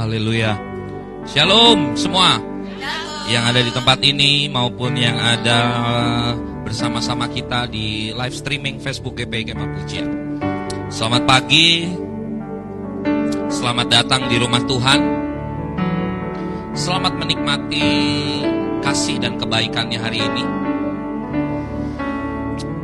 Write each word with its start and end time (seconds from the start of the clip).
Haleluya. 0.00 0.56
Shalom 1.28 1.92
semua 1.92 2.40
yang 3.28 3.44
ada 3.44 3.60
di 3.60 3.68
tempat 3.68 4.00
ini 4.00 4.48
maupun 4.48 4.96
yang 4.96 5.12
ada 5.20 5.60
bersama-sama 6.64 7.28
kita 7.28 7.68
di 7.68 8.08
live 8.08 8.32
streaming 8.32 8.80
Facebook 8.80 9.20
GPI 9.20 9.52
Kemah 9.52 9.68
Pujian. 9.76 10.08
Selamat 10.88 11.28
pagi, 11.28 11.84
selamat 13.52 13.86
datang 13.92 14.24
di 14.32 14.40
rumah 14.40 14.64
Tuhan. 14.64 15.00
Selamat 16.72 17.20
menikmati 17.20 17.88
kasih 18.80 19.20
dan 19.20 19.36
kebaikannya 19.36 20.00
hari 20.00 20.24
ini. 20.24 20.44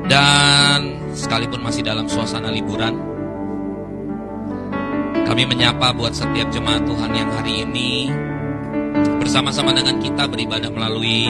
Dan 0.05 1.01
sekalipun 1.17 1.65
masih 1.65 1.81
dalam 1.81 2.13
suasana 2.13 2.53
liburan, 2.53 3.16
kami 5.27 5.43
menyapa 5.43 5.91
buat 5.91 6.15
setiap 6.15 6.55
jemaat 6.55 6.87
Tuhan 6.87 7.11
yang 7.11 7.31
hari 7.35 7.67
ini 7.67 8.09
bersama-sama 9.19 9.75
dengan 9.75 9.99
kita 9.99 10.31
beribadah 10.31 10.71
melalui 10.71 11.27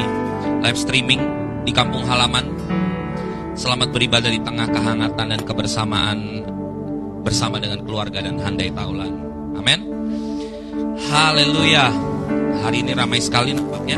live 0.60 0.78
streaming 0.78 1.24
di 1.64 1.72
kampung 1.72 2.04
halaman. 2.04 2.44
Selamat 3.56 3.88
beribadah 3.96 4.28
di 4.28 4.36
tengah 4.44 4.68
kehangatan 4.68 5.26
dan 5.32 5.40
kebersamaan 5.40 6.44
bersama 7.24 7.56
dengan 7.56 7.80
keluarga 7.88 8.20
dan 8.20 8.36
handai 8.36 8.68
taulan. 8.68 9.16
Amin. 9.56 9.80
Haleluya. 11.08 11.88
Hari 12.68 12.84
ini 12.84 12.92
ramai 12.92 13.18
sekali 13.24 13.56
nampaknya. 13.56 13.96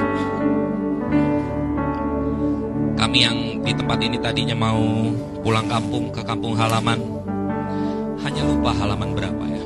Kami 2.94 3.18
yang 3.18 3.38
di 3.66 3.72
tempat 3.74 3.98
ini 3.98 4.16
tadinya 4.22 4.54
mau 4.54 5.10
pulang 5.42 5.66
kampung 5.66 6.14
ke 6.14 6.22
kampung 6.22 6.54
halaman 6.54 7.17
hanya 8.28 8.44
lupa 8.44 8.76
halaman 8.76 9.16
berapa 9.16 9.44
ya. 9.48 9.62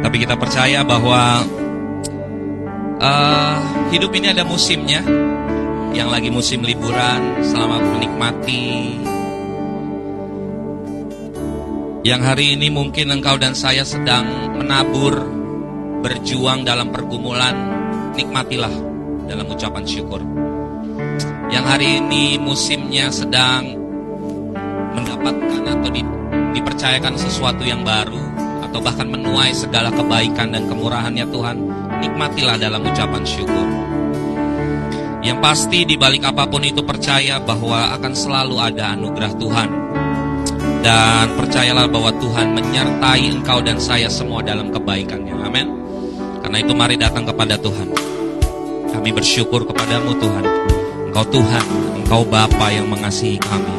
Tapi 0.00 0.16
kita 0.16 0.34
percaya 0.40 0.80
bahwa 0.80 1.44
uh, 3.04 3.56
hidup 3.92 4.16
ini 4.16 4.32
ada 4.32 4.48
musimnya. 4.48 5.04
Yang 5.92 6.08
lagi 6.08 6.28
musim 6.32 6.64
liburan, 6.64 7.44
selamat 7.44 7.84
menikmati. 7.84 8.96
Yang 12.00 12.20
hari 12.24 12.56
ini 12.56 12.72
mungkin 12.72 13.12
engkau 13.12 13.36
dan 13.36 13.52
saya 13.52 13.84
sedang 13.84 14.56
menabur, 14.56 15.20
berjuang 16.00 16.64
dalam 16.64 16.88
pergumulan, 16.88 17.52
nikmatilah 18.16 18.91
dalam 19.26 19.46
ucapan 19.46 19.84
syukur. 19.86 20.20
Yang 21.52 21.64
hari 21.68 21.88
ini 22.00 22.40
musimnya 22.40 23.12
sedang 23.12 23.76
mendapatkan 24.96 25.62
atau 25.68 25.88
di, 25.92 26.00
dipercayakan 26.56 27.14
sesuatu 27.20 27.60
yang 27.64 27.84
baru 27.84 28.20
atau 28.64 28.80
bahkan 28.80 29.04
menuai 29.04 29.52
segala 29.52 29.92
kebaikan 29.92 30.56
dan 30.56 30.64
kemurahannya 30.64 31.28
Tuhan, 31.28 31.56
nikmatilah 32.00 32.56
dalam 32.56 32.80
ucapan 32.80 33.22
syukur. 33.28 33.68
Yang 35.22 35.38
pasti 35.38 35.86
di 35.86 35.94
balik 35.94 36.26
apa 36.26 36.48
pun 36.50 36.66
itu 36.66 36.82
percaya 36.82 37.38
bahwa 37.38 37.94
akan 37.94 38.12
selalu 38.16 38.56
ada 38.58 38.96
anugerah 38.96 39.32
Tuhan. 39.38 39.70
Dan 40.82 41.38
percayalah 41.38 41.86
bahwa 41.86 42.10
Tuhan 42.18 42.58
menyertai 42.58 43.30
engkau 43.30 43.62
dan 43.62 43.78
saya 43.78 44.10
semua 44.10 44.42
dalam 44.42 44.74
kebaikannya. 44.74 45.30
Amin. 45.46 45.68
Karena 46.42 46.58
itu 46.58 46.74
mari 46.74 46.98
datang 46.98 47.22
kepada 47.22 47.54
Tuhan. 47.54 47.94
Kami 48.92 49.08
bersyukur 49.08 49.64
kepadamu 49.64 50.12
Tuhan. 50.20 50.44
Engkau 51.08 51.24
Tuhan, 51.32 51.64
Engkau 52.04 52.22
Bapa 52.28 52.68
yang 52.68 52.92
mengasihi 52.92 53.40
kami. 53.40 53.76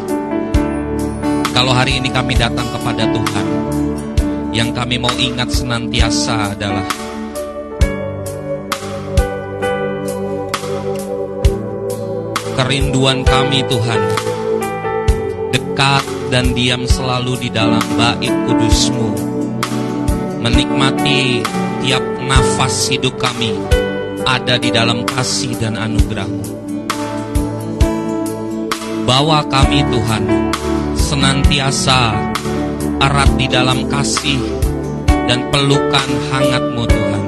Kalau 1.53 1.69
hari 1.69 2.02
ini 2.02 2.09
kami 2.09 2.33
datang 2.33 2.66
kepada 2.73 3.06
Tuhan, 3.06 3.45
yang 4.53 4.73
kami 4.73 4.97
mau 4.97 5.14
ingat 5.17 5.53
senantiasa 5.53 6.57
adalah 6.57 6.85
kerinduan 12.57 13.25
kami 13.25 13.66
Tuhan 13.66 14.01
dekat 15.53 16.06
dan 16.30 16.53
diam 16.57 16.85
selalu 16.85 17.45
di 17.45 17.50
dalam 17.50 17.81
bait 17.97 18.34
kudusmu 18.45 19.09
menikmati 20.41 21.41
tiap 21.81 22.06
nafas 22.30 22.94
hidup 22.94 23.18
kami 23.18 23.57
ada 24.23 24.56
di 24.59 24.72
dalam 24.72 25.03
kasih 25.03 25.56
dan 25.59 25.75
anugerahmu. 25.75 26.63
Bawa 29.03 29.44
kami 29.51 29.84
Tuhan 29.91 30.23
senantiasa 30.95 32.31
erat 33.03 33.31
di 33.35 33.51
dalam 33.51 33.85
kasih 33.91 34.39
dan 35.28 35.51
pelukan 35.51 36.09
hangatmu 36.31 36.83
Tuhan. 36.88 37.23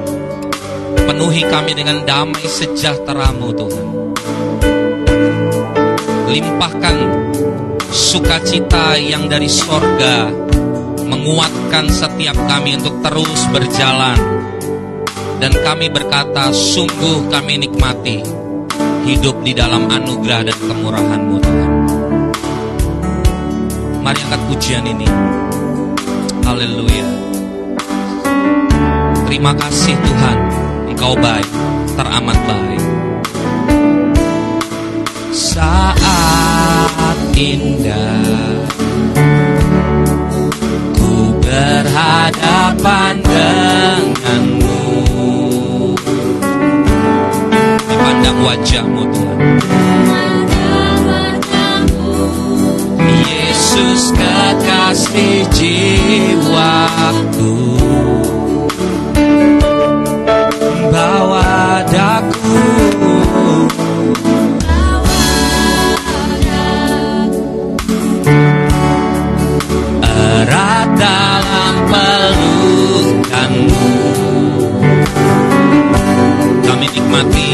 Penuhi 1.05 1.44
kami 1.45 1.72
dengan 1.75 2.01
damai 2.07 2.47
sejahteramu 2.47 3.51
Tuhan. 3.53 3.88
Limpahkan 6.31 6.95
sukacita 7.91 9.00
yang 9.00 9.28
dari 9.28 9.47
sorga 9.47 10.31
menguatkan 11.05 11.88
setiap 11.91 12.35
kami 12.50 12.79
untuk 12.79 13.00
terus 13.03 13.41
berjalan. 13.51 14.17
Dan 15.35 15.51
kami 15.61 15.91
berkata 16.16 16.56
sungguh 16.56 17.28
kami 17.28 17.59
nikmati 17.59 18.24
hidup 19.03 19.36
di 19.44 19.52
dalam 19.52 19.84
anugerah 19.92 20.48
dan 20.48 20.56
kemurahanmu 20.64 21.36
Tuhan. 21.44 21.72
Mari 24.00 24.20
angkat 24.24 24.42
pujian 24.48 24.88
ini. 24.88 25.03
Haleluya. 26.40 27.09
Terima 29.28 29.52
kasih 29.59 29.92
Tuhan. 29.92 30.38
Engkau 30.96 31.20
baik 31.20 31.52
teramat 32.00 32.40
baik. 32.47 32.84
Saat 35.36 37.20
indah 37.36 38.64
Ku 40.96 41.36
berhadapan 41.44 43.20
denganmu 43.20 44.65
Dipandang 48.25 48.41
wajahmu 48.41 49.06
Tuhan. 49.13 49.38
Yesus 53.06 54.09
kekasih 54.18 55.46
jiwaku. 55.53 57.53
Bawa 60.90 61.85
daku 61.85 62.66
erat 70.02 70.90
dalam 70.97 71.75
pelukanmu. 71.94 73.85
Kami 76.66 76.85
nikmati 76.90 77.50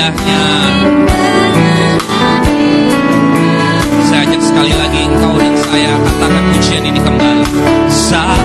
indahnya. 0.00 0.44
Saya 4.08 4.24
ajak 4.24 4.40
sekali 4.40 4.72
lagi 4.72 4.98
engkau 5.04 5.36
dan 5.36 5.52
saya 5.60 5.92
katakan 6.00 6.44
pujian 6.56 6.84
ini 6.88 7.00
kembali. 7.04 7.44
Saat 7.92 8.40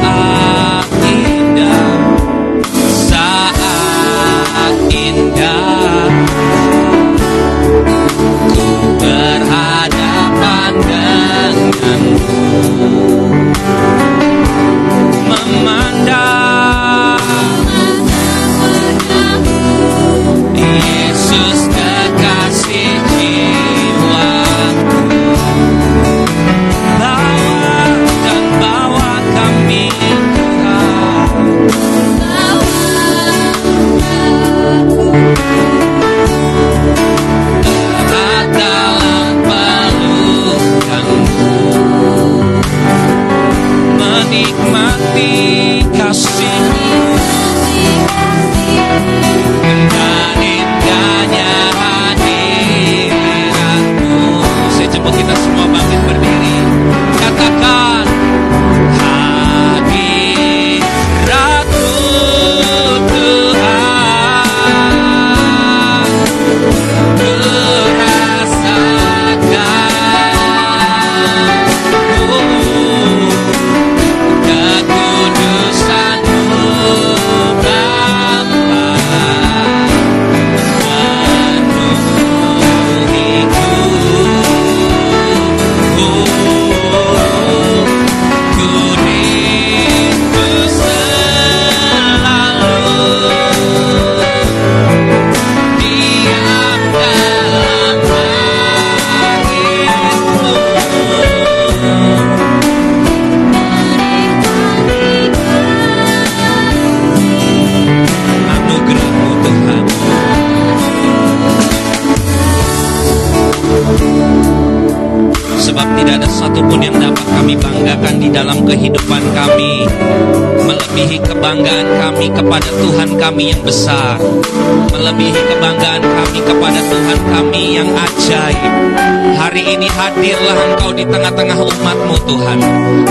Tuhan 132.35 132.59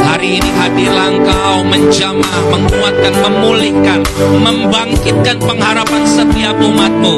Hari 0.04 0.36
ini 0.36 0.50
hadirlah 0.52 1.08
engkau 1.16 1.64
menjamah, 1.64 2.40
menguatkan, 2.52 3.14
memulihkan 3.24 4.00
Membangkitkan 4.20 5.40
pengharapan 5.40 6.02
setiap 6.04 6.60
umatmu 6.60 7.16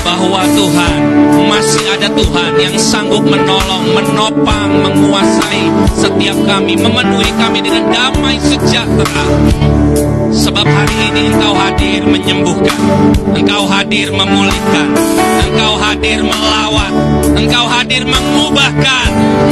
Bahwa 0.00 0.48
Tuhan 0.48 0.96
masih 1.52 1.84
ada 1.92 2.08
Tuhan 2.16 2.52
yang 2.56 2.76
sanggup 2.80 3.20
menolong, 3.28 3.92
menopang, 3.92 4.72
menguasai 4.72 5.68
setiap 5.92 6.38
kami, 6.48 6.80
memenuhi 6.80 7.28
kami 7.36 7.60
dengan 7.60 7.92
damai 7.92 8.40
sejahtera. 8.40 9.24
Sebab 10.32 10.64
hari 10.64 10.96
ini 11.12 11.28
engkau 11.28 11.52
hadir 11.52 12.08
menyembuhkan, 12.08 12.78
engkau 13.36 13.68
hadir 13.68 14.08
memulihkan, 14.16 14.88
engkau 15.44 15.76
hadir 15.76 16.24
melawan, 16.24 16.92
engkau 17.36 17.68
hadir 17.68 18.02
mengubahkan, 18.08 19.10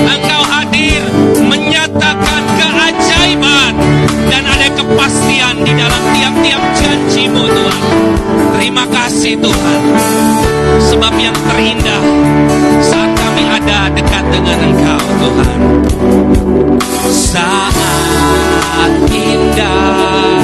engkau 0.08 0.42
hadir 0.48 1.09
menyatakan 1.70 2.42
keajaiban 2.58 3.72
dan 4.26 4.42
ada 4.42 4.66
kepastian 4.74 5.62
di 5.62 5.70
dalam 5.70 6.02
tiap-tiap 6.18 6.62
janjimu 6.74 7.46
Tuhan. 7.46 7.82
Terima 8.58 8.84
kasih 8.90 9.38
Tuhan. 9.38 9.82
Sebab 10.90 11.14
yang 11.14 11.36
terindah 11.46 12.02
saat 12.82 13.14
kami 13.14 13.46
ada 13.46 13.86
dekat 13.94 14.24
dengan 14.34 14.58
Engkau 14.66 15.04
Tuhan. 15.22 15.58
Saat 17.06 18.92
indah, 19.14 20.42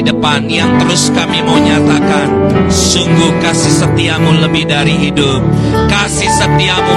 di 0.00 0.08
depan 0.08 0.48
yang 0.48 0.80
terus 0.80 1.12
kami 1.12 1.44
mau 1.44 1.60
nyatakan 1.60 2.32
sungguh 2.72 3.36
kasih 3.44 3.84
setiamu 3.84 4.32
lebih 4.40 4.64
dari 4.64 4.96
hidup. 4.96 5.44
Kasih 5.92 6.32
setiamu 6.40 6.89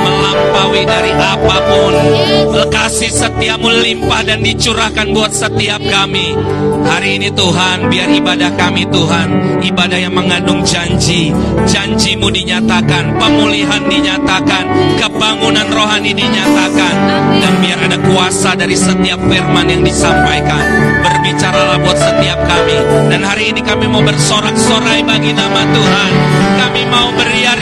kasih 3.04 3.20
setiamu 3.20 3.68
limpah 3.68 4.24
dan 4.24 4.40
dicurahkan 4.40 5.12
buat 5.12 5.36
setiap 5.36 5.84
kami 5.92 6.40
hari 6.88 7.20
ini 7.20 7.36
Tuhan 7.36 7.92
biar 7.92 8.08
ibadah 8.08 8.56
kami 8.56 8.88
Tuhan 8.88 9.60
ibadah 9.60 10.00
yang 10.00 10.16
mengandung 10.16 10.64
janji 10.64 11.36
janjimu 11.68 12.32
dinyatakan 12.32 13.20
pemulihan 13.20 13.84
dinyatakan 13.92 14.96
kebangunan 14.96 15.68
rohani 15.68 16.16
dinyatakan 16.16 16.96
dan 17.44 17.54
biar 17.60 17.92
ada 17.92 18.00
kuasa 18.08 18.56
dari 18.56 18.80
setiap 18.80 19.20
firman 19.28 19.68
yang 19.68 19.84
disampaikan 19.84 20.64
berbicaralah 21.04 21.80
buat 21.80 21.96
setiap 21.96 22.40
kami. 22.48 22.78
Dan 23.08 23.24
hari 23.24 23.56
ini 23.56 23.64
kami 23.64 23.88
mau 23.88 24.04
bersorak-sorai 24.04 25.08
bagi 25.08 25.32
nama 25.32 25.64
Tuhan. 25.72 26.12
Kami 26.60 26.82
mau 26.92 27.08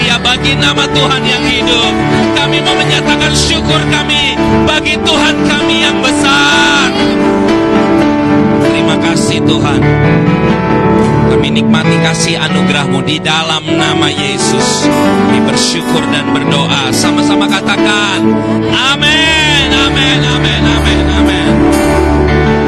beria-ria 0.01 0.17
bagi 0.17 0.53
nama 0.57 0.83
Tuhan 0.89 1.21
yang 1.21 1.43
hidup. 1.45 1.93
Kami 2.33 2.57
mau 2.65 2.73
menyatakan 2.73 3.33
syukur 3.37 3.77
kami 3.93 4.33
bagi 4.65 4.97
Tuhan 4.97 5.35
kami 5.45 5.75
yang 5.85 5.97
besar. 6.01 6.89
Terima 8.65 8.95
kasih 8.97 9.39
Tuhan. 9.45 9.81
Kami 11.31 11.47
nikmati 11.53 11.95
kasih 12.01 12.35
anugerahmu 12.41 13.05
di 13.05 13.21
dalam 13.21 13.61
nama 13.63 14.09
Yesus. 14.09 14.89
Kami 14.89 15.39
bersyukur 15.45 16.01
dan 16.09 16.33
berdoa. 16.33 16.89
Sama-sama 16.91 17.45
katakan, 17.45 18.25
amin, 18.73 19.69
amin, 19.69 20.19
amin, 20.25 20.61
amin, 20.65 21.05
amin 21.21 21.49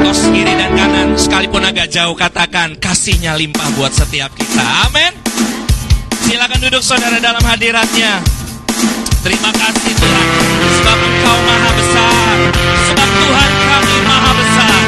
tos 0.06 0.30
kiri 0.30 0.54
dan 0.54 0.70
kanan 0.78 1.08
sekalipun 1.18 1.66
agak 1.66 1.90
jauh 1.90 2.14
katakan 2.14 2.78
kasihnya 2.78 3.34
limpah 3.34 3.66
buat 3.74 3.90
setiap 3.90 4.30
kita. 4.38 4.64
Amin. 4.86 5.24
Silakan 6.24 6.56
duduk 6.56 6.80
saudara 6.80 7.20
dalam 7.20 7.44
hadiratnya. 7.44 8.24
Terima 9.20 9.52
kasih 9.52 9.92
Tuhan 9.92 10.28
sebab 10.80 10.96
Engkau 10.96 11.38
maha 11.44 11.70
besar. 11.76 12.36
Sebab 12.88 13.08
Tuhan 13.12 13.50
kami 13.68 13.96
maha 14.08 14.32
besar. 14.32 14.80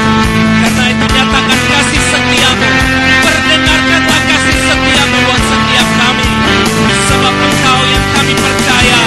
Karena 0.65 0.85
itu 0.97 1.07
nyatakan 1.13 1.61
kasih 1.69 2.03
setiamu. 2.09 2.69
Perdengarkanlah 3.21 4.21
kasih 4.33 4.57
setiamu 4.65 5.17
buat 5.29 5.43
setiap 5.45 5.89
kami. 6.01 6.29
Sebab 7.05 7.35
Engkau 7.37 7.81
yang 7.85 8.07
kami 8.17 8.33
percaya 8.33 9.01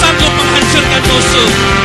sanggup 0.00 0.32
menghancurkan 0.32 1.02
musuh. 1.04 1.83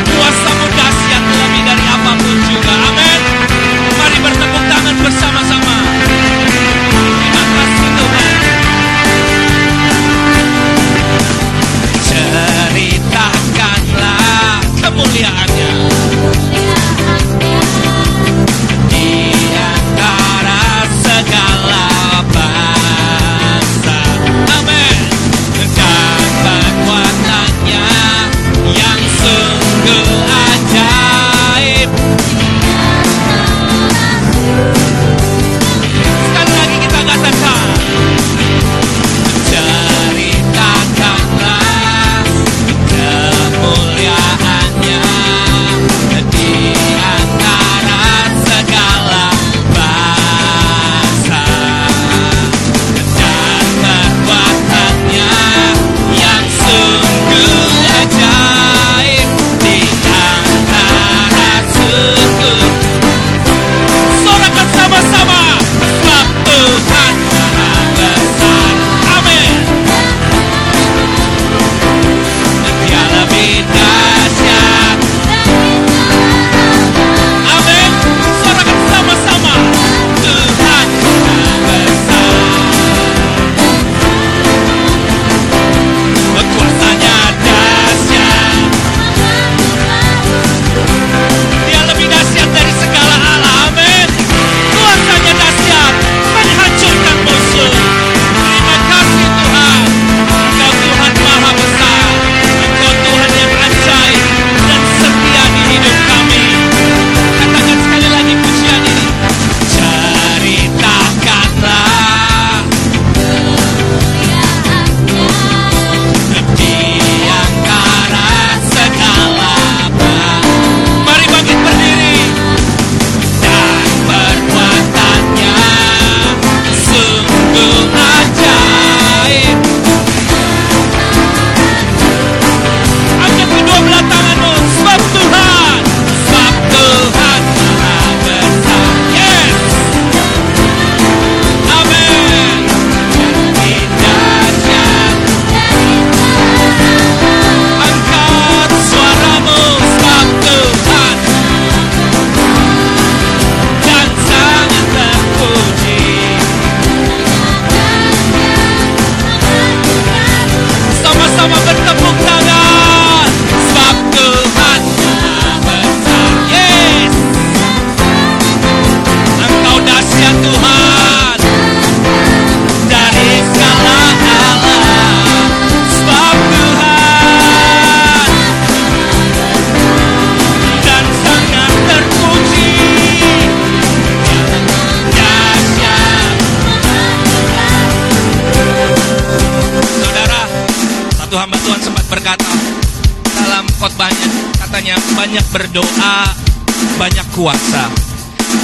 Kuasa. 197.39 197.88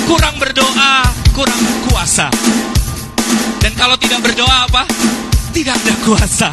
Kurang 0.04 0.36
berdoa, 0.36 1.08
kurang 1.32 1.64
kuasa. 1.88 2.28
Dan 3.64 3.72
kalau 3.80 3.96
tidak 3.96 4.20
berdoa 4.20 4.68
apa? 4.68 4.84
Tidak 5.56 5.72
ada 5.72 5.96
kuasa. 6.04 6.52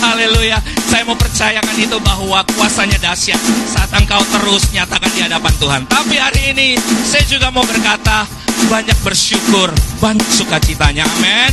Haleluya. 0.00 0.56
Saya 0.88 1.04
mau 1.04 1.12
percayakan 1.20 1.76
itu 1.76 2.00
bahwa 2.00 2.40
kuasanya 2.56 2.96
dahsyat 3.04 3.36
saat 3.68 3.92
engkau 4.00 4.24
terus 4.32 4.72
nyatakan 4.72 5.12
di 5.12 5.20
hadapan 5.20 5.52
Tuhan. 5.60 5.82
Tapi 5.84 6.16
hari 6.16 6.56
ini 6.56 6.68
saya 7.04 7.28
juga 7.28 7.52
mau 7.52 7.68
berkata 7.68 8.24
banyak 8.72 8.96
bersyukur, 9.04 9.68
banyak 10.00 10.24
sukacitanya. 10.24 11.04
Amin. 11.04 11.52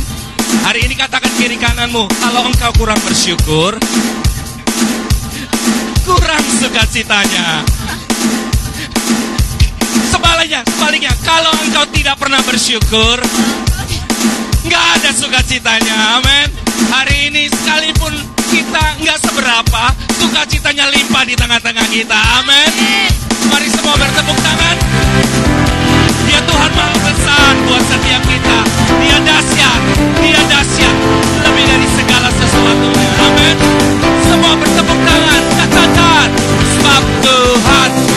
Hari 0.64 0.88
ini 0.88 0.96
katakan 0.96 1.28
kiri 1.36 1.60
kananmu, 1.60 2.08
kalau 2.08 2.40
engkau 2.48 2.72
kurang 2.72 3.00
bersyukur, 3.04 3.76
kurang 6.08 6.44
sukacitanya. 6.56 7.77
Sebaliknya, 10.38 10.62
sebaliknya, 10.70 11.14
kalau 11.26 11.50
engkau 11.66 11.82
tidak 11.90 12.14
pernah 12.14 12.38
bersyukur, 12.46 13.18
nggak 14.70 14.84
ada 14.94 15.10
sukacitanya, 15.10 16.14
amin. 16.14 16.46
Hari 16.94 17.26
ini 17.26 17.50
sekalipun 17.50 18.14
kita 18.46 19.02
nggak 19.02 19.18
seberapa, 19.18 19.82
sukacitanya 20.14 20.94
limpah 20.94 21.26
di 21.26 21.34
tengah-tengah 21.34 21.82
kita, 21.90 22.14
amin. 22.38 22.70
Mari 23.50 23.66
semua 23.66 23.98
bertepuk 23.98 24.38
tangan. 24.38 24.76
Dia 26.30 26.38
Tuhan 26.46 26.70
Maha 26.70 26.96
Besar 27.02 27.52
buat 27.66 27.82
setiap 27.90 28.22
kita. 28.22 28.58
Dia 29.02 29.18
dahsyat, 29.18 29.80
Dia 30.22 30.38
dahsyat 30.46 30.96
lebih 31.50 31.64
dari 31.66 31.88
segala 31.98 32.30
sesuatunya. 32.30 33.10
Amin. 33.26 33.56
Semua 34.22 34.54
bertepuk 34.54 35.00
tangan, 35.02 35.42
katakan 35.66 36.30
sebab 36.78 37.02
Tuhan 37.26 38.07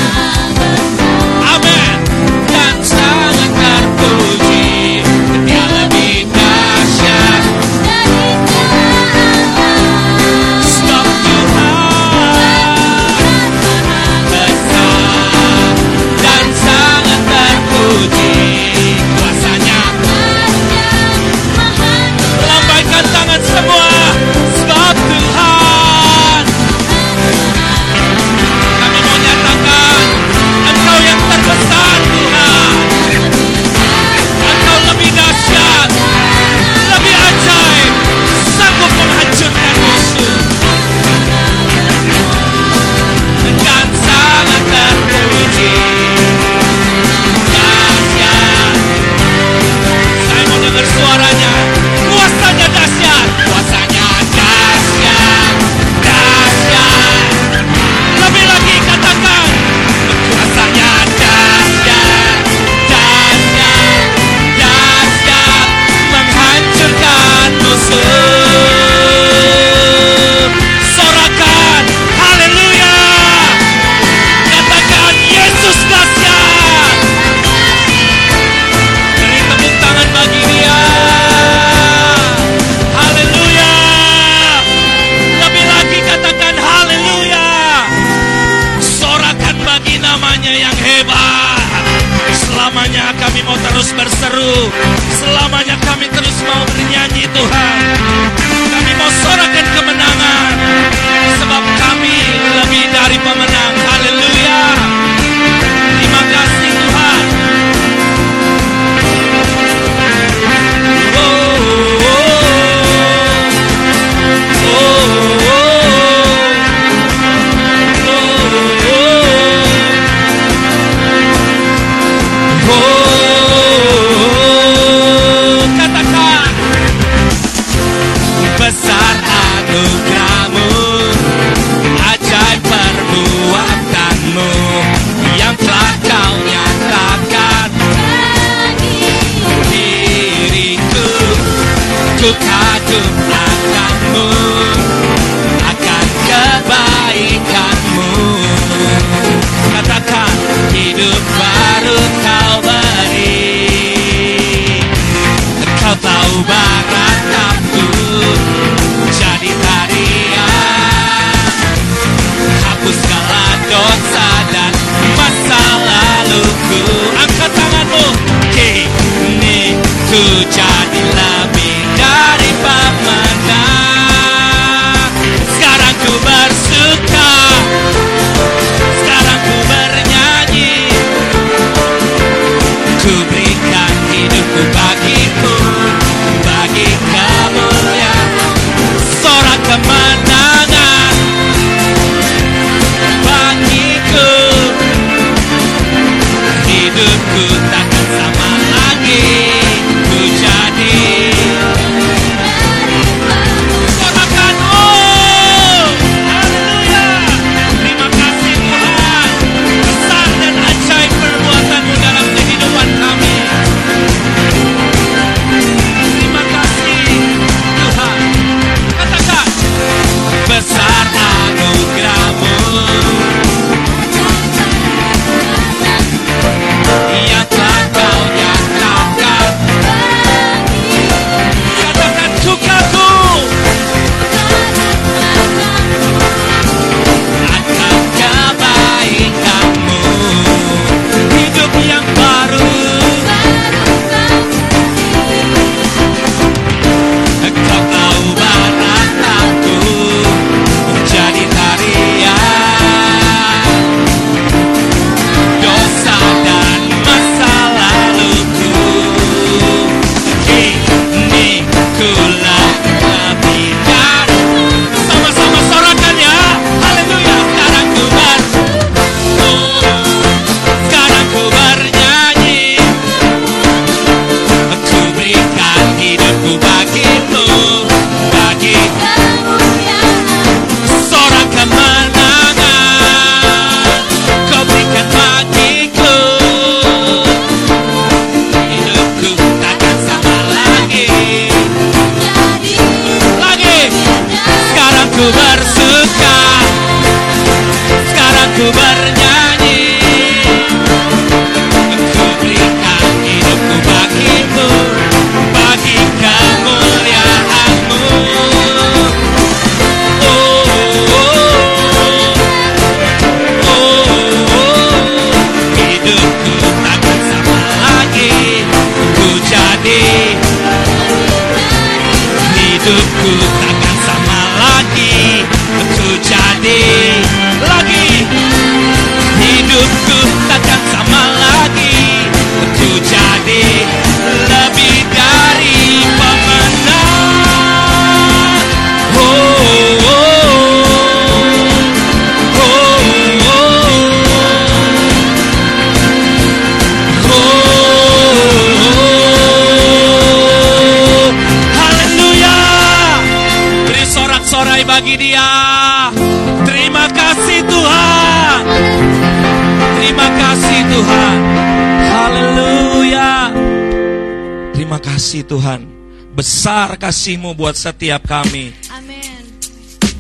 Tuhan 365.52 365.84
Besar 366.32 366.96
kasihmu 366.96 367.52
buat 367.60 367.76
setiap 367.76 368.24
kami 368.24 368.72
Amin. 368.96 369.44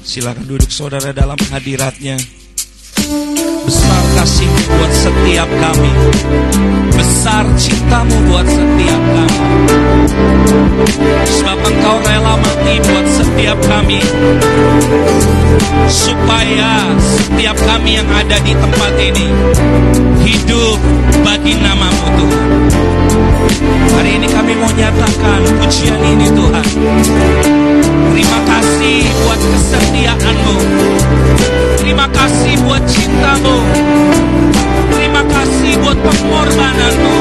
Silakan 0.04 0.44
duduk 0.44 0.68
saudara 0.68 1.16
dalam 1.16 1.40
hadiratnya 1.56 2.20
Kasihmu 4.22 4.78
buat 4.78 4.94
setiap 4.94 5.50
kami. 5.50 5.90
Besar 6.94 7.42
cintamu 7.58 8.14
buat 8.30 8.46
setiap 8.46 9.02
kami. 9.18 9.42
Sebab 11.26 11.58
engkau 11.58 11.98
rela 12.06 12.38
mati 12.38 12.78
buat 12.86 13.08
setiap 13.10 13.58
kami. 13.66 13.98
Supaya 15.90 16.94
setiap 17.02 17.58
kami 17.66 17.98
yang 17.98 18.06
ada 18.14 18.38
di 18.46 18.54
tempat 18.54 18.94
ini 19.02 19.26
Hidup 20.22 20.78
bagi 21.26 21.58
namamu 21.58 22.06
Tuhan. 22.22 22.50
Hari 23.90 24.22
ini 24.22 24.28
kami 24.30 24.54
mau 24.62 24.70
nyatakan 24.70 25.42
pujian 25.58 25.98
ini 25.98 26.30
Tuhan. 26.30 26.68
Terima 28.14 28.40
kasih 28.46 29.02
buat 29.26 29.42
kesetiaanmu. 29.42 30.58
Terima 31.82 32.06
kasih 32.14 32.54
buat 32.62 32.86
cintamu 32.86 33.58
kasih 35.62 35.78
buat 35.78 35.94
pengorbananmu. 35.94 37.18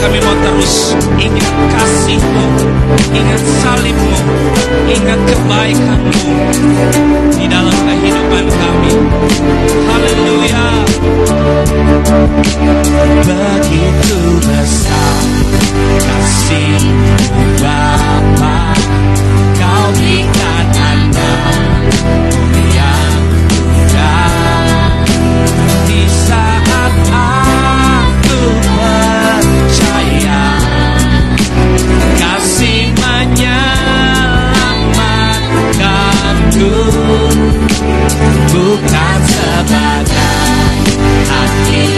Kami 0.00 0.18
mau 0.24 0.36
terus 0.40 0.96
ingat 1.20 1.56
kasihmu 1.76 2.46
Ingat 3.10 3.42
salibmu 3.60 4.16
Ingat 4.86 5.20
kebaikanmu 5.28 6.30
Di 7.36 7.44
dalam 7.44 7.76
kehidupan 7.84 8.44
kami. 8.48 8.92
Haleluya. 9.92 10.66
Begitu 13.26 14.18
besar 14.40 15.20
kasih 16.00 16.80
Bapa 17.60 18.72
Kau 19.60 19.86
berikan 20.00 20.35
menyelamatkanku 36.56 37.76
Bukan 38.56 39.20
sebagai 39.28 40.88
hakim 41.28 41.95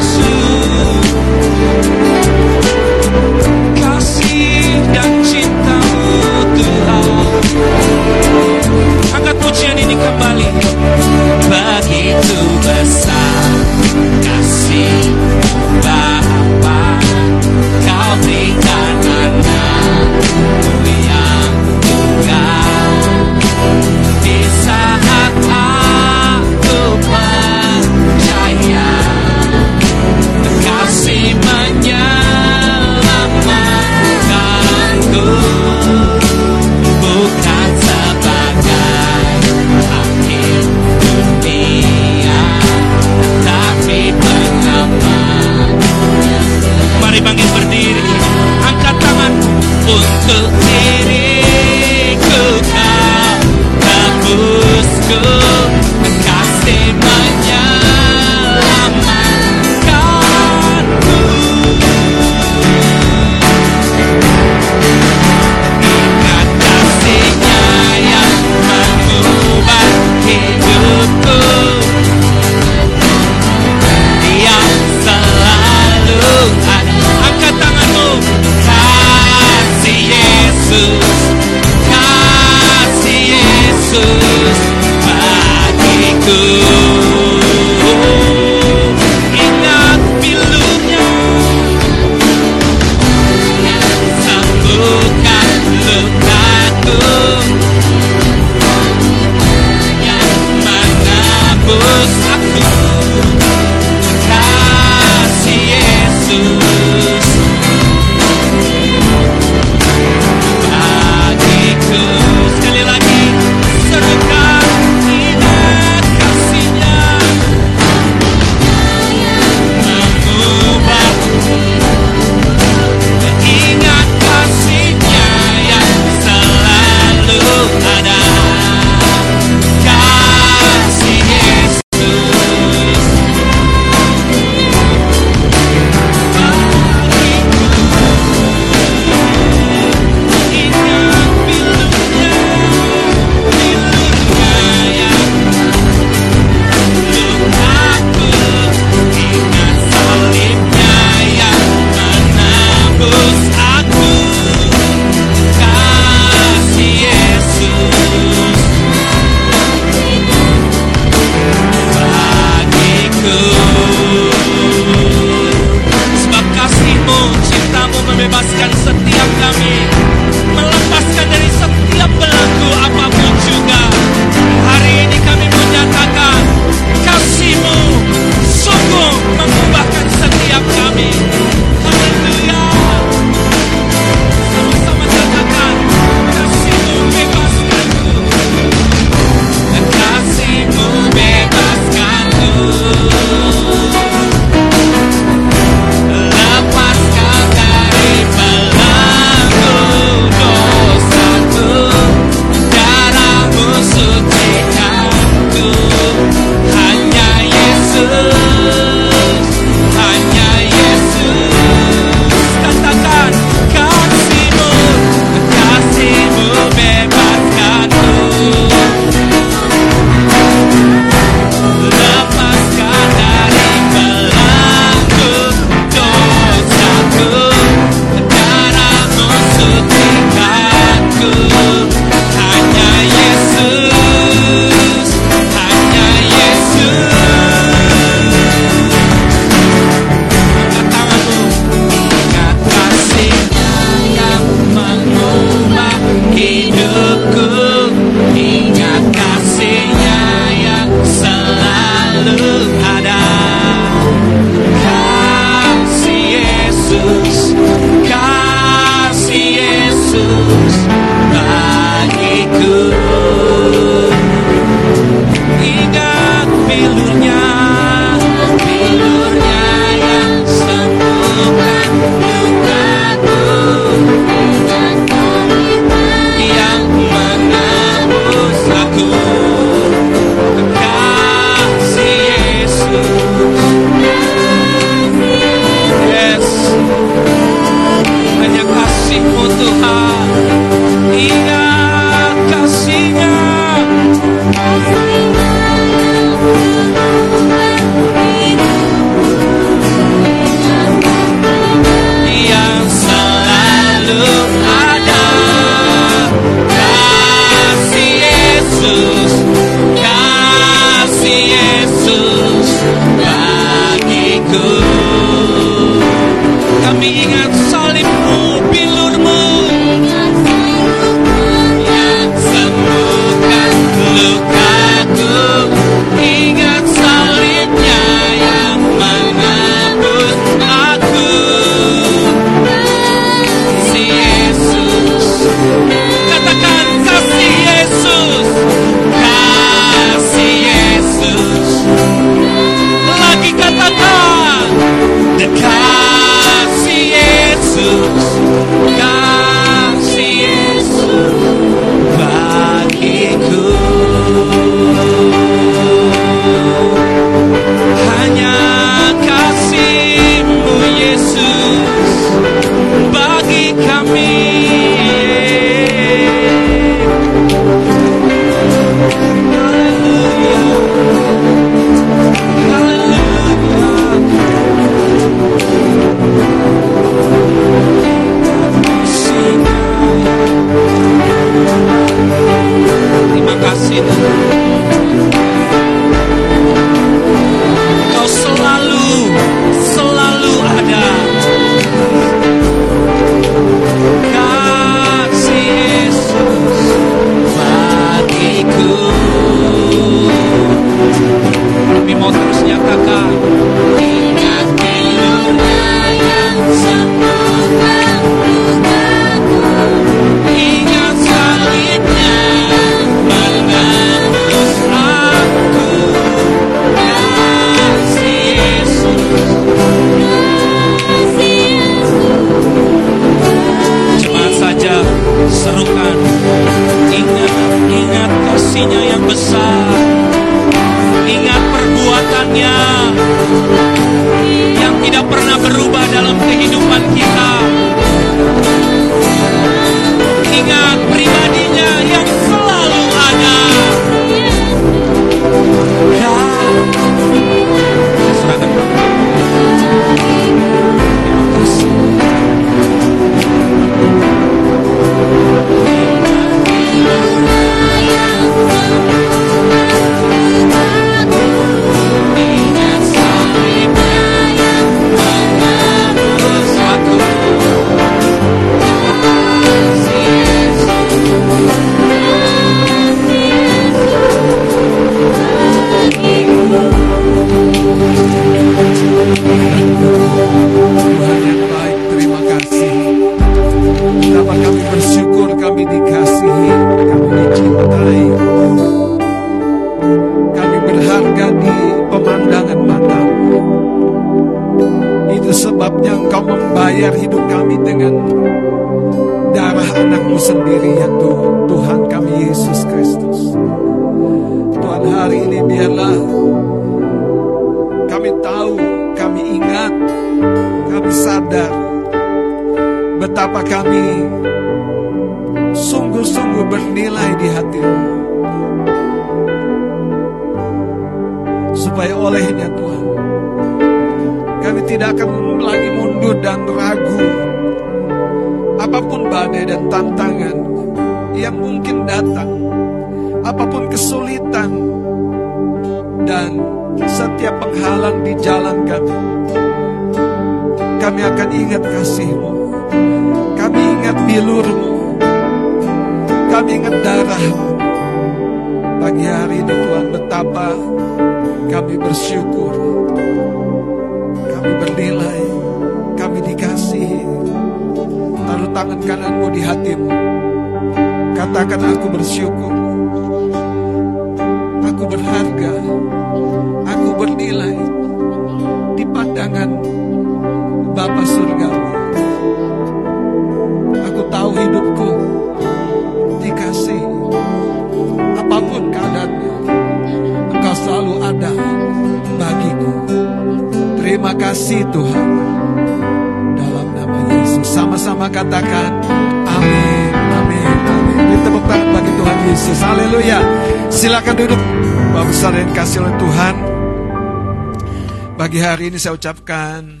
saya 599.04 599.20
ucapkan 599.20 600.00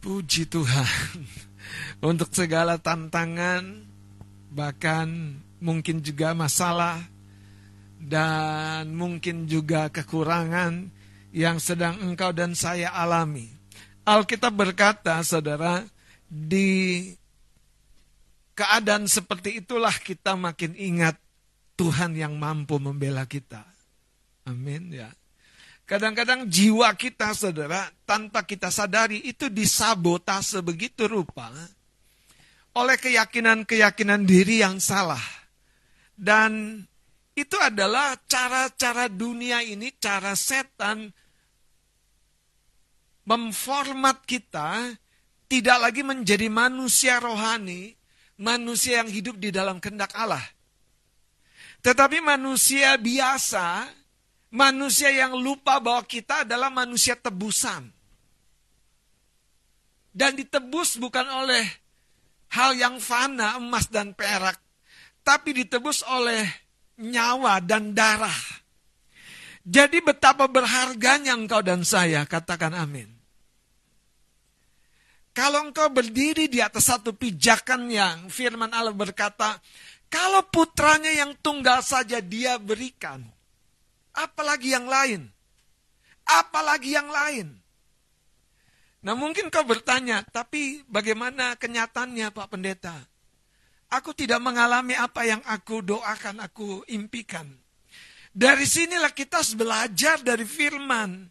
puji 0.00 0.48
Tuhan 0.48 1.20
untuk 2.08 2.32
segala 2.32 2.80
tantangan, 2.80 3.84
bahkan 4.48 5.36
mungkin 5.60 6.00
juga 6.00 6.32
masalah, 6.32 7.04
dan 8.00 8.96
mungkin 8.96 9.44
juga 9.44 9.92
kekurangan 9.92 10.88
yang 11.28 11.60
sedang 11.60 12.00
engkau 12.00 12.32
dan 12.32 12.56
saya 12.56 12.88
alami. 12.88 13.52
Alkitab 14.08 14.56
berkata, 14.56 15.20
saudara, 15.20 15.84
di 16.24 17.04
keadaan 18.56 19.12
seperti 19.12 19.60
itulah 19.60 19.92
kita 19.92 20.40
makin 20.40 20.72
ingat 20.72 21.20
Tuhan 21.76 22.16
yang 22.16 22.40
mampu 22.40 22.80
membela 22.80 23.28
kita. 23.28 23.53
Kadang-kadang 25.94 26.50
jiwa 26.50 26.90
kita, 26.98 27.30
saudara, 27.38 27.86
tanpa 28.02 28.42
kita 28.42 28.66
sadari 28.66 29.22
itu 29.30 29.46
disabotase 29.46 30.58
begitu 30.58 31.06
rupa 31.06 31.54
oleh 32.74 32.98
keyakinan-keyakinan 32.98 34.26
diri 34.26 34.58
yang 34.58 34.82
salah. 34.82 35.22
Dan 36.18 36.82
itu 37.38 37.54
adalah 37.62 38.18
cara-cara 38.26 39.06
dunia 39.06 39.62
ini, 39.62 39.94
cara 39.94 40.34
setan 40.34 41.14
memformat 43.22 44.26
kita 44.26 44.98
tidak 45.46 45.78
lagi 45.78 46.02
menjadi 46.02 46.50
manusia 46.50 47.22
rohani, 47.22 47.94
manusia 48.42 48.98
yang 48.98 49.14
hidup 49.14 49.38
di 49.38 49.54
dalam 49.54 49.78
kehendak 49.78 50.10
Allah. 50.18 50.42
Tetapi 51.86 52.18
manusia 52.18 52.98
biasa, 52.98 54.02
manusia 54.54 55.10
yang 55.10 55.34
lupa 55.34 55.82
bahwa 55.82 56.06
kita 56.06 56.46
adalah 56.46 56.70
manusia 56.70 57.18
tebusan. 57.18 57.90
Dan 60.14 60.38
ditebus 60.38 61.02
bukan 61.02 61.26
oleh 61.26 61.66
hal 62.54 62.78
yang 62.78 63.02
fana, 63.02 63.58
emas 63.58 63.90
dan 63.90 64.14
perak, 64.14 64.54
tapi 65.26 65.50
ditebus 65.58 66.06
oleh 66.06 66.46
nyawa 67.02 67.58
dan 67.58 67.90
darah. 67.90 68.62
Jadi 69.66 69.98
betapa 69.98 70.46
berharganya 70.46 71.34
engkau 71.34 71.66
dan 71.66 71.82
saya, 71.82 72.22
katakan 72.30 72.78
amin. 72.78 73.10
Kalau 75.34 75.66
engkau 75.66 75.90
berdiri 75.90 76.46
di 76.46 76.62
atas 76.62 76.94
satu 76.94 77.10
pijakan 77.10 77.90
yang 77.90 78.30
firman 78.30 78.70
Allah 78.70 78.94
berkata, 78.94 79.58
kalau 80.06 80.46
putranya 80.46 81.10
yang 81.10 81.34
tunggal 81.42 81.82
saja 81.82 82.22
dia 82.22 82.54
berikan, 82.54 83.33
apalagi 84.14 84.72
yang 84.72 84.86
lain? 84.86 85.28
Apalagi 86.24 86.96
yang 86.96 87.10
lain? 87.10 87.60
Nah 89.04 89.12
mungkin 89.12 89.52
kau 89.52 89.68
bertanya, 89.68 90.24
tapi 90.24 90.80
bagaimana 90.88 91.60
kenyataannya 91.60 92.32
Pak 92.32 92.48
Pendeta? 92.48 92.96
Aku 93.92 94.16
tidak 94.16 94.40
mengalami 94.40 94.96
apa 94.96 95.28
yang 95.28 95.44
aku 95.44 95.84
doakan, 95.84 96.40
aku 96.40 96.80
impikan. 96.88 97.44
Dari 98.32 98.64
sinilah 98.64 99.12
kita 99.12 99.44
harus 99.44 99.54
belajar 99.54 100.18
dari 100.24 100.42
firman. 100.48 101.30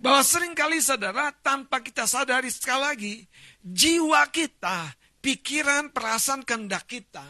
Bahwa 0.00 0.24
sering 0.24 0.56
kali 0.56 0.80
saudara, 0.80 1.28
tanpa 1.44 1.84
kita 1.84 2.08
sadari 2.08 2.48
sekali 2.48 2.80
lagi, 2.82 3.14
jiwa 3.60 4.24
kita, 4.32 4.96
pikiran, 5.20 5.92
perasaan, 5.92 6.40
kehendak 6.40 6.88
kita, 6.88 7.22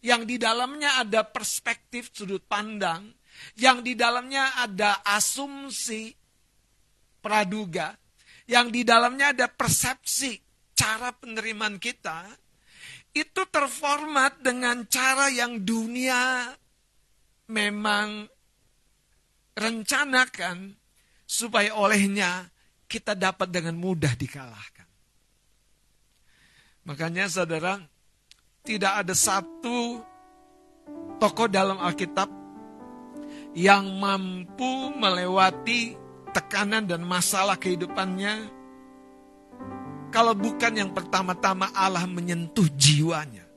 yang 0.00 0.24
di 0.24 0.40
dalamnya 0.40 1.04
ada 1.04 1.22
perspektif 1.22 2.08
sudut 2.10 2.42
pandang, 2.48 3.12
yang 3.58 3.80
di 3.84 3.92
dalamnya 3.96 4.60
ada 4.60 5.04
asumsi 5.04 6.12
praduga, 7.22 7.94
yang 8.50 8.68
di 8.68 8.82
dalamnya 8.82 9.30
ada 9.32 9.46
persepsi 9.46 10.40
cara 10.72 11.14
penerimaan 11.14 11.78
kita, 11.78 12.26
itu 13.12 13.42
terformat 13.52 14.40
dengan 14.40 14.88
cara 14.88 15.28
yang 15.28 15.60
dunia 15.60 16.48
memang 17.52 18.24
rencanakan 19.52 20.72
supaya 21.28 21.76
olehnya 21.76 22.48
kita 22.88 23.12
dapat 23.12 23.48
dengan 23.52 23.76
mudah 23.76 24.16
dikalahkan. 24.16 24.88
Makanya 26.88 27.30
saudara, 27.30 27.78
tidak 28.66 29.06
ada 29.06 29.14
satu 29.14 30.02
tokoh 31.22 31.46
dalam 31.46 31.78
Alkitab 31.78 32.41
yang 33.52 34.00
mampu 34.00 34.92
melewati 34.96 35.96
tekanan 36.32 36.88
dan 36.88 37.04
masalah 37.04 37.60
kehidupannya 37.60 38.62
kalau 40.12 40.36
bukan 40.36 40.76
yang 40.76 40.90
pertama-tama 40.92 41.72
Allah 41.72 42.04
menyentuh 42.04 42.68
jiwanya. 42.76 43.48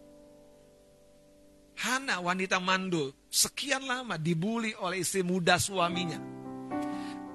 Hana 1.75 2.23
wanita 2.23 2.63
mandul 2.63 3.11
sekian 3.27 3.83
lama 3.83 4.15
dibully 4.15 4.71
oleh 4.79 5.03
istri 5.03 5.19
muda 5.19 5.59
suaminya. 5.59 6.15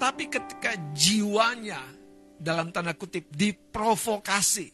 Tapi 0.00 0.32
ketika 0.32 0.72
jiwanya 0.96 1.84
dalam 2.40 2.72
tanda 2.72 2.96
kutip 2.96 3.28
diprovokasi. 3.28 4.72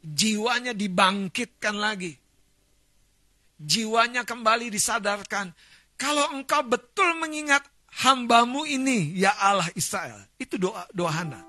Jiwanya 0.00 0.72
dibangkitkan 0.72 1.76
lagi. 1.76 2.16
Jiwanya 3.60 4.24
kembali 4.24 4.72
disadarkan. 4.72 5.52
Kalau 5.98 6.30
engkau 6.30 6.62
betul 6.62 7.18
mengingat 7.18 7.66
hambamu 8.06 8.62
ini, 8.62 9.18
ya 9.18 9.34
Allah 9.34 9.66
Israel. 9.74 10.30
Itu 10.38 10.54
doa, 10.54 10.86
doa 10.94 11.10
Hana. 11.10 11.42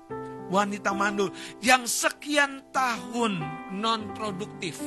Wanita 0.50 0.90
mandul 0.90 1.30
yang 1.62 1.86
sekian 1.86 2.74
tahun 2.74 3.38
non 3.78 4.10
produktif. 4.18 4.82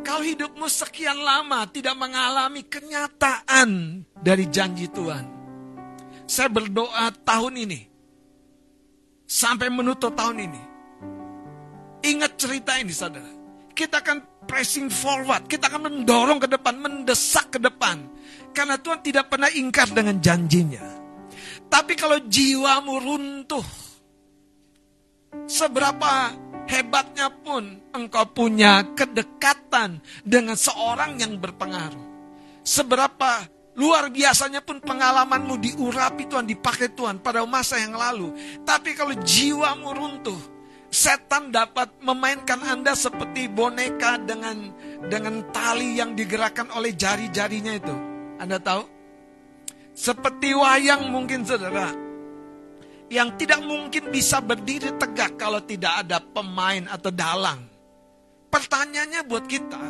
Kalau 0.00 0.24
hidupmu 0.24 0.64
sekian 0.64 1.20
lama 1.20 1.68
tidak 1.68 1.92
mengalami 2.00 2.64
kenyataan 2.64 4.00
dari 4.16 4.48
janji 4.48 4.88
Tuhan. 4.88 5.28
Saya 6.24 6.48
berdoa 6.48 7.12
tahun 7.20 7.68
ini. 7.68 7.80
Sampai 9.28 9.68
menutup 9.68 10.16
tahun 10.16 10.48
ini. 10.48 10.62
Ingat 12.00 12.32
cerita 12.40 12.80
ini 12.80 12.96
saudara. 12.96 13.28
Kita 13.76 14.00
akan 14.00 14.29
pressing 14.50 14.90
forward. 14.90 15.46
Kita 15.46 15.70
akan 15.70 15.86
mendorong 15.86 16.42
ke 16.42 16.50
depan. 16.50 16.74
Mendesak 16.82 17.54
ke 17.54 17.58
depan. 17.62 18.02
Karena 18.50 18.74
Tuhan 18.82 18.98
tidak 18.98 19.30
pernah 19.30 19.46
ingkar 19.46 19.86
dengan 19.94 20.18
janjinya. 20.18 20.82
Tapi 21.70 21.94
kalau 21.94 22.18
jiwamu 22.18 22.98
runtuh. 22.98 23.66
Seberapa 25.46 26.34
hebatnya 26.66 27.30
pun 27.30 27.78
engkau 27.94 28.26
punya 28.34 28.82
kedekatan 28.98 30.02
dengan 30.26 30.58
seorang 30.58 31.22
yang 31.22 31.38
berpengaruh. 31.38 32.10
Seberapa 32.66 33.46
luar 33.78 34.10
biasanya 34.10 34.58
pun 34.58 34.82
pengalamanmu 34.82 35.54
diurapi 35.62 36.26
Tuhan, 36.26 36.50
dipakai 36.50 36.90
Tuhan 36.98 37.22
pada 37.22 37.46
masa 37.46 37.78
yang 37.78 37.94
lalu. 37.94 38.34
Tapi 38.66 38.98
kalau 38.98 39.14
jiwamu 39.14 39.94
runtuh, 39.94 40.59
setan 40.90 41.54
dapat 41.54 42.02
memainkan 42.02 42.58
Anda 42.66 42.98
seperti 42.98 43.46
boneka 43.46 44.18
dengan 44.26 44.74
dengan 45.06 45.46
tali 45.54 45.96
yang 45.96 46.18
digerakkan 46.18 46.68
oleh 46.74 46.92
jari-jarinya 46.98 47.72
itu. 47.78 47.96
Anda 48.42 48.58
tahu? 48.58 48.82
Seperti 49.94 50.50
wayang 50.50 51.08
mungkin 51.14 51.46
saudara, 51.46 51.94
yang 53.06 53.38
tidak 53.38 53.62
mungkin 53.62 54.10
bisa 54.10 54.42
berdiri 54.42 54.98
tegak 54.98 55.38
kalau 55.38 55.62
tidak 55.62 56.06
ada 56.06 56.18
pemain 56.18 56.86
atau 56.90 57.10
dalang. 57.14 57.62
Pertanyaannya 58.50 59.22
buat 59.30 59.46
kita, 59.46 59.82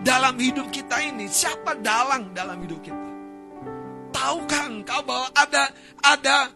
dalam 0.00 0.40
hidup 0.40 0.72
kita 0.72 1.04
ini, 1.04 1.28
siapa 1.28 1.76
dalang 1.76 2.32
dalam 2.32 2.56
hidup 2.64 2.80
kita? 2.80 3.06
Tahukah 4.14 4.64
engkau 4.72 5.00
bahwa 5.04 5.28
ada 5.36 5.68
ada 6.00 6.48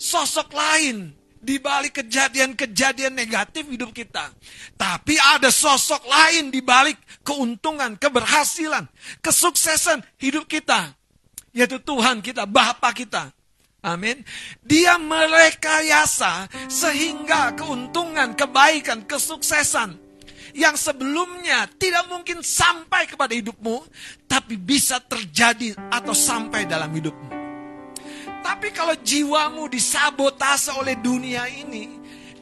sosok 0.00 0.48
lain 0.56 1.19
di 1.40 1.56
balik 1.56 2.04
kejadian-kejadian 2.04 3.16
negatif 3.16 3.64
hidup 3.66 3.90
kita. 3.96 4.28
Tapi 4.76 5.16
ada 5.16 5.48
sosok 5.48 6.04
lain 6.04 6.52
di 6.52 6.60
balik 6.60 7.00
keuntungan, 7.24 7.96
keberhasilan, 7.96 8.84
kesuksesan 9.24 10.04
hidup 10.20 10.44
kita. 10.44 10.92
Yaitu 11.50 11.82
Tuhan 11.82 12.22
kita, 12.22 12.46
Bapa 12.46 12.94
kita. 12.94 13.32
Amin. 13.80 14.20
Dia 14.60 15.00
merekayasa 15.00 16.46
sehingga 16.68 17.56
keuntungan, 17.56 18.36
kebaikan, 18.36 19.08
kesuksesan 19.08 19.96
yang 20.52 20.76
sebelumnya 20.76 21.64
tidak 21.80 22.04
mungkin 22.12 22.44
sampai 22.44 23.08
kepada 23.08 23.32
hidupmu, 23.32 23.80
tapi 24.28 24.60
bisa 24.60 25.00
terjadi 25.00 25.72
atau 25.88 26.12
sampai 26.12 26.68
dalam 26.68 26.92
hidupmu. 26.92 27.29
Tapi 28.40 28.68
kalau 28.72 28.96
jiwamu 28.96 29.68
disabotase 29.68 30.72
oleh 30.74 30.96
dunia 30.98 31.44
ini, 31.48 32.00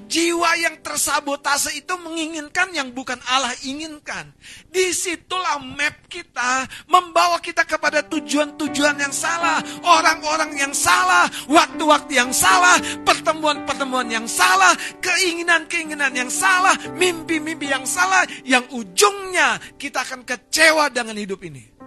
Jiwa 0.08 0.56
yang 0.56 0.80
tersabotase 0.80 1.76
itu 1.76 1.92
menginginkan 2.00 2.72
yang 2.72 2.96
bukan 2.96 3.20
Allah 3.28 3.52
inginkan. 3.60 4.32
Di 4.72 4.88
situlah 4.96 5.60
map 5.60 6.08
kita 6.08 6.64
membawa 6.88 7.36
kita 7.44 7.68
kepada 7.68 8.00
tujuan-tujuan 8.08 8.96
yang 8.96 9.12
salah. 9.12 9.60
Orang-orang 9.84 10.56
yang 10.56 10.72
salah, 10.72 11.28
waktu-waktu 11.44 12.24
yang 12.24 12.32
salah, 12.32 12.80
pertemuan-pertemuan 13.04 14.08
yang 14.08 14.24
salah, 14.24 14.72
keinginan-keinginan 15.04 16.16
yang 16.16 16.32
salah, 16.32 16.72
mimpi-mimpi 16.96 17.68
yang 17.68 17.84
salah. 17.84 18.24
Yang 18.48 18.64
ujungnya 18.80 19.60
kita 19.76 20.08
akan 20.08 20.24
kecewa 20.24 20.88
dengan 20.88 21.20
hidup 21.20 21.44
ini. 21.44 21.77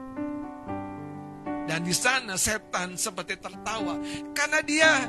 Dan 1.72 1.88
di 1.88 1.96
sana 1.96 2.36
setan 2.36 3.00
seperti 3.00 3.40
tertawa. 3.40 3.96
Karena 4.36 4.60
dia 4.60 5.08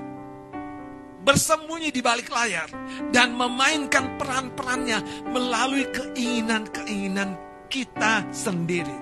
bersembunyi 1.26 1.90
di 1.90 1.98
balik 1.98 2.30
layar 2.30 2.70
dan 3.10 3.34
memainkan 3.34 4.14
peran-perannya 4.14 5.26
melalui 5.26 5.90
keinginan-keinginan 5.90 7.34
kita 7.66 8.30
sendiri. 8.30 8.94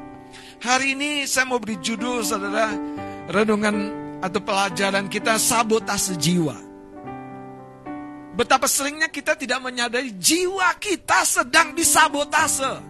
Hari 0.65 0.97
ini 0.97 1.29
saya 1.29 1.53
mau 1.53 1.61
beri 1.61 1.77
judul 1.85 2.25
saudara 2.25 2.73
renungan 3.29 3.77
atau 4.25 4.41
pelajaran 4.41 5.13
kita 5.13 5.37
sabotase 5.37 6.17
jiwa. 6.17 6.57
Betapa 8.41 8.65
seringnya 8.73 9.13
kita 9.13 9.37
tidak 9.37 9.61
menyadari 9.61 10.17
jiwa 10.17 10.81
kita 10.81 11.29
sedang 11.29 11.77
disabotase. 11.77 12.89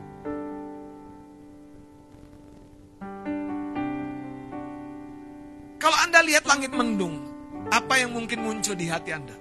Kalau 5.80 5.96
Anda 5.96 6.20
lihat 6.20 6.44
langit 6.44 6.76
mendung, 6.76 7.24
apa 7.72 7.96
yang 7.96 8.12
mungkin 8.12 8.44
muncul 8.44 8.76
di 8.76 8.84
hati 8.84 9.16
Anda? 9.16 9.32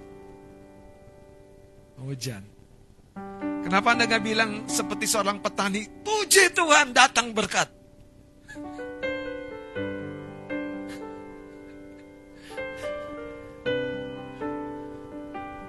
Hujan. 2.00 2.40
Kenapa 3.60 3.92
Anda 3.92 4.08
gak 4.08 4.24
bilang 4.24 4.64
seperti 4.64 5.04
seorang 5.04 5.44
petani, 5.44 5.84
puji 6.00 6.48
Tuhan 6.56 6.96
datang 6.96 7.36
berkat. 7.36 7.68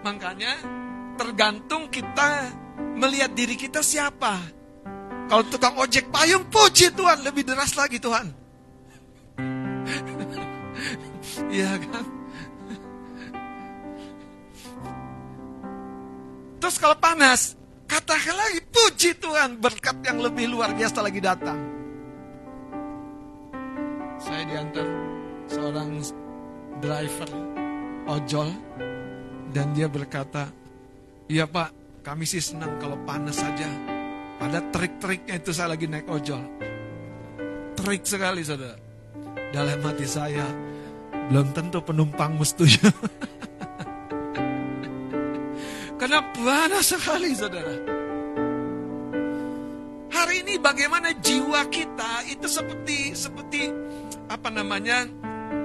Makanya 0.07 0.55
tergantung 1.19 1.91
kita 1.91 2.47
melihat 2.95 3.35
diri 3.35 3.59
kita 3.59 3.83
siapa. 3.83 4.39
Kalau 5.27 5.43
tukang 5.51 5.75
ojek 5.75 6.07
payung, 6.15 6.47
puji 6.47 6.95
Tuhan, 6.95 7.27
lebih 7.27 7.43
deras 7.43 7.75
lagi 7.75 7.99
Tuhan. 7.99 8.40
Iya 11.49 11.79
kan? 11.81 12.05
Terus 16.61 16.77
kalau 16.77 16.97
panas, 17.01 17.57
katakan 17.89 18.37
lagi, 18.37 18.61
puji 18.69 19.17
Tuhan, 19.17 19.57
berkat 19.57 19.97
yang 20.05 20.21
lebih 20.21 20.53
luar 20.53 20.77
biasa 20.77 21.01
lagi 21.01 21.17
datang. 21.17 21.57
Saya 24.21 24.45
diantar 24.45 24.87
seorang 25.49 25.89
driver 26.77 27.31
ojol, 28.05 28.49
dan 29.51 29.73
dia 29.73 29.89
berkata, 29.89 30.53
iya 31.27 31.49
pak, 31.49 31.73
kami 32.05 32.29
sih 32.29 32.39
senang 32.39 32.77
kalau 32.77 32.95
panas 33.03 33.41
saja. 33.41 33.67
Ada 34.41 34.61
trik-triknya 34.73 35.37
itu 35.37 35.53
saya 35.53 35.73
lagi 35.73 35.85
naik 35.85 36.09
ojol. 36.09 36.41
Trik 37.77 38.05
sekali 38.05 38.41
saudara. 38.45 38.77
Dalam 39.51 39.81
hati 39.83 40.07
saya, 40.07 40.45
belum 41.29 41.53
tentu 41.53 41.77
penumpangmu 41.83 42.41
setuju. 42.41 42.89
Karena 46.01 46.17
panas 46.33 46.89
sekali 46.89 47.29
saudara. 47.37 47.77
Hari 50.11 50.35
ini 50.41 50.57
bagaimana 50.57 51.13
jiwa 51.13 51.61
kita 51.69 52.25
itu 52.25 52.49
seperti 52.49 53.13
seperti 53.13 53.69
apa 54.25 54.49
namanya 54.49 55.05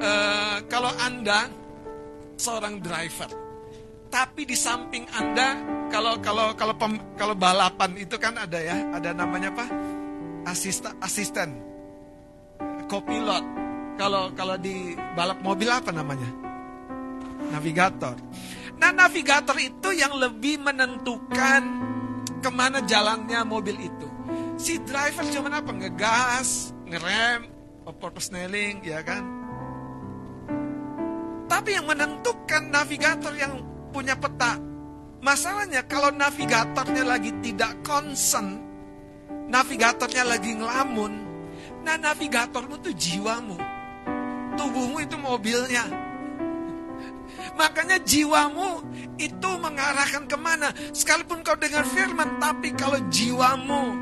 uh, 0.01 0.61
kalau 0.69 0.93
anda 1.01 1.49
seorang 2.37 2.85
driver, 2.85 3.33
tapi 4.13 4.45
di 4.45 4.53
samping 4.53 5.09
anda 5.17 5.57
kalau 5.89 6.21
kalau 6.21 6.53
kalau 6.53 6.77
pem, 6.77 7.01
kalau 7.17 7.33
balapan 7.33 7.97
itu 7.97 8.21
kan 8.21 8.37
ada 8.37 8.61
ya 8.61 8.77
ada 8.93 9.17
namanya 9.17 9.49
apa 9.57 9.67
asisten 10.47 10.93
asisten 11.01 11.49
kopilot 12.93 13.66
kalau 13.97 14.33
kalau 14.37 14.57
di 14.61 14.97
balap 15.17 15.41
mobil 15.41 15.69
apa 15.73 15.91
namanya 15.93 16.29
navigator 17.53 18.17
Nah 18.77 18.93
navigator 18.93 19.57
itu 19.57 19.89
yang 19.97 20.13
lebih 20.21 20.61
menentukan 20.61 21.63
ke 22.45 22.51
mana 22.53 22.85
jalannya 22.85 23.41
mobil 23.49 23.77
itu. 23.81 24.09
Si 24.61 24.81
driver 24.85 25.25
cuma 25.33 25.49
apa? 25.53 25.73
Ngegas, 25.73 26.77
ngerem, 26.89 27.49
persneling, 27.97 28.85
ya 28.85 29.01
kan? 29.01 29.25
Tapi 31.49 31.71
yang 31.73 31.89
menentukan 31.89 32.69
navigator 32.69 33.33
yang 33.33 33.65
punya 33.93 34.17
peta. 34.17 34.61
Masalahnya 35.25 35.89
kalau 35.89 36.13
navigatornya 36.13 37.03
lagi 37.03 37.33
tidak 37.41 37.81
concern, 37.81 38.61
navigatornya 39.49 40.23
lagi 40.23 40.53
ngelamun, 40.55 41.13
nah 41.83 41.97
navigatormu 41.97 42.79
itu 42.85 42.93
jiwamu, 42.95 43.57
tubuhmu 44.57 45.05
itu 45.05 45.21
mobilnya. 45.21 46.07
Makanya 47.57 47.97
jiwamu 48.05 48.85
itu 49.17 49.51
mengarahkan 49.57 50.29
ke 50.29 50.37
mana. 50.37 50.69
Sekalipun 50.93 51.41
kau 51.41 51.57
dengar 51.57 51.89
firman, 51.89 52.37
tapi 52.37 52.77
kalau 52.77 53.01
jiwamu 53.09 53.97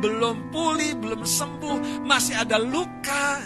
belum 0.00 0.54
pulih, 0.54 0.96
belum 0.96 1.26
sembuh, 1.26 2.06
masih 2.06 2.38
ada 2.38 2.56
luka. 2.56 3.42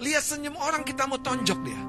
Lihat 0.00 0.24
senyum 0.24 0.56
orang 0.56 0.86
kita 0.86 1.04
mau 1.04 1.20
tonjok 1.20 1.58
dia. 1.66 1.82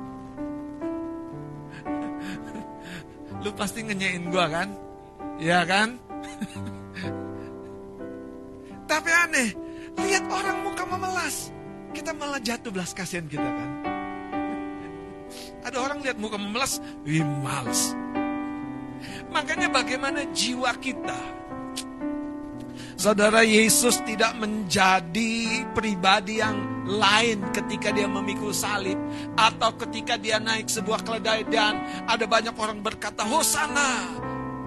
Lu 3.39 3.55
pasti 3.55 3.87
ngenyain 3.87 4.27
gua 4.27 4.51
kan? 4.51 4.69
Ya 5.39 5.63
kan? 5.63 5.95
Tapi 8.89 9.09
aneh, 9.13 9.53
lihat 10.01 10.25
orang 10.27 10.57
muka 10.65 10.83
memelas. 10.83 11.53
Kita 11.91 12.11
malah 12.15 12.39
jatuh 12.39 12.71
belas 12.73 12.93
kasihan 12.93 13.25
kita 13.25 13.45
kan. 13.45 13.69
Ada 15.65 15.77
orang 15.77 16.01
lihat 16.01 16.17
muka 16.17 16.39
memelas, 16.39 16.81
wih 17.05 17.21
males. 17.21 17.93
Makanya 19.29 19.69
bagaimana 19.69 20.25
jiwa 20.33 20.73
kita 20.81 21.39
Saudara 22.99 23.47
Yesus 23.47 24.03
tidak 24.03 24.35
menjadi 24.43 25.63
pribadi 25.71 26.43
yang 26.43 26.83
lain 26.83 27.47
ketika 27.55 27.95
dia 27.95 28.11
memikul 28.11 28.51
salib 28.51 28.99
atau 29.39 29.71
ketika 29.79 30.19
dia 30.19 30.35
naik 30.35 30.67
sebuah 30.67 31.07
keledai 31.07 31.47
dan 31.47 31.79
ada 32.11 32.27
banyak 32.27 32.51
orang 32.59 32.83
berkata 32.83 33.23
Hosana, 33.23 34.03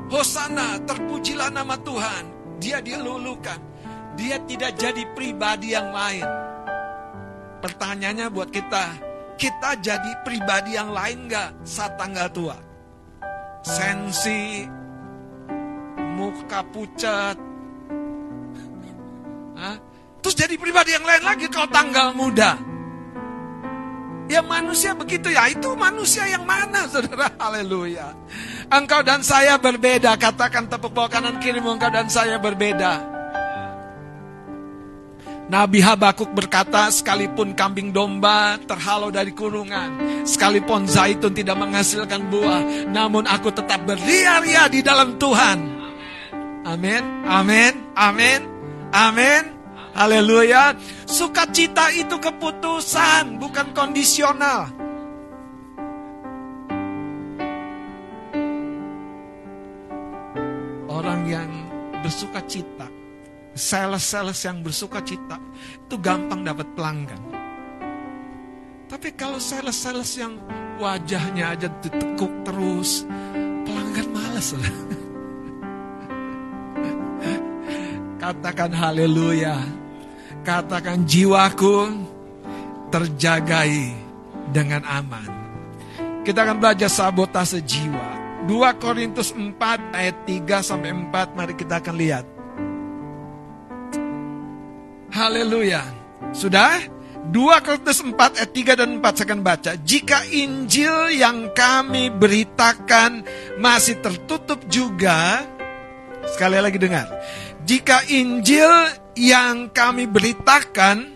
Hosana, 0.08 0.80
terpujilah 0.80 1.52
nama 1.52 1.76
Tuhan. 1.76 2.56
Dia 2.56 2.80
dilulukan. 2.80 3.60
Dia 4.16 4.40
tidak 4.48 4.80
jadi 4.80 5.12
pribadi 5.12 5.76
yang 5.76 5.92
lain. 5.92 6.24
Pertanyaannya 7.62 8.26
buat 8.34 8.50
kita, 8.50 8.84
kita 9.38 9.78
jadi 9.78 10.12
pribadi 10.26 10.74
yang 10.74 10.90
lain 10.90 11.30
nggak 11.30 11.62
saat 11.62 11.94
tanggal 11.94 12.26
tua? 12.34 12.58
Sensi, 13.62 14.66
muka 16.18 16.66
pucat, 16.74 17.38
Hah? 19.62 19.76
Terus 20.18 20.34
jadi 20.34 20.54
pribadi 20.58 20.90
yang 20.90 21.06
lain 21.06 21.22
lagi 21.22 21.46
kalau 21.46 21.70
tanggal 21.70 22.10
muda. 22.10 22.58
Ya 24.26 24.42
manusia 24.42 24.90
begitu 24.94 25.30
ya, 25.30 25.46
itu 25.50 25.70
manusia 25.78 26.26
yang 26.26 26.42
mana 26.42 26.86
saudara, 26.92 27.30
haleluya. 27.38 28.10
Engkau 28.70 29.06
dan 29.06 29.22
saya 29.22 29.54
berbeda, 29.58 30.18
katakan 30.18 30.66
tepuk 30.66 30.90
bawah 30.90 31.10
kanan 31.10 31.38
kiri 31.38 31.62
engkau 31.62 31.90
dan 31.90 32.10
saya 32.10 32.42
berbeda. 32.42 33.21
Nabi 35.52 35.84
Habakuk 35.84 36.32
berkata, 36.32 36.88
sekalipun 36.88 37.52
kambing 37.52 37.92
domba 37.92 38.56
terhalau 38.64 39.12
dari 39.12 39.36
kurungan, 39.36 40.24
sekalipun 40.24 40.88
zaitun 40.88 41.36
tidak 41.36 41.60
menghasilkan 41.60 42.32
buah, 42.32 42.88
namun 42.88 43.28
aku 43.28 43.52
tetap 43.52 43.84
beria-ria 43.84 44.72
di 44.72 44.80
dalam 44.80 45.20
Tuhan. 45.20 45.58
Amin, 46.64 47.04
amin, 47.28 47.74
amin. 47.92 48.40
Amin. 48.92 49.42
Haleluya. 49.96 50.76
Sukacita 51.08 51.88
itu 51.96 52.20
keputusan, 52.20 53.40
bukan 53.40 53.72
kondisional. 53.72 54.68
Orang 60.92 61.24
yang 61.24 61.48
bersuka 62.04 62.44
cita, 62.44 62.91
sales-sales 63.52 64.40
yang 64.44 64.64
bersuka 64.64 65.00
cita, 65.04 65.36
itu 65.76 65.96
gampang 66.00 66.44
dapat 66.44 66.66
pelanggan. 66.72 67.20
Tapi 68.88 69.08
kalau 69.16 69.40
sales-sales 69.40 70.20
yang 70.20 70.36
wajahnya 70.76 71.56
aja 71.56 71.68
ditekuk 71.80 72.32
terus, 72.44 73.08
pelanggan 73.64 74.08
malas. 74.12 74.52
Katakan 78.22 78.70
haleluya. 78.70 79.58
Katakan 80.46 81.06
jiwaku 81.06 82.06
terjagai 82.92 83.94
dengan 84.52 84.84
aman. 84.86 85.26
Kita 86.22 86.46
akan 86.46 86.62
belajar 86.62 86.86
sabotase 86.86 87.64
jiwa. 87.66 88.22
2 88.46 88.82
Korintus 88.82 89.34
4 89.34 89.58
ayat 89.94 90.16
3 90.26 90.62
sampai 90.62 90.90
4 90.94 91.34
mari 91.34 91.54
kita 91.58 91.78
akan 91.82 91.94
lihat. 91.98 92.26
Haleluya. 95.12 95.84
Sudah? 96.32 96.80
2 97.22 97.38
Korintus 97.62 98.02
4 98.02 98.18
ayat 98.18 98.50
3 98.50 98.80
dan 98.82 98.88
4 98.98 99.14
saya 99.14 99.26
akan 99.30 99.40
baca. 99.46 99.70
Jika 99.78 100.26
Injil 100.34 101.14
yang 101.14 101.54
kami 101.54 102.10
beritakan 102.10 103.22
masih 103.62 104.02
tertutup 104.02 104.58
juga, 104.66 105.46
sekali 106.26 106.58
lagi 106.58 106.82
dengar 106.82 107.06
jika 107.62 108.02
Injil 108.10 108.70
yang 109.14 109.70
kami 109.70 110.10
beritakan 110.10 111.14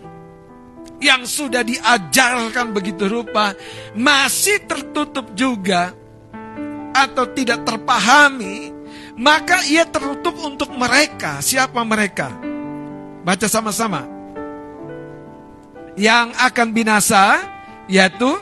yang 0.97 1.27
sudah 1.27 1.61
diajarkan 1.61 2.73
begitu 2.73 3.05
rupa 3.05 3.53
masih 3.93 4.63
tertutup 4.65 5.35
juga 5.37 5.93
atau 6.97 7.29
tidak 7.29 7.61
terpahami, 7.61 8.73
maka 9.19 9.61
ia 9.69 9.85
tertutup 9.85 10.33
untuk 10.41 10.73
mereka. 10.73 11.37
Siapa 11.43 11.85
mereka? 11.85 12.56
Baca 13.27 13.43
sama-sama. 13.51 14.07
Yang 15.99 16.31
akan 16.39 16.67
binasa 16.71 17.43
yaitu 17.91 18.39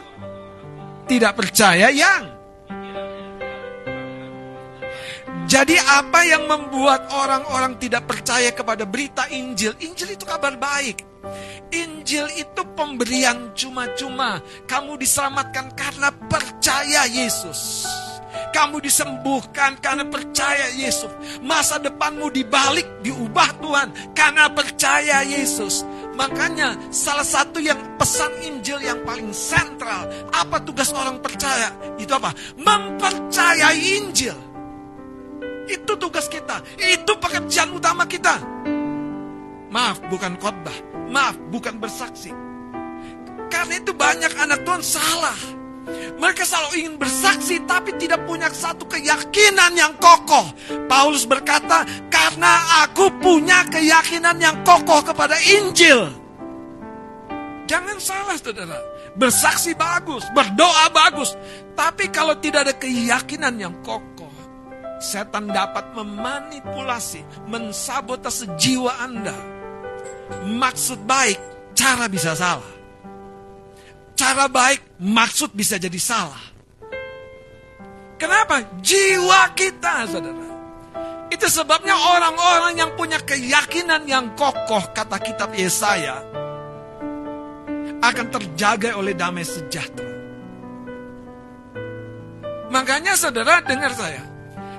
tidak 1.10 1.34
percaya 1.34 1.90
yang 1.90 2.36
Jadi 5.46 5.78
apa 5.78 6.26
yang 6.26 6.50
membuat 6.50 7.06
orang-orang 7.14 7.78
tidak 7.78 8.10
percaya 8.10 8.50
kepada 8.50 8.82
berita 8.82 9.30
Injil? 9.30 9.78
Injil 9.78 10.18
itu 10.18 10.26
kabar 10.26 10.58
baik. 10.58 11.06
Injil 11.70 12.26
itu 12.34 12.62
pemberian 12.74 13.54
cuma-cuma. 13.54 14.42
Kamu 14.66 14.98
diselamatkan 14.98 15.70
karena 15.78 16.10
percaya 16.30 17.06
Yesus. 17.06 17.86
Kamu 18.56 18.80
disembuhkan 18.80 19.76
karena 19.84 20.08
percaya 20.08 20.72
Yesus. 20.80 21.12
Masa 21.44 21.76
depanmu 21.76 22.32
dibalik, 22.32 22.88
diubah 23.04 23.52
Tuhan 23.60 24.16
karena 24.16 24.48
percaya 24.48 25.28
Yesus. 25.28 25.84
Makanya 26.16 26.80
salah 26.88 27.28
satu 27.28 27.60
yang 27.60 27.76
pesan 28.00 28.32
Injil 28.48 28.80
yang 28.80 29.04
paling 29.04 29.36
sentral, 29.36 30.08
apa 30.32 30.64
tugas 30.64 30.96
orang 30.96 31.20
percaya? 31.20 31.68
Itu 32.00 32.16
apa? 32.16 32.32
Mempercayai 32.56 34.00
Injil. 34.00 34.40
Itu 35.68 36.00
tugas 36.00 36.32
kita. 36.32 36.64
Itu 36.80 37.20
pekerjaan 37.20 37.76
utama 37.76 38.08
kita. 38.08 38.40
Maaf, 39.68 40.00
bukan 40.08 40.40
khotbah. 40.40 40.78
Maaf, 41.12 41.36
bukan 41.52 41.76
bersaksi. 41.76 42.32
Karena 43.52 43.74
itu 43.76 43.92
banyak 43.92 44.32
anak 44.40 44.64
Tuhan 44.64 44.80
salah. 44.80 45.65
Mereka 46.16 46.42
selalu 46.42 46.72
ingin 46.82 46.96
bersaksi 46.98 47.62
tapi 47.70 47.94
tidak 48.02 48.26
punya 48.26 48.50
satu 48.50 48.90
keyakinan 48.90 49.78
yang 49.78 49.94
kokoh. 50.02 50.50
Paulus 50.90 51.30
berkata, 51.30 51.86
karena 52.10 52.86
aku 52.86 53.14
punya 53.22 53.66
keyakinan 53.70 54.42
yang 54.42 54.58
kokoh 54.66 55.06
kepada 55.06 55.38
Injil. 55.46 56.10
Jangan 57.66 57.98
salah 57.98 58.38
saudara. 58.38 58.78
Bersaksi 59.16 59.72
bagus, 59.74 60.28
berdoa 60.36 60.92
bagus. 60.92 61.34
Tapi 61.74 62.12
kalau 62.12 62.36
tidak 62.38 62.68
ada 62.70 62.76
keyakinan 62.76 63.56
yang 63.56 63.76
kokoh, 63.82 64.32
setan 65.00 65.50
dapat 65.50 65.88
memanipulasi, 65.96 67.24
mensabotase 67.48 68.52
jiwa 68.60 68.92
Anda. 69.00 69.36
Maksud 70.46 71.06
baik, 71.08 71.40
cara 71.78 72.10
bisa 72.12 72.36
salah. 72.36 72.75
Cara 74.16 74.48
baik, 74.48 75.04
maksud 75.04 75.52
bisa 75.52 75.76
jadi 75.76 76.00
salah. 76.00 76.40
Kenapa? 78.16 78.64
Jiwa 78.80 79.52
kita, 79.52 80.08
saudara. 80.08 80.48
Itu 81.28 81.52
sebabnya 81.52 81.92
orang-orang 81.92 82.80
yang 82.80 82.92
punya 82.96 83.20
keyakinan 83.20 84.08
yang 84.08 84.32
kokoh, 84.40 84.96
kata 84.96 85.20
kitab 85.20 85.52
Yesaya, 85.52 86.24
akan 88.00 88.28
terjaga 88.32 88.96
oleh 88.96 89.12
damai 89.12 89.44
sejahtera. 89.44 90.16
Makanya 92.72 93.20
saudara 93.20 93.60
dengar 93.68 93.92
saya, 94.00 94.24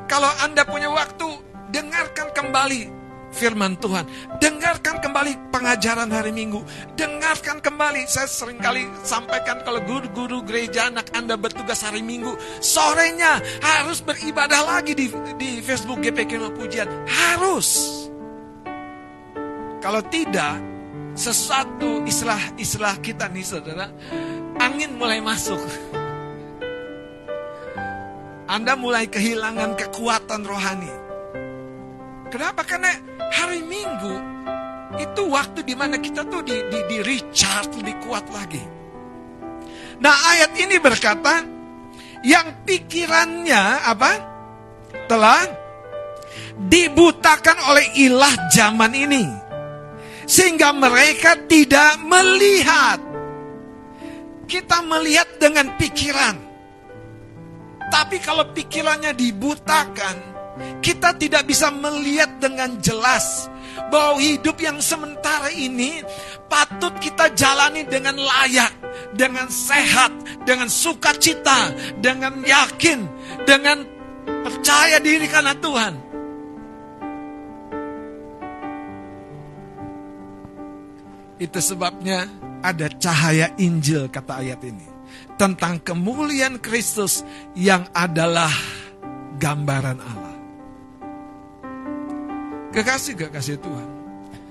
kalau 0.09 0.32
Anda 0.41 0.64
punya 0.64 0.89
waktu, 0.89 1.28
dengarkan 1.76 2.32
kembali 2.32 2.95
firman 3.37 3.76
Tuhan. 3.76 4.09
Dengarkan 4.41 5.05
kembali 5.05 5.53
pengajaran 5.53 6.09
hari 6.09 6.32
Minggu. 6.32 6.64
Dengarkan 6.97 7.61
kembali, 7.61 8.09
saya 8.09 8.24
sering 8.24 8.57
kali 8.57 8.89
sampaikan 9.05 9.61
kalau 9.61 9.84
guru-guru 9.84 10.41
gereja 10.43 10.89
anak 10.89 11.12
Anda 11.12 11.37
bertugas 11.37 11.84
hari 11.84 12.01
Minggu. 12.01 12.32
Sorenya 12.64 13.39
harus 13.61 14.01
beribadah 14.01 14.64
lagi 14.64 14.97
di, 14.97 15.12
di 15.37 15.61
Facebook 15.61 16.01
GPK 16.01 16.49
Pujian. 16.57 16.89
Harus. 17.05 18.03
Kalau 19.84 20.03
tidak, 20.09 20.57
sesuatu 21.14 22.03
istilah-istilah 22.09 22.97
kita 23.05 23.28
nih 23.30 23.45
saudara, 23.45 23.87
angin 24.59 24.97
mulai 24.97 25.20
masuk. 25.20 25.61
Anda 28.47 28.78
mulai 28.78 29.11
kehilangan 29.11 29.74
kekuatan 29.74 30.43
rohani. 30.47 31.06
Kenapa? 32.37 32.68
Karena 32.68 32.93
hari 33.32 33.64
Minggu 33.64 34.12
itu 35.01 35.24
waktu 35.24 35.64
di 35.64 35.72
mana 35.72 35.97
kita 35.97 36.20
tuh 36.28 36.45
di, 36.45 36.68
di, 36.68 36.84
di 36.84 36.99
recharge 37.01 37.80
lebih 37.80 37.97
kuat 38.05 38.28
lagi. 38.28 38.61
Nah 40.05 40.12
ayat 40.37 40.53
ini 40.61 40.76
berkata, 40.76 41.41
yang 42.28 42.61
pikirannya 42.68 43.89
apa? 43.89 44.12
Telah 45.09 45.49
dibutakan 46.61 47.72
oleh 47.72 48.05
ilah 48.05 48.53
zaman 48.53 48.93
ini. 48.93 49.24
Sehingga 50.28 50.76
mereka 50.76 51.41
tidak 51.49 52.05
melihat. 52.05 53.01
Kita 54.45 54.84
melihat 54.84 55.41
dengan 55.41 55.72
pikiran. 55.80 56.37
Tapi 57.89 58.20
kalau 58.20 58.53
pikirannya 58.53 59.16
dibutakan, 59.16 60.36
kita 60.81 61.17
tidak 61.17 61.47
bisa 61.49 61.69
melihat 61.73 62.41
dengan 62.41 62.79
jelas 62.81 63.49
bahwa 63.93 64.19
hidup 64.19 64.57
yang 64.59 64.81
sementara 64.81 65.53
ini 65.53 66.01
patut 66.49 66.97
kita 66.99 67.31
jalani 67.37 67.85
dengan 67.85 68.17
layak, 68.17 68.73
dengan 69.15 69.47
sehat, 69.53 70.13
dengan 70.49 70.67
sukacita, 70.67 71.71
dengan 72.01 72.41
yakin, 72.43 73.05
dengan 73.45 73.85
percaya 74.47 74.99
diri 74.99 75.27
karena 75.29 75.55
Tuhan. 75.59 75.95
Itu 81.37 81.61
sebabnya 81.61 82.25
ada 82.65 82.89
cahaya 82.97 83.53
Injil 83.61 84.09
kata 84.09 84.41
ayat 84.41 84.61
ini. 84.65 84.89
Tentang 85.37 85.85
kemuliaan 85.85 86.57
Kristus 86.65 87.21
yang 87.53 87.85
adalah 87.93 88.49
gambaran 89.37 90.01
Allah. 90.01 90.26
Kekasih-kekasih 92.77 93.57
Tuhan. 93.64 93.89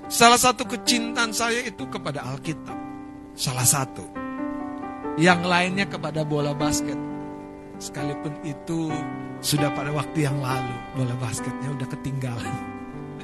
Salah 0.09 0.41
satu 0.41 0.65
kecintaan 0.65 1.30
saya 1.30 1.61
itu 1.61 1.86
kepada 1.86 2.26
Alkitab. 2.26 2.73
Salah 3.38 3.61
satu. 3.61 4.01
Yang 5.21 5.45
lainnya 5.45 5.86
kepada 5.86 6.26
bola 6.26 6.57
basket. 6.57 6.97
Sekalipun 7.78 8.34
itu 8.41 8.89
sudah 9.45 9.69
pada 9.78 9.93
waktu 9.93 10.26
yang 10.26 10.41
lalu. 10.41 10.73
Bola 10.97 11.13
basketnya 11.21 11.69
udah 11.69 11.88
ketinggalan. 11.93 12.57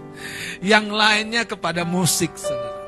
Yang 0.61 0.85
lainnya 0.93 1.43
kepada 1.49 1.81
musik, 1.81 2.37
saudara. 2.37 2.83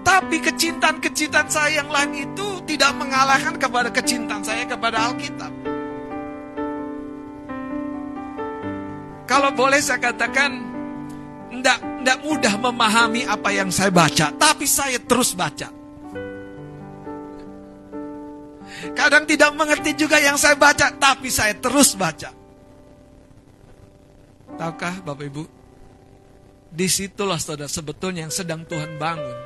Tapi 0.00 0.36
kecintaan-kecintaan 0.40 1.48
saya 1.50 1.82
yang 1.82 1.90
lain 1.90 2.30
itu 2.30 2.46
tidak 2.70 2.94
mengalahkan 2.96 3.58
kepada 3.58 3.90
kecintaan 3.92 4.40
saya 4.46 4.64
kepada 4.64 5.10
Alkitab. 5.10 5.73
Kalau 9.24 9.50
boleh 9.56 9.80
saya 9.80 10.00
katakan, 10.00 10.52
tidak 11.48 11.78
tidak 12.04 12.18
mudah 12.20 12.54
memahami 12.60 13.24
apa 13.24 13.48
yang 13.56 13.72
saya 13.72 13.88
baca, 13.88 14.28
tapi 14.36 14.68
saya 14.68 15.00
terus 15.00 15.32
baca. 15.32 15.72
Kadang 18.92 19.24
tidak 19.24 19.56
mengerti 19.56 19.96
juga 19.96 20.20
yang 20.20 20.36
saya 20.36 20.60
baca, 20.60 20.92
tapi 20.92 21.32
saya 21.32 21.56
terus 21.56 21.96
baca. 21.96 22.28
Tahukah 24.60 25.00
Bapak 25.00 25.24
Ibu? 25.24 25.44
Di 26.74 26.86
situlah 26.90 27.40
saudara 27.40 27.70
sebetulnya 27.70 28.28
yang 28.28 28.34
sedang 28.34 28.66
Tuhan 28.68 29.00
bangun 29.00 29.38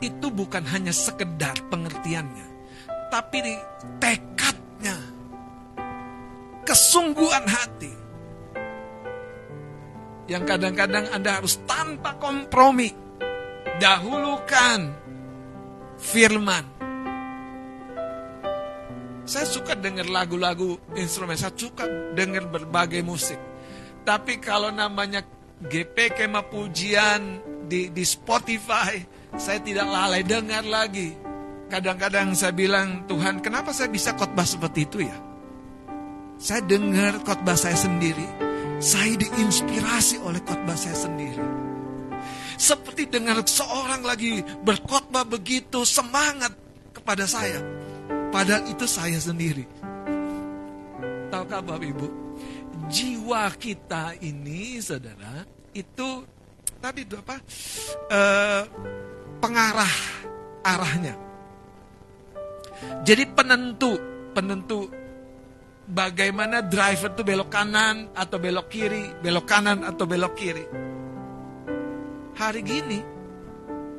itu 0.00 0.32
bukan 0.32 0.64
hanya 0.66 0.90
sekedar 0.90 1.54
pengertiannya, 1.68 2.48
tapi 3.12 3.38
tekadnya, 4.00 4.96
kesungguhan 6.66 7.46
hati. 7.46 8.01
Yang 10.30 10.42
kadang-kadang 10.54 11.10
Anda 11.10 11.42
harus 11.42 11.58
tanpa 11.66 12.14
kompromi, 12.22 12.94
dahulukan 13.82 14.80
firman. 15.98 16.64
Saya 19.22 19.46
suka 19.46 19.78
dengar 19.78 20.06
lagu-lagu 20.10 20.78
instrumen, 20.98 21.38
saya 21.38 21.54
suka 21.54 21.86
dengar 22.14 22.50
berbagai 22.50 23.02
musik. 23.06 23.38
Tapi 24.02 24.42
kalau 24.42 24.74
namanya 24.74 25.22
GP 25.62 26.18
Kema 26.18 26.42
Pujian 26.42 27.38
di, 27.70 27.94
di 27.94 28.02
Spotify, 28.02 28.98
saya 29.38 29.62
tidak 29.62 29.86
lalai 29.86 30.26
dengar 30.26 30.66
lagi. 30.66 31.14
Kadang-kadang 31.70 32.34
saya 32.34 32.52
bilang, 32.52 33.06
Tuhan 33.06 33.40
kenapa 33.40 33.70
saya 33.70 33.88
bisa 33.88 34.12
khotbah 34.18 34.44
seperti 34.44 34.80
itu 34.84 35.06
ya? 35.06 35.16
Saya 36.36 36.60
dengar 36.66 37.22
khotbah 37.22 37.54
saya 37.54 37.78
sendiri. 37.78 38.51
Saya 38.82 39.14
diinspirasi 39.14 40.18
oleh 40.26 40.42
khotbah 40.42 40.74
saya 40.74 40.98
sendiri. 40.98 41.38
Seperti 42.58 43.06
dengar 43.06 43.38
seorang 43.46 44.02
lagi 44.02 44.42
berkhotbah 44.42 45.22
begitu 45.22 45.86
semangat 45.86 46.50
kepada 46.90 47.22
saya. 47.30 47.62
Padahal 48.34 48.66
itu 48.66 48.82
saya 48.90 49.22
sendiri. 49.22 49.62
Tahukah 51.30 51.62
Bapak 51.62 51.86
Ibu? 51.94 52.08
Jiwa 52.90 53.54
kita 53.54 54.18
ini, 54.18 54.82
saudara, 54.82 55.46
itu 55.70 56.26
tadi 56.82 57.06
itu 57.06 57.14
apa? 57.22 57.38
Uh, 58.10 58.62
pengarah 59.38 59.94
arahnya. 60.66 61.14
Jadi 63.06 63.30
penentu, 63.30 63.94
penentu 64.34 64.90
bagaimana 65.92 66.64
driver 66.64 67.12
itu 67.12 67.22
belok 67.22 67.50
kanan 67.52 68.08
atau 68.16 68.40
belok 68.40 68.66
kiri, 68.72 69.12
belok 69.20 69.44
kanan 69.44 69.84
atau 69.84 70.04
belok 70.08 70.34
kiri. 70.34 70.64
Hari 72.32 72.60
gini, 72.64 73.00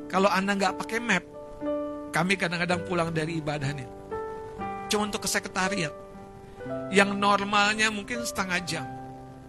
kalau 0.10 0.28
Anda 0.28 0.58
nggak 0.58 0.76
pakai 0.82 1.00
map, 1.00 1.24
kami 2.10 2.34
kadang-kadang 2.34 2.82
pulang 2.90 3.14
dari 3.14 3.38
ibadah 3.38 3.70
nih. 3.72 3.90
Cuma 4.90 5.06
untuk 5.06 5.22
ke 5.24 5.30
sekretariat. 5.30 5.94
Yang 6.90 7.18
normalnya 7.18 7.94
mungkin 7.94 8.26
setengah 8.26 8.60
jam. 8.66 8.86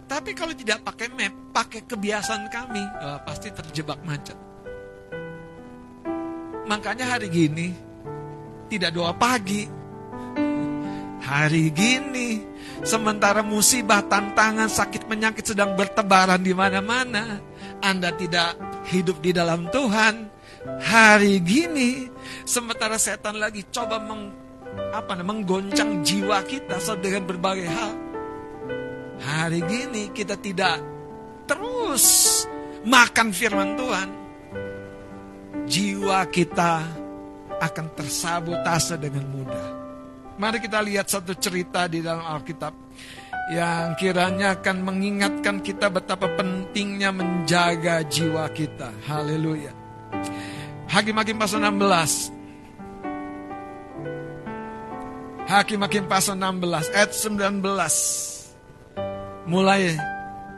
Tapi 0.05 0.37
kalau 0.37 0.53
tidak 0.53 0.85
pakai 0.85 1.09
map, 1.09 1.33
pakai 1.49 1.81
kebiasaan 1.89 2.45
kami, 2.53 2.81
oh, 2.81 3.19
pasti 3.25 3.49
terjebak 3.49 3.97
macet. 4.05 4.37
Makanya 6.65 7.17
hari 7.17 7.29
gini 7.29 7.73
tidak 8.69 8.93
doa 8.93 9.13
pagi. 9.13 9.69
Hari 11.25 11.73
gini 11.73 12.37
sementara 12.85 13.41
musibah, 13.41 14.05
tantangan, 14.05 14.69
sakit 14.69 15.09
penyakit 15.09 15.41
sedang 15.41 15.73
bertebaran 15.73 16.37
di 16.37 16.53
mana-mana, 16.53 17.41
Anda 17.81 18.13
tidak 18.13 18.53
hidup 18.93 19.25
di 19.25 19.33
dalam 19.33 19.65
Tuhan. 19.73 20.29
Hari 20.65 21.41
gini 21.41 22.09
sementara 22.45 23.01
setan 23.01 23.41
lagi 23.41 23.65
coba 23.73 23.97
meng, 24.01 24.29
apa 24.93 25.17
menggoncang 25.17 26.05
jiwa 26.05 26.45
kita 26.45 26.77
dengan 27.01 27.25
berbagai 27.25 27.69
hal. 27.69 27.93
Hari 29.25 29.59
gini 29.65 30.13
kita 30.13 30.37
tidak 30.37 30.77
terus 31.49 32.05
makan 32.85 33.33
firman 33.33 33.73
Tuhan 33.77 34.09
jiwa 35.65 36.21
kita 36.29 36.85
akan 37.57 37.85
tersabotase 37.97 39.01
dengan 39.01 39.25
mudah. 39.33 39.74
Mari 40.35 40.59
kita 40.59 40.83
lihat 40.83 41.07
satu 41.07 41.31
cerita 41.39 41.87
di 41.87 42.03
dalam 42.03 42.19
Alkitab 42.19 42.75
yang 43.55 43.95
kiranya 43.95 44.59
akan 44.59 44.83
mengingatkan 44.83 45.63
kita 45.63 45.87
betapa 45.87 46.27
pentingnya 46.35 47.15
menjaga 47.15 48.03
jiwa 48.03 48.43
kita. 48.51 48.91
Haleluya. 49.07 49.71
Hakim-hakim 50.91 51.39
pasal 51.39 51.63
16. 51.63 52.35
Hakim-hakim 55.45 56.09
pasal 56.09 56.35
16 56.35 56.89
ayat 56.91 57.11
19. 57.15 57.63
Mulai 59.47 59.95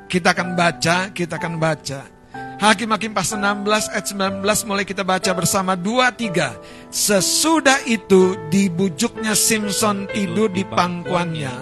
kita 0.09 0.33
akan 0.33 0.57
baca, 0.57 1.13
kita 1.13 1.37
akan 1.37 1.61
baca. 1.61 2.16
Hakim-Hakim 2.57 3.13
pasal 3.13 3.37
16 3.37 3.93
ayat 3.93 4.05
19 4.41 4.41
mulai 4.65 4.81
kita 4.81 5.05
baca 5.05 5.29
bersama 5.37 5.77
2 5.77 6.09
3. 6.09 6.89
Sesudah 6.89 7.85
itu 7.85 8.33
dibujuknya 8.49 9.37
Simpson 9.37 10.09
tidur 10.09 10.49
di 10.49 10.65
pangkuannya. 10.65 11.53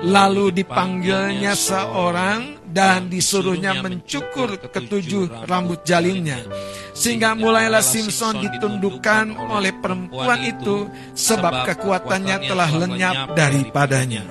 Lalu 0.00 0.64
dipanggilnya 0.64 1.52
seorang 1.52 2.56
dan 2.64 3.12
disuruhnya 3.12 3.84
mencukur 3.84 4.56
ketujuh 4.56 5.44
rambut 5.44 5.84
jalinnya. 5.84 6.40
Sehingga 6.96 7.36
mulailah 7.36 7.84
Simpson 7.84 8.40
ditundukkan 8.40 9.36
oleh 9.36 9.76
perempuan 9.76 10.40
itu 10.40 10.88
sebab 11.12 11.68
kekuatannya 11.68 12.36
telah 12.48 12.70
lenyap 12.80 13.36
daripadanya. 13.36 14.24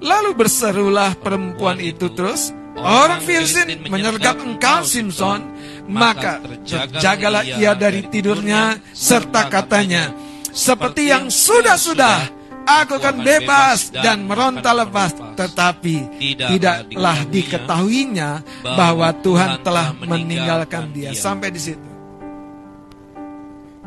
Lalu 0.00 0.32
berserulah 0.32 1.12
perempuan 1.20 1.76
itu 1.76 2.08
terus, 2.10 2.56
Orang 2.72 3.20
Filistin 3.20 3.84
menyergap 3.84 4.40
engkau 4.40 4.80
Simpson, 4.80 5.44
maka 5.88 6.40
terjagalah 6.64 7.44
ia 7.44 7.76
dari 7.76 8.08
tidurnya 8.08 8.80
serta 8.96 9.52
katanya, 9.52 10.08
seperti 10.48 11.12
yang 11.12 11.28
sudah-sudah 11.28 12.32
aku 12.64 12.96
akan 12.96 13.20
bebas 13.20 13.92
dan 13.92 14.24
meronta 14.24 14.72
lepas, 14.72 15.12
tetapi 15.36 15.96
tidaklah 16.32 17.18
diketahuinya 17.28 18.30
bahwa 18.64 19.12
Tuhan 19.20 19.60
telah 19.60 19.92
meninggalkan 19.92 20.96
dia. 20.96 21.12
Sampai 21.12 21.52
di 21.52 21.60
situ. 21.60 21.90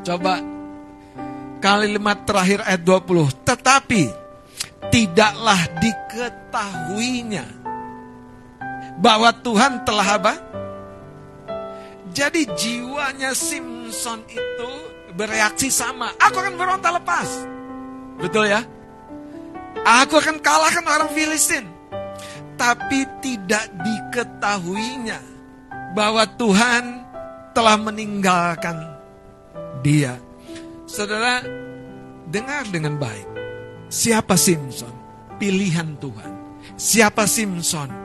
Coba 0.06 0.38
kalimat 1.58 2.22
terakhir 2.30 2.62
ayat 2.62 2.86
20, 2.86 3.34
tetapi 3.42 4.04
tidaklah 4.94 5.62
diketahuinya 5.82 7.66
bahwa 9.00 9.32
Tuhan 9.32 9.84
telah 9.84 10.08
apa? 10.20 10.34
Jadi 12.16 12.48
jiwanya 12.56 13.36
Simpson 13.36 14.24
itu 14.32 14.72
bereaksi 15.16 15.68
sama. 15.68 16.16
Aku 16.16 16.40
akan 16.40 16.56
berontak 16.56 16.96
lepas. 16.96 17.28
Betul 18.20 18.48
ya? 18.48 18.64
Aku 19.84 20.16
akan 20.20 20.40
kalahkan 20.40 20.86
orang 20.88 21.12
Filistin. 21.12 21.68
Tapi 22.56 23.04
tidak 23.20 23.68
diketahuinya 23.84 25.20
bahwa 25.92 26.24
Tuhan 26.40 27.04
telah 27.52 27.76
meninggalkan 27.76 28.80
dia. 29.84 30.16
Saudara, 30.88 31.44
dengar 32.32 32.64
dengan 32.72 32.96
baik. 32.96 33.28
Siapa 33.92 34.40
Simpson? 34.40 34.92
Pilihan 35.36 36.00
Tuhan. 36.00 36.32
Siapa 36.80 37.28
Simpson? 37.28 38.05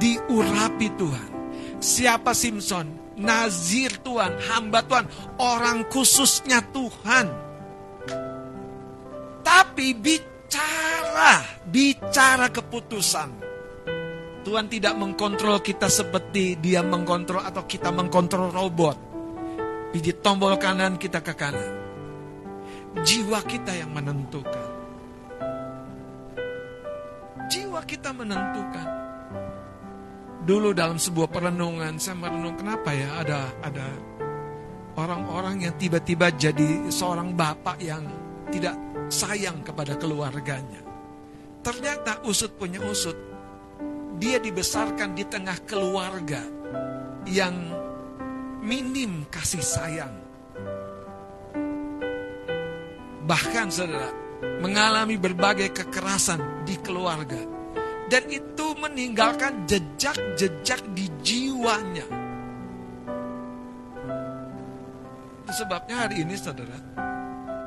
Diurapi 0.00 0.88
Tuhan. 0.96 1.30
Siapa 1.76 2.32
Simpson? 2.32 3.00
nazir 3.20 4.00
Tuhan, 4.00 4.40
hamba 4.50 4.80
Tuhan, 4.88 5.06
orang 5.36 5.84
khususnya 5.92 6.64
Tuhan. 6.72 7.28
Tapi 9.44 9.86
bicara, 9.94 11.44
bicara 11.68 12.48
keputusan. 12.48 13.52
Tuhan 14.40 14.72
tidak 14.72 14.96
mengkontrol 14.96 15.60
kita 15.60 15.92
seperti 15.92 16.56
dia 16.56 16.80
mengkontrol 16.80 17.44
atau 17.44 17.68
kita 17.68 17.92
mengkontrol 17.92 18.48
robot. 18.48 18.96
Pijit 19.92 20.24
tombol 20.24 20.56
kanan 20.56 20.96
kita 20.96 21.20
ke 21.20 21.36
kanan. 21.36 21.76
Jiwa 23.04 23.44
kita 23.44 23.76
yang 23.76 23.92
menentukan. 23.92 24.68
Jiwa 27.52 27.84
kita 27.84 28.16
menentukan. 28.16 28.99
Dulu 30.40 30.72
dalam 30.72 30.96
sebuah 30.96 31.28
perenungan 31.28 32.00
saya 32.00 32.16
merenung 32.16 32.56
kenapa 32.56 32.96
ya 32.96 33.20
ada 33.20 33.52
ada 33.60 33.86
orang-orang 34.96 35.68
yang 35.68 35.74
tiba-tiba 35.76 36.32
jadi 36.32 36.88
seorang 36.88 37.36
bapak 37.36 37.76
yang 37.84 38.08
tidak 38.48 38.76
sayang 39.12 39.60
kepada 39.60 40.00
keluarganya. 40.00 40.80
Ternyata 41.60 42.24
usut 42.24 42.56
punya 42.56 42.80
usut. 42.80 43.16
Dia 44.16 44.40
dibesarkan 44.40 45.12
di 45.16 45.24
tengah 45.28 45.60
keluarga 45.64 46.40
yang 47.28 47.56
minim 48.64 49.28
kasih 49.28 49.64
sayang. 49.64 50.16
Bahkan 53.28 53.68
saudara, 53.68 54.10
mengalami 54.64 55.20
berbagai 55.20 55.72
kekerasan 55.72 56.64
di 56.64 56.76
keluarga 56.80 57.59
dan 58.10 58.26
itu 58.26 58.66
meninggalkan 58.82 59.70
jejak-jejak 59.70 60.82
di 60.98 61.06
jiwanya. 61.22 62.06
Itu 65.46 65.52
sebabnya 65.54 66.06
hari 66.10 66.26
ini 66.26 66.34
saudara, 66.34 66.74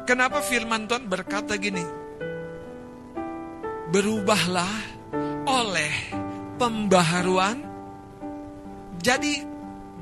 kenapa 0.04 0.44
firman 0.44 0.84
Tuhan 0.84 1.08
berkata 1.08 1.56
gini, 1.56 1.84
berubahlah 3.96 4.76
oleh 5.48 5.94
pembaharuan, 6.60 7.64
jadi 9.00 9.48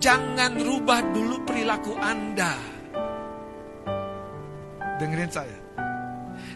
jangan 0.02 0.58
rubah 0.58 1.06
dulu 1.14 1.46
perilaku 1.46 1.94
Anda. 2.02 2.58
Dengerin 4.98 5.30
saya. 5.30 5.61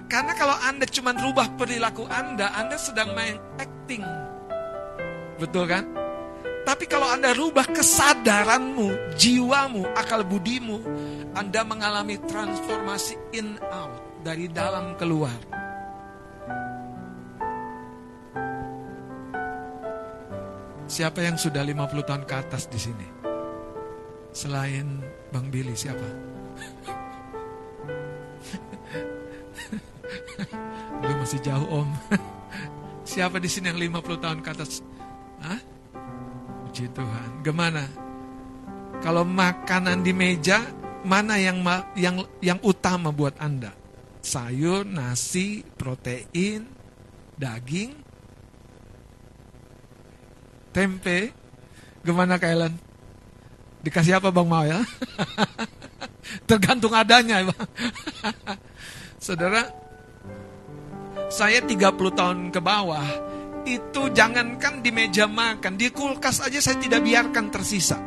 Karena 0.06 0.38
kalau 0.38 0.56
Anda 0.62 0.86
cuma 0.86 1.18
rubah 1.18 1.50
perilaku 1.58 2.06
Anda, 2.06 2.54
Anda 2.54 2.78
sedang 2.78 3.18
main 3.18 3.42
acting. 3.58 4.06
Betul 5.42 5.66
kan? 5.66 5.86
Tapi 6.66 6.90
kalau 6.90 7.06
Anda 7.06 7.34
rubah 7.38 7.70
kesadaranmu, 7.70 9.18
jiwamu, 9.18 9.86
akal 9.94 10.26
budimu, 10.26 10.82
Anda 11.38 11.62
mengalami 11.62 12.18
transformasi 12.26 13.38
in 13.38 13.62
out, 13.70 14.26
dari 14.26 14.50
dalam 14.50 14.98
keluar. 14.98 15.38
Siapa 20.86 21.22
yang 21.22 21.38
sudah 21.38 21.66
50 21.66 22.06
tahun 22.06 22.24
ke 22.30 22.34
atas 22.34 22.70
di 22.70 22.78
sini? 22.78 23.08
Selain 24.34 25.02
Bang 25.34 25.50
Billy, 25.54 25.74
siapa? 25.74 26.06
Lu 31.04 31.14
masih 31.22 31.40
jauh 31.42 31.84
om. 31.84 31.90
Siapa 33.10 33.38
di 33.38 33.50
sini 33.52 33.70
yang 33.70 33.80
50 34.02 34.24
tahun 34.24 34.40
ke 34.42 34.50
atas? 34.50 34.82
Hah? 35.42 35.62
Puji 36.66 36.90
Tuhan. 36.92 37.30
Gimana? 37.46 37.86
Kalau 39.06 39.22
makanan 39.22 40.02
di 40.02 40.16
meja, 40.16 40.66
mana 41.06 41.38
yang 41.38 41.62
yang 41.94 42.26
yang 42.42 42.60
utama 42.66 43.14
buat 43.14 43.38
Anda? 43.38 43.70
Sayur, 44.26 44.90
nasi, 44.90 45.62
protein, 45.78 46.66
daging, 47.38 47.94
tempe. 50.74 51.30
Gimana 52.02 52.42
Kailan? 52.42 52.74
Dikasih 53.86 54.18
apa 54.18 54.34
Bang 54.34 54.50
Mau 54.50 54.66
ya? 54.66 54.82
Tergantung 56.50 56.92
adanya, 56.98 57.46
Bang. 57.46 57.70
Saudara, 59.26 59.70
saya 61.30 61.60
30 61.62 61.72
tahun 62.14 62.40
ke 62.54 62.60
bawah, 62.62 63.08
itu 63.66 64.14
jangankan 64.14 64.86
di 64.86 64.94
meja 64.94 65.26
makan, 65.26 65.74
di 65.74 65.90
kulkas 65.90 66.42
aja 66.46 66.62
saya 66.62 66.78
tidak 66.78 67.02
biarkan 67.02 67.50
tersisa. 67.50 67.98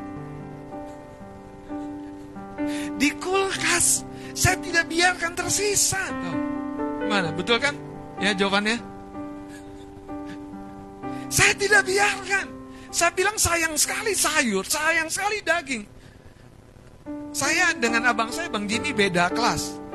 Di 2.99 3.11
kulkas 3.19 4.07
saya 4.35 4.59
tidak 4.63 4.87
biarkan 4.87 5.33
tersisa. 5.35 5.99
Tuh. 5.99 6.37
Mana, 7.11 7.35
betul 7.35 7.59
kan? 7.59 7.75
Ya 8.23 8.35
jawabannya. 8.35 8.79
Saya 11.29 11.53
tidak 11.59 11.83
biarkan. 11.87 12.47
Saya 12.89 13.11
bilang 13.13 13.37
sayang 13.37 13.75
sekali 13.77 14.17
sayur, 14.17 14.65
sayang 14.65 15.11
sekali 15.13 15.45
daging. 15.45 15.85
Saya 17.35 17.77
dengan 17.77 18.09
abang 18.09 18.33
saya, 18.33 18.49
Bang 18.49 18.65
Jimmy 18.65 18.97
beda 18.97 19.29
kelas. 19.35 19.88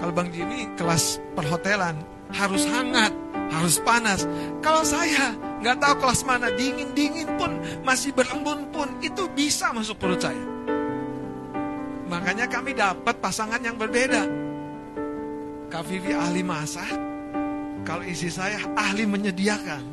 Kalau 0.00 0.12
Bang 0.16 0.32
Jimmy 0.32 0.64
kelas 0.80 1.20
perhotelan 1.36 2.00
harus 2.32 2.64
hangat, 2.64 3.12
harus 3.52 3.76
panas. 3.84 4.24
Kalau 4.64 4.80
saya 4.80 5.36
nggak 5.60 5.76
tahu 5.76 5.94
kelas 6.00 6.24
mana, 6.24 6.48
dingin-dingin 6.56 7.28
pun 7.36 7.52
masih 7.84 8.16
berembun 8.16 8.72
pun 8.72 8.88
itu 9.04 9.28
bisa 9.36 9.76
masuk 9.76 10.00
perut 10.00 10.24
saya. 10.24 10.40
Makanya 12.08 12.48
kami 12.48 12.72
dapat 12.72 13.20
pasangan 13.20 13.60
yang 13.60 13.76
berbeda. 13.76 14.24
Kak 15.70 15.86
Vivi 15.86 16.10
ahli 16.16 16.42
masak, 16.42 16.96
kalau 17.86 18.02
isi 18.02 18.32
saya 18.32 18.58
ahli 18.74 19.06
menyediakan. 19.06 19.84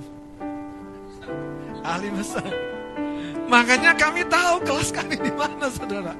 Ahli 1.85 2.09
masak. 2.09 2.76
Makanya 3.47 3.95
kami 3.95 4.27
tahu 4.27 4.59
kelas 4.67 4.91
kami 4.91 5.15
di 5.15 5.31
mana, 5.31 5.71
saudara. 5.71 6.13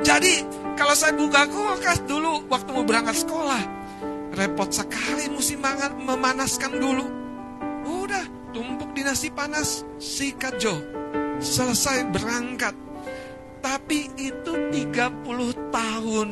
Jadi 0.00 0.44
kalau 0.76 0.94
saya 0.96 1.16
buka 1.16 1.48
kulkas 1.48 2.04
dulu 2.04 2.44
waktu 2.52 2.68
mau 2.72 2.84
berangkat 2.84 3.24
sekolah, 3.24 3.62
repot 4.36 4.68
sekali 4.68 5.28
mesti 5.32 5.56
mangan, 5.56 5.96
memanaskan 5.96 6.72
dulu. 6.76 7.06
Udah, 7.88 8.24
tumpuk 8.52 8.92
di 8.92 9.02
nasi 9.04 9.32
panas, 9.32 9.88
sikat 9.96 10.60
Jo. 10.60 10.76
Selesai 11.40 12.12
berangkat. 12.12 12.76
Tapi 13.60 14.12
itu 14.16 14.52
30 14.52 15.72
tahun 15.72 16.30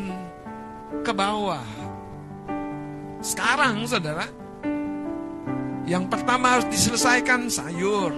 ke 1.04 1.12
bawah. 1.12 1.64
Sekarang 3.20 3.84
saudara, 3.84 4.24
yang 5.88 6.08
pertama 6.08 6.56
harus 6.56 6.68
diselesaikan 6.68 7.48
sayur. 7.48 8.12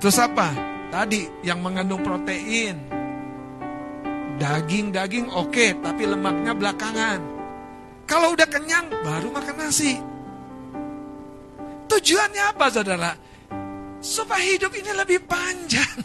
Terus 0.00 0.16
apa? 0.20 0.77
Tadi 0.88 1.44
yang 1.44 1.60
mengandung 1.60 2.00
protein, 2.00 2.98
Daging-daging 4.38 5.34
oke, 5.34 5.50
okay, 5.50 5.74
tapi 5.82 6.06
lemaknya 6.06 6.54
belakangan. 6.54 7.18
Kalau 8.06 8.38
udah 8.38 8.46
kenyang, 8.46 8.86
baru 9.02 9.34
makan 9.34 9.56
nasi. 9.58 9.98
Tujuannya 11.90 12.42
apa 12.46 12.70
saudara? 12.70 13.18
Supaya 13.98 14.46
hidup 14.46 14.70
ini 14.78 14.94
lebih 14.94 15.26
panjang. 15.26 15.98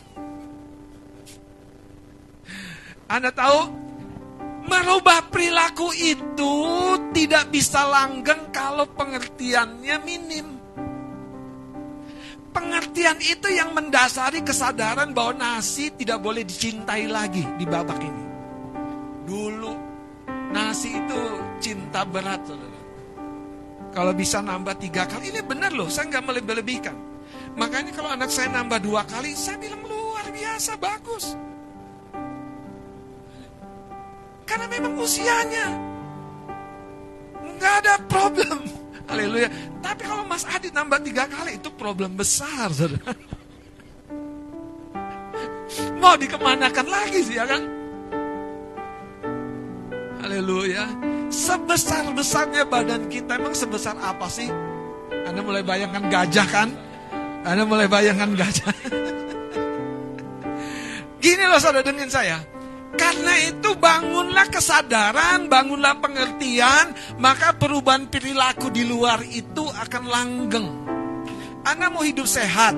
Anda 3.13 3.29
tahu, 3.29 3.69
merubah 4.65 5.29
perilaku 5.29 5.93
itu 5.93 6.55
tidak 7.13 7.53
bisa 7.53 7.85
langgeng 7.85 8.49
kalau 8.49 8.89
pengertiannya 8.97 9.95
minim. 10.01 10.62
Pengertian 12.53 13.17
itu 13.17 13.49
yang 13.49 13.73
mendasari 13.73 14.45
kesadaran 14.45 15.09
bahwa 15.11 15.33
nasi 15.41 15.89
tidak 15.97 16.21
boleh 16.21 16.45
dicintai 16.45 17.09
lagi 17.09 17.41
di 17.57 17.65
babak 17.65 17.97
ini. 17.97 18.25
Dulu 19.25 19.73
nasi 20.53 20.93
itu 20.93 21.21
cinta 21.57 22.05
berat. 22.05 22.45
Kalau 23.93 24.13
bisa 24.13 24.41
nambah 24.41 24.77
tiga 24.77 25.05
kali, 25.09 25.33
ini 25.33 25.41
benar 25.41 25.73
loh, 25.73 25.89
saya 25.89 26.09
nggak 26.13 26.25
melebih-lebihkan. 26.25 26.97
Makanya 27.57 27.93
kalau 27.93 28.09
anak 28.09 28.29
saya 28.29 28.49
nambah 28.49 28.81
dua 28.81 29.05
kali, 29.05 29.37
saya 29.37 29.57
bilang 29.61 29.81
luar 29.85 30.25
biasa, 30.29 30.77
bagus. 30.77 31.37
Karena 34.45 34.65
memang 34.69 34.93
usianya. 34.97 35.67
Nggak 37.41 37.73
ada 37.85 37.95
problem. 38.09 38.82
Haleluya. 39.07 39.49
Tapi 39.83 40.01
kalau 40.07 40.23
Mas 40.23 40.47
Adi 40.47 40.71
nambah 40.71 41.03
tiga 41.03 41.27
kali, 41.27 41.59
itu 41.59 41.67
problem 41.75 42.15
besar, 42.15 42.71
saudara. 42.71 43.11
Mau 45.99 46.15
dikemanakan 46.15 46.87
lagi 46.87 47.19
sih, 47.23 47.35
ya 47.35 47.45
kan? 47.47 47.63
Haleluya. 50.23 50.87
Sebesar-besarnya 51.27 52.63
badan 52.69 53.11
kita, 53.11 53.35
emang 53.35 53.55
sebesar 53.57 53.97
apa 53.99 54.29
sih? 54.31 54.47
Anda 55.27 55.43
mulai 55.43 55.63
bayangkan 55.65 56.07
gajah 56.07 56.47
kan? 56.47 56.69
Anda 57.43 57.67
mulai 57.67 57.91
bayangkan 57.91 58.31
gajah. 58.39 58.71
Gini 61.23 61.43
loh 61.47 61.59
saudara 61.59 61.83
dengan 61.83 62.11
saya. 62.11 62.39
Karena 62.93 63.33
itu 63.41 63.73
bangunlah 64.33 64.49
kesadaran, 64.49 65.45
bangunlah 65.45 66.01
pengertian, 66.01 66.89
maka 67.21 67.53
perubahan 67.53 68.09
perilaku 68.09 68.73
di 68.73 68.81
luar 68.81 69.21
itu 69.29 69.61
akan 69.61 70.03
langgeng. 70.09 70.65
Anda 71.61 71.93
mau 71.93 72.01
hidup 72.01 72.25
sehat. 72.25 72.73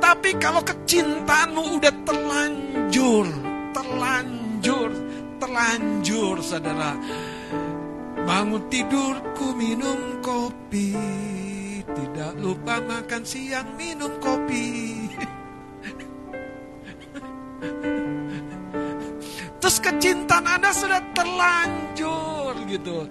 Tapi 0.00 0.40
kalau 0.40 0.64
kecintaanmu 0.64 1.76
udah 1.76 1.92
terlanjur, 2.08 3.28
terlanjur, 3.76 4.96
terlanjur 5.44 6.40
saudara. 6.40 6.96
Bangun 8.24 8.64
tidurku 8.72 9.52
minum 9.52 10.24
kopi, 10.24 10.96
tidak 11.84 12.32
lupa 12.40 12.80
makan 12.80 13.28
siang 13.28 13.76
minum 13.76 14.16
kopi. 14.24 14.72
Terus 19.64 19.80
kecintaan 19.80 20.44
Anda 20.44 20.76
sudah 20.76 21.00
terlanjur 21.16 22.52
gitu. 22.68 23.08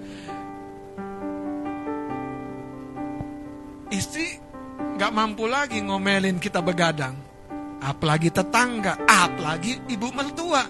Istri 3.89 4.37
nggak 4.93 5.11
mampu 5.17 5.49
lagi 5.49 5.81
ngomelin 5.81 6.37
kita 6.37 6.61
begadang. 6.61 7.17
Apalagi 7.81 8.29
tetangga, 8.29 9.01
apalagi 9.01 9.81
ibu 9.97 10.13
mertua. 10.13 10.69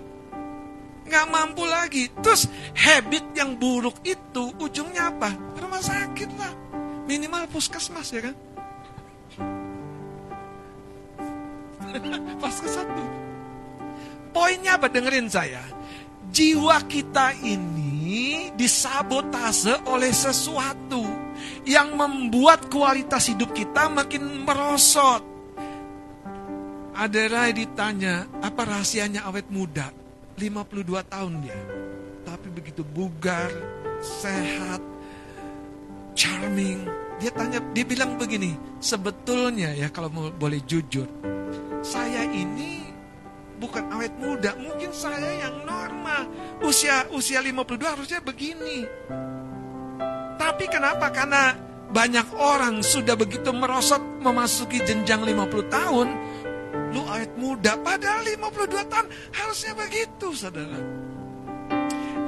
Nggak 1.03 1.27
mampu 1.27 1.67
lagi. 1.67 2.07
Terus 2.15 2.47
habit 2.79 3.35
yang 3.35 3.59
buruk 3.59 3.99
itu 4.07 4.55
ujungnya 4.63 5.11
apa? 5.11 5.35
Rumah 5.35 5.83
sakit 5.83 6.29
lah. 6.39 6.53
Minimal 7.11 7.43
puskesmas 7.51 8.07
ya 8.15 8.31
kan? 8.31 8.35
Pas 12.39 12.55
ke 12.55 12.71
satu. 12.71 13.22
Poinnya 14.33 14.81
apa? 14.81 14.89
Dengerin 14.89 15.29
saya. 15.29 15.61
Jiwa 16.33 16.81
kita 16.89 17.37
ini 17.45 18.49
disabotase 18.57 19.85
oleh 19.85 20.09
sesuatu 20.09 21.05
yang 21.63 21.93
membuat 21.93 22.67
kualitas 22.73 23.29
hidup 23.29 23.53
kita 23.53 23.93
makin 23.93 24.41
merosot. 24.41 25.21
Ada 26.93 27.21
Rai 27.25 27.53
ditanya, 27.57 28.29
apa 28.41 28.69
rahasianya 28.69 29.25
awet 29.25 29.49
muda? 29.49 29.89
52 30.37 31.05
tahun 31.09 31.33
dia. 31.41 31.57
Tapi 32.25 32.47
begitu 32.53 32.85
bugar, 32.85 33.49
sehat, 34.01 34.81
charming. 36.13 36.85
Dia 37.17 37.33
tanya, 37.33 37.61
dia 37.73 37.85
bilang 37.85 38.17
begini, 38.17 38.53
sebetulnya 38.77 39.73
ya 39.73 39.89
kalau 39.89 40.09
boleh 40.37 40.61
jujur, 40.65 41.09
saya 41.81 42.29
ini 42.29 42.92
bukan 43.63 43.87
awet 43.95 44.11
muda, 44.19 44.51
mungkin 44.59 44.91
saya 44.91 45.47
yang 45.47 45.63
normal. 45.63 46.27
Usia 46.67 47.07
usia 47.15 47.39
52 47.39 47.79
harusnya 47.79 48.19
begini. 48.19 48.83
Tapi 50.35 50.67
kenapa? 50.67 51.07
Karena 51.15 51.55
banyak 51.87 52.35
orang 52.35 52.83
sudah 52.83 53.15
begitu 53.15 53.55
merosot 53.55 54.03
memasuki 54.19 54.83
jenjang 54.83 55.23
50 55.23 55.71
tahun, 55.71 56.07
lu 56.91 57.07
awet 57.07 57.31
muda, 57.39 57.79
padahal 57.79 58.27
52 58.27 58.91
tahun 58.91 59.07
harusnya 59.31 59.73
begitu, 59.79 60.35
saudara. 60.35 60.79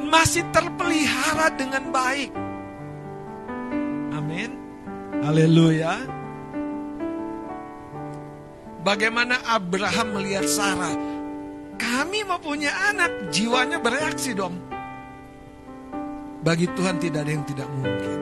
Masih 0.08 0.48
terpelihara 0.56 1.52
dengan 1.60 1.92
baik. 1.92 2.32
Amin. 4.16 4.56
Haleluya. 5.20 6.00
Bagaimana 8.86 9.42
Abraham 9.50 10.22
melihat 10.22 10.46
Sarah? 10.46 11.15
Kami 11.76 12.24
mau 12.24 12.40
punya 12.40 12.72
anak, 12.92 13.32
jiwanya 13.32 13.80
bereaksi 13.80 14.32
dong. 14.32 14.56
Bagi 16.46 16.70
Tuhan 16.78 17.02
tidak 17.02 17.26
ada 17.26 17.32
yang 17.32 17.46
tidak 17.48 17.68
mungkin. 17.74 18.20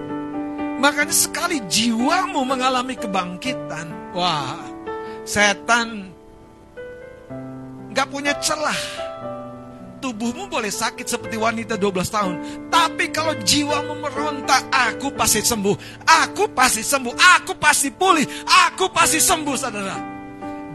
Makanya 0.79 1.15
sekali 1.15 1.63
jiwamu 1.67 2.43
mengalami 2.43 2.95
kebangkitan, 2.99 4.15
wah, 4.15 4.59
setan 5.23 6.11
gak 7.93 8.09
punya 8.09 8.35
celah. 8.41 8.75
Tubuhmu 10.03 10.51
boleh 10.51 10.67
sakit 10.67 11.07
seperti 11.07 11.39
wanita 11.39 11.79
12 11.79 12.11
tahun. 12.11 12.35
Tapi 12.67 13.07
kalau 13.15 13.39
jiwamu 13.39 14.03
meronta, 14.03 14.67
aku 14.67 15.15
pasti 15.15 15.39
sembuh. 15.39 16.03
Aku 16.03 16.51
pasti 16.51 16.83
sembuh. 16.83 17.15
Aku 17.39 17.55
pasti 17.55 17.87
pulih. 17.87 18.27
Aku 18.67 18.91
pasti 18.91 19.23
sembuh, 19.23 19.55
saudara. 19.55 19.95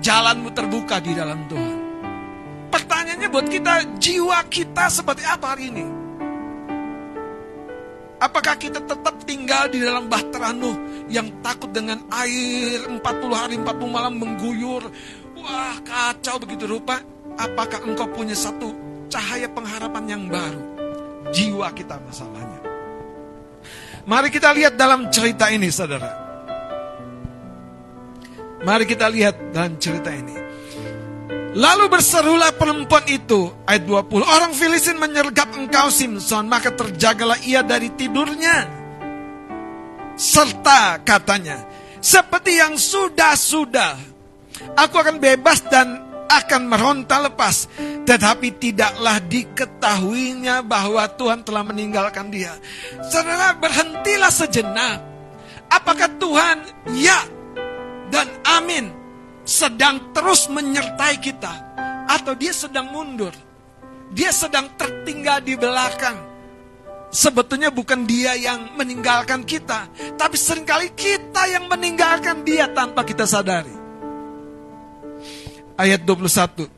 Jalanmu 0.00 0.48
terbuka 0.56 0.96
di 1.04 1.12
dalam 1.12 1.44
Tuhan. 1.44 1.77
Pertanyaannya 2.68 3.28
buat 3.32 3.46
kita, 3.48 3.72
jiwa 3.96 4.38
kita 4.52 4.84
seperti 4.92 5.24
apa 5.24 5.56
hari 5.56 5.72
ini? 5.72 5.86
Apakah 8.18 8.58
kita 8.58 8.82
tetap 8.82 9.14
tinggal 9.22 9.70
di 9.70 9.78
dalam 9.78 10.10
bahtera 10.10 10.50
Nuh 10.50 11.06
yang 11.06 11.30
takut 11.38 11.70
dengan 11.70 12.02
air 12.10 12.82
40 12.90 12.98
hari 13.30 13.54
40 13.62 13.94
malam 13.94 14.18
mengguyur? 14.18 14.82
Wah 15.38 15.78
kacau 15.86 16.42
begitu 16.42 16.66
rupa. 16.66 16.98
Apakah 17.38 17.78
engkau 17.86 18.10
punya 18.10 18.34
satu 18.34 18.74
cahaya 19.06 19.46
pengharapan 19.46 20.04
yang 20.10 20.22
baru? 20.26 20.62
Jiwa 21.30 21.70
kita 21.70 22.02
masalahnya. 22.02 22.58
Mari 24.02 24.34
kita 24.34 24.50
lihat 24.50 24.74
dalam 24.74 25.06
cerita 25.14 25.46
ini 25.54 25.70
saudara. 25.70 26.10
Mari 28.66 28.82
kita 28.82 29.06
lihat 29.06 29.54
dalam 29.54 29.78
cerita 29.78 30.10
ini. 30.10 30.47
Lalu 31.58 31.90
berserulah 31.90 32.54
perempuan 32.54 33.02
itu, 33.10 33.50
ayat 33.66 33.82
20, 33.82 34.22
orang 34.22 34.54
Filistin 34.54 34.94
menyergap 34.94 35.50
engkau 35.58 35.90
Simpson, 35.90 36.46
maka 36.46 36.70
terjagalah 36.70 37.34
ia 37.42 37.66
dari 37.66 37.90
tidurnya. 37.98 38.62
Serta 40.14 41.02
katanya, 41.02 41.66
seperti 41.98 42.62
yang 42.62 42.78
sudah-sudah, 42.78 43.98
aku 44.78 45.02
akan 45.02 45.18
bebas 45.18 45.66
dan 45.66 45.98
akan 46.30 46.62
meronta 46.70 47.26
lepas. 47.26 47.66
Tetapi 48.06 48.54
tidaklah 48.62 49.18
diketahuinya 49.18 50.62
bahwa 50.62 51.10
Tuhan 51.10 51.42
telah 51.42 51.66
meninggalkan 51.66 52.30
dia. 52.30 52.54
Saudara 53.02 53.58
berhentilah 53.58 54.30
sejenak. 54.30 55.02
Apakah 55.74 56.06
Tuhan? 56.22 56.56
Ya 56.96 57.18
dan 58.08 58.24
amin 58.46 58.97
sedang 59.48 60.12
terus 60.12 60.52
menyertai 60.52 61.16
kita 61.24 61.52
atau 62.04 62.36
dia 62.36 62.52
sedang 62.52 62.92
mundur. 62.92 63.32
Dia 64.12 64.28
sedang 64.28 64.76
tertinggal 64.76 65.40
di 65.40 65.56
belakang. 65.56 66.28
Sebetulnya 67.08 67.72
bukan 67.72 68.04
dia 68.04 68.36
yang 68.36 68.76
meninggalkan 68.76 69.40
kita, 69.48 69.88
tapi 70.20 70.36
sering 70.36 70.68
kali 70.68 70.92
kita 70.92 71.48
yang 71.48 71.64
meninggalkan 71.64 72.44
dia 72.44 72.68
tanpa 72.68 73.00
kita 73.00 73.24
sadari. 73.24 73.72
Ayat 75.80 76.04
21. 76.04 76.68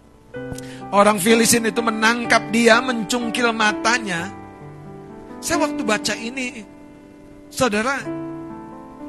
Orang 0.94 1.18
Filistin 1.18 1.66
itu 1.66 1.82
menangkap 1.82 2.46
dia, 2.54 2.78
mencungkil 2.78 3.50
matanya. 3.50 4.30
Saya 5.42 5.66
waktu 5.66 5.82
baca 5.82 6.14
ini, 6.14 6.62
saudara, 7.50 7.98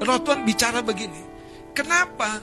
Rotuan 0.02 0.42
bicara 0.42 0.82
begini. 0.82 1.22
Kenapa 1.78 2.42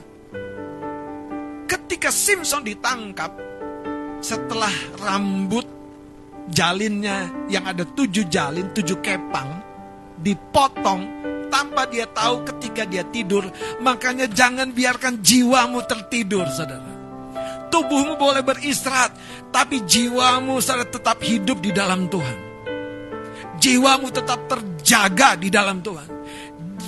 ketika 1.69 2.09
Simpson 2.09 2.65
ditangkap, 2.65 3.29
setelah 4.25 4.73
rambut 4.97 5.63
jalinnya 6.49 7.29
yang 7.45 7.69
ada 7.69 7.85
tujuh 7.85 8.25
jalin, 8.25 8.73
tujuh 8.73 8.97
kepang, 9.05 9.61
dipotong 10.17 11.05
tanpa 11.53 11.85
dia 11.85 12.09
tahu 12.09 12.41
ketika 12.49 12.89
dia 12.89 13.05
tidur. 13.05 13.45
Makanya 13.85 14.25
jangan 14.25 14.73
biarkan 14.73 15.21
jiwamu 15.21 15.85
tertidur, 15.85 16.49
saudara. 16.49 16.97
Tubuhmu 17.69 18.17
boleh 18.17 18.41
beristirahat, 18.41 19.13
tapi 19.53 19.85
jiwamu 19.85 20.57
saudara 20.57 20.89
tetap 20.89 21.21
hidup 21.21 21.61
di 21.61 21.69
dalam 21.69 22.09
Tuhan. 22.09 22.49
Jiwamu 23.61 24.09
tetap 24.09 24.49
terjaga 24.49 25.37
di 25.37 25.53
dalam 25.53 25.85
Tuhan. 25.85 26.09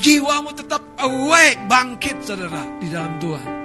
Jiwamu 0.01 0.49
tetap 0.57 0.81
awake, 0.97 1.69
bangkit 1.69 2.25
saudara 2.25 2.65
di 2.81 2.89
dalam 2.89 3.21
Tuhan. 3.21 3.60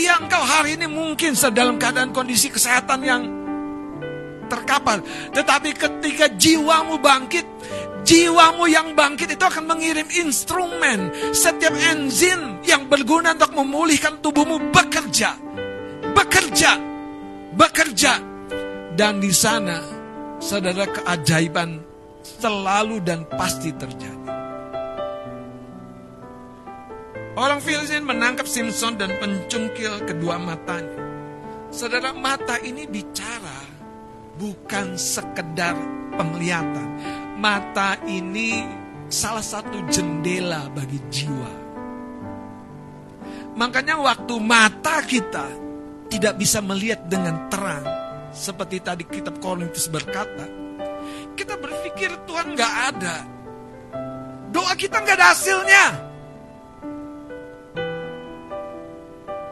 Iya 0.00 0.16
engkau 0.16 0.40
hari 0.40 0.80
ini 0.80 0.88
mungkin 0.88 1.36
dalam 1.52 1.76
keadaan 1.76 2.16
kondisi 2.16 2.48
kesehatan 2.48 3.04
yang 3.04 3.22
terkapar. 4.48 5.04
Tetapi 5.36 5.76
ketika 5.76 6.32
jiwamu 6.40 6.96
bangkit, 7.04 7.44
jiwamu 8.08 8.64
yang 8.64 8.96
bangkit 8.96 9.36
itu 9.36 9.44
akan 9.44 9.68
mengirim 9.68 10.08
instrumen. 10.08 11.12
Setiap 11.36 11.76
enzim 11.92 12.64
yang 12.64 12.88
berguna 12.88 13.36
untuk 13.36 13.52
memulihkan 13.52 14.24
tubuhmu 14.24 14.72
bekerja. 14.72 15.36
Bekerja. 16.16 16.80
Bekerja. 17.52 18.12
Dan 18.96 19.20
di 19.20 19.30
sana, 19.36 19.84
saudara 20.40 20.88
keajaiban 20.88 21.76
selalu 22.24 23.04
dan 23.04 23.28
pasti 23.36 23.68
terjadi. 23.76 24.19
Orang 27.38 27.62
Filistin 27.62 28.02
menangkap 28.02 28.42
Simpson 28.42 28.98
dan 28.98 29.14
pencungkil 29.22 30.02
kedua 30.02 30.34
matanya. 30.42 30.98
Saudara, 31.70 32.10
mata 32.10 32.58
ini 32.58 32.90
bicara 32.90 33.62
bukan 34.34 34.98
sekedar 34.98 35.78
penglihatan. 36.18 36.88
Mata 37.38 38.02
ini 38.10 38.66
salah 39.06 39.46
satu 39.46 39.78
jendela 39.86 40.66
bagi 40.74 40.98
jiwa. 41.06 41.52
Makanya 43.54 44.02
waktu 44.02 44.34
mata 44.42 44.98
kita 45.06 45.46
tidak 46.10 46.34
bisa 46.34 46.58
melihat 46.58 47.06
dengan 47.06 47.46
terang, 47.46 47.86
seperti 48.34 48.82
tadi 48.82 49.06
kitab 49.06 49.38
Korintus 49.38 49.86
berkata, 49.86 50.50
kita 51.38 51.54
berpikir 51.54 52.10
Tuhan 52.26 52.58
nggak 52.58 52.74
ada. 52.90 53.16
Doa 54.50 54.74
kita 54.74 54.98
nggak 54.98 55.14
ada 55.14 55.30
hasilnya. 55.30 56.09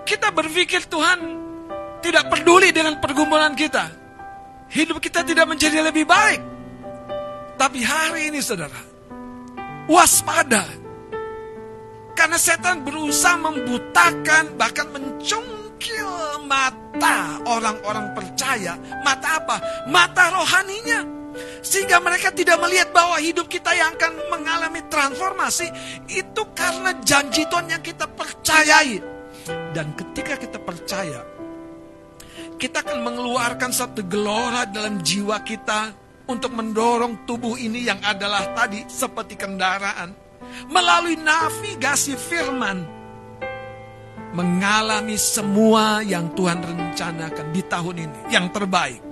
Kita 0.09 0.33
berpikir 0.33 0.89
Tuhan 0.89 1.21
tidak 2.01 2.33
peduli 2.33 2.73
dengan 2.73 2.97
pergumulan 2.97 3.53
kita 3.53 3.99
hidup 4.73 5.01
kita 5.01 5.25
tidak 5.25 5.49
menjadi 5.49 5.81
lebih 5.85 6.05
baik. 6.05 6.41
Tapi 7.59 7.83
hari 7.83 8.31
ini 8.31 8.39
saudara, 8.39 8.79
waspada. 9.91 10.65
Karena 12.15 12.39
setan 12.39 12.83
berusaha 12.83 13.39
membutakan, 13.39 14.59
bahkan 14.59 14.91
mencungkil 14.91 16.11
mata 16.47 17.43
orang-orang 17.47 18.15
percaya. 18.15 18.75
Mata 19.03 19.39
apa? 19.43 19.57
Mata 19.87 20.35
rohaninya. 20.35 21.03
Sehingga 21.63 22.03
mereka 22.03 22.35
tidak 22.35 22.59
melihat 22.59 22.91
bahwa 22.91 23.23
hidup 23.23 23.47
kita 23.47 23.71
yang 23.71 23.95
akan 23.95 24.19
mengalami 24.35 24.83
transformasi 24.91 25.71
itu 26.11 26.43
karena 26.55 26.99
janji 27.07 27.47
Tuhan 27.47 27.71
yang 27.71 27.83
kita 27.83 28.11
percayai. 28.11 29.18
Dan 29.49 29.97
ketika 29.97 30.37
kita 30.37 30.59
percaya, 30.61 31.21
kita 32.59 32.83
akan 32.83 32.99
mengeluarkan 33.07 33.71
satu 33.71 34.03
gelora 34.05 34.67
dalam 34.67 35.01
jiwa 35.01 35.41
kita 35.47 35.95
untuk 36.29 36.53
mendorong 36.53 37.25
tubuh 37.25 37.57
ini 37.57 37.87
yang 37.87 38.03
adalah 38.05 38.53
tadi 38.53 38.85
seperti 38.91 39.39
kendaraan. 39.39 40.13
Melalui 40.69 41.17
navigasi 41.17 42.19
firman 42.19 42.99
mengalami 44.35 45.17
semua 45.17 46.05
yang 46.05 46.33
Tuhan 46.37 46.61
rencanakan 46.61 47.47
di 47.55 47.63
tahun 47.65 47.97
ini. 47.97 48.19
Yang 48.29 48.47
terbaik. 48.53 49.03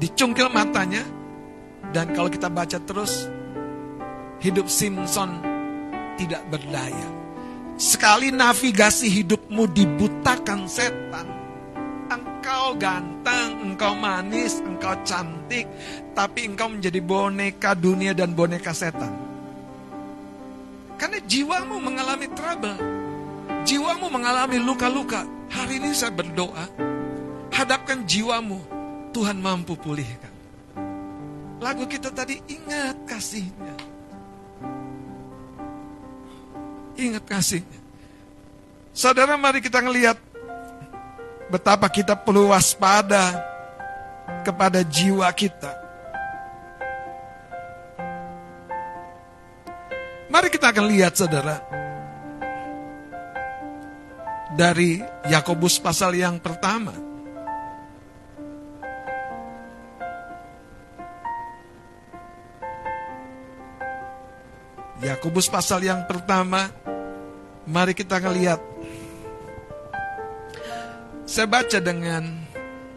Dicungkil 0.00 0.48
matanya. 0.50 1.04
Dan 1.92 2.16
kalau 2.16 2.32
kita 2.32 2.48
baca 2.48 2.80
terus 2.80 3.28
hidup 4.42 4.66
Simpson 4.66 5.38
tidak 6.18 6.42
berdaya. 6.50 7.08
Sekali 7.78 8.34
navigasi 8.34 9.08
hidupmu 9.08 9.70
dibutakan 9.70 10.68
setan, 10.68 11.26
engkau 12.10 12.76
ganteng, 12.76 13.72
engkau 13.72 13.96
manis, 13.96 14.60
engkau 14.60 14.92
cantik, 15.06 15.66
tapi 16.12 16.46
engkau 16.46 16.68
menjadi 16.68 17.00
boneka 17.00 17.72
dunia 17.72 18.12
dan 18.12 18.36
boneka 18.36 18.76
setan. 18.76 19.10
Karena 21.00 21.18
jiwamu 21.26 21.82
mengalami 21.82 22.26
trouble, 22.30 22.78
jiwamu 23.66 24.06
mengalami 24.12 24.58
luka-luka. 24.62 25.26
Hari 25.50 25.82
ini 25.82 25.90
saya 25.90 26.14
berdoa, 26.14 26.70
hadapkan 27.50 28.06
jiwamu, 28.06 28.62
Tuhan 29.10 29.42
mampu 29.42 29.74
pulihkan. 29.74 30.30
Lagu 31.58 31.86
kita 31.86 32.14
tadi 32.14 32.38
ingat 32.46 33.06
kasihnya. 33.06 33.91
Ingat 36.96 37.24
kasihnya. 37.24 37.80
Saudara 38.92 39.40
mari 39.40 39.64
kita 39.64 39.80
ngelihat 39.80 40.20
betapa 41.48 41.88
kita 41.88 42.12
perlu 42.12 42.52
waspada 42.52 43.40
kepada 44.44 44.84
jiwa 44.84 45.28
kita. 45.32 45.72
Mari 50.32 50.48
kita 50.48 50.72
akan 50.72 50.84
lihat 50.88 51.12
saudara. 51.12 51.60
Dari 54.52 55.00
Yakobus 55.28 55.80
pasal 55.80 56.16
yang 56.16 56.36
pertama. 56.40 57.11
Yakobus 65.02 65.50
pasal 65.50 65.82
yang 65.82 66.06
pertama, 66.06 66.70
mari 67.66 67.90
kita 67.90 68.22
ngelihat. 68.22 68.62
Saya 71.26 71.50
baca 71.50 71.78
dengan 71.82 72.22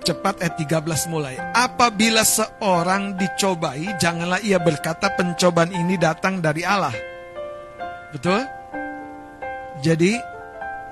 cepat 0.05 0.37
ayat 0.37 0.53
13 0.85 1.09
mulai. 1.09 1.33
Apabila 1.57 2.21
seorang 2.21 3.17
dicobai, 3.17 3.97
janganlah 3.97 4.37
ia 4.45 4.61
berkata 4.61 5.17
pencobaan 5.17 5.73
ini 5.73 5.97
datang 5.97 6.45
dari 6.45 6.61
Allah. 6.61 6.93
Betul? 8.13 8.45
Jadi, 9.81 10.13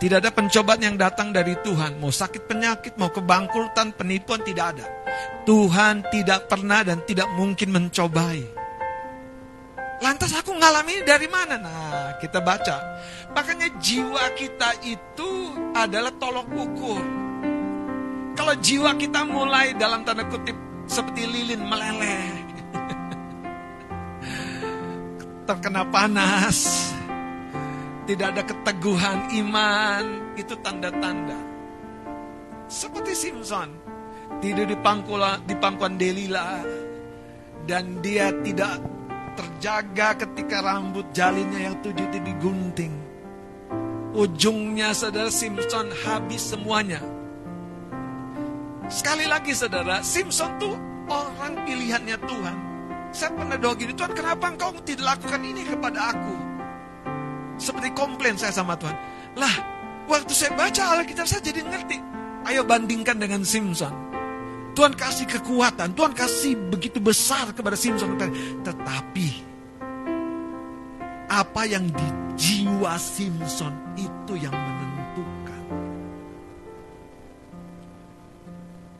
tidak 0.01 0.17
ada 0.25 0.31
pencobaan 0.33 0.81
yang 0.81 0.97
datang 0.97 1.29
dari 1.29 1.53
Tuhan. 1.61 2.01
Mau 2.01 2.09
sakit 2.09 2.49
penyakit, 2.49 2.97
mau 2.97 3.13
kebangkrutan, 3.13 3.93
penipuan, 3.93 4.41
tidak 4.41 4.75
ada. 4.75 4.85
Tuhan 5.45 6.09
tidak 6.09 6.49
pernah 6.49 6.81
dan 6.81 7.05
tidak 7.05 7.29
mungkin 7.37 7.69
mencobai. 7.69 8.62
Lantas 10.03 10.35
aku 10.35 10.51
ngalami 10.59 10.99
dari 11.07 11.31
mana? 11.31 11.55
Nah, 11.55 12.19
kita 12.19 12.43
baca. 12.43 12.75
Makanya 13.31 13.71
jiwa 13.79 14.35
kita 14.35 14.75
itu 14.83 15.55
adalah 15.71 16.11
tolok 16.19 16.43
ukur. 16.51 17.03
Kalau 18.35 18.51
jiwa 18.59 18.99
kita 18.99 19.23
mulai 19.23 19.71
dalam 19.79 20.03
tanda 20.03 20.27
kutip 20.27 20.59
seperti 20.91 21.23
lilin 21.23 21.63
meleleh. 21.63 22.35
Terkena 25.47 25.87
panas. 25.87 26.91
Tidak 28.03 28.27
ada 28.27 28.43
keteguhan 28.43 29.31
iman. 29.39 30.35
Itu 30.35 30.59
tanda-tanda. 30.59 31.39
Seperti 32.67 33.15
Simpson. 33.15 33.71
Tidur 34.43 34.67
di 34.67 34.75
pangkuan, 34.83 35.47
di 35.47 35.55
pangkuan 35.55 35.95
Delila. 35.95 36.59
Dan 37.63 38.03
dia 38.03 38.35
tidak 38.43 38.83
terjaga 39.33 40.25
ketika 40.25 40.61
rambut 40.61 41.05
jalinnya 41.13 41.71
yang 41.71 41.75
tujuh 41.81 42.05
itu 42.09 42.19
digunting. 42.21 42.93
Ujungnya 44.13 44.93
saudara 44.93 45.33
Simpson 45.33 45.89
habis 46.05 46.53
semuanya. 46.53 47.01
Sekali 48.85 49.25
lagi 49.25 49.57
saudara, 49.57 50.05
Simpson 50.05 50.53
tuh 50.61 50.77
orang 51.09 51.57
pilihannya 51.65 52.17
Tuhan. 52.29 52.57
Saya 53.09 53.33
pernah 53.33 53.57
doa 53.57 53.73
gini, 53.73 53.93
Tuhan 53.97 54.13
kenapa 54.13 54.53
engkau 54.53 54.69
tidak 54.85 55.17
lakukan 55.17 55.41
ini 55.41 55.65
kepada 55.65 56.13
aku? 56.13 56.35
Seperti 57.57 57.89
komplain 57.97 58.37
saya 58.37 58.53
sama 58.53 58.77
Tuhan. 58.77 58.93
Lah, 59.37 59.55
waktu 60.05 60.33
saya 60.33 60.53
baca 60.53 60.97
Alkitab 60.97 61.25
saya 61.25 61.41
jadi 61.41 61.65
ngerti. 61.65 61.97
Ayo 62.45 62.61
bandingkan 62.67 63.17
dengan 63.17 63.41
Simpson. 63.41 64.12
Tuhan 64.73 64.97
kasih 64.97 65.29
kekuatan, 65.29 65.93
Tuhan 65.93 66.13
kasih 66.17 66.57
begitu 66.73 66.97
besar 66.97 67.53
kepada 67.53 67.77
Simpson. 67.77 68.17
Tetapi 68.65 69.27
apa 71.29 71.61
yang 71.69 71.85
di 71.93 72.07
jiwa 72.33 72.97
Simpson 72.97 73.73
itu 73.93 74.33
yang 74.33 74.53
menentukan. 74.53 75.61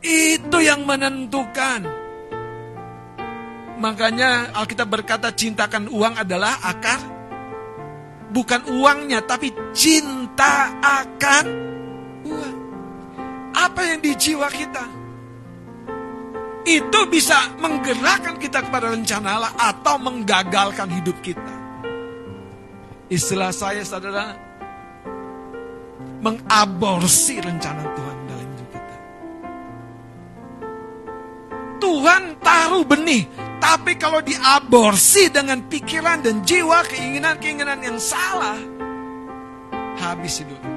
Itu 0.02 0.58
yang 0.62 0.86
menentukan. 0.86 1.80
Makanya 3.74 4.54
Alkitab 4.54 4.86
berkata 4.86 5.34
cintakan 5.34 5.90
uang 5.90 6.22
adalah 6.22 6.54
akar. 6.62 7.02
Bukan 8.30 8.66
uangnya, 8.82 9.22
tapi 9.22 9.54
cinta 9.70 10.74
akan 10.82 11.46
uang. 12.26 12.56
Apa 13.54 13.80
yang 13.94 14.02
di 14.02 14.10
jiwa 14.14 14.50
kita? 14.50 15.03
Itu 16.64 17.00
bisa 17.12 17.52
menggerakkan 17.60 18.40
kita 18.40 18.64
kepada 18.64 18.88
rencana 18.88 19.36
Allah 19.36 19.52
atau 19.60 20.00
menggagalkan 20.00 20.88
hidup 20.88 21.16
kita. 21.20 21.54
Istilah 23.12 23.52
saya 23.52 23.84
saudara, 23.84 24.32
mengaborsi 26.24 27.36
rencana 27.36 27.84
Tuhan 27.84 28.18
dalam 28.24 28.46
hidup 28.48 28.68
kita. 28.72 28.96
Tuhan 31.84 32.22
taruh 32.40 32.84
benih, 32.88 33.28
tapi 33.60 34.00
kalau 34.00 34.24
diaborsi 34.24 35.28
dengan 35.28 35.68
pikiran 35.68 36.24
dan 36.24 36.40
jiwa, 36.40 36.80
keinginan-keinginan 36.88 37.84
yang 37.84 38.00
salah, 38.00 38.56
habis 40.00 40.40
hidup 40.40 40.73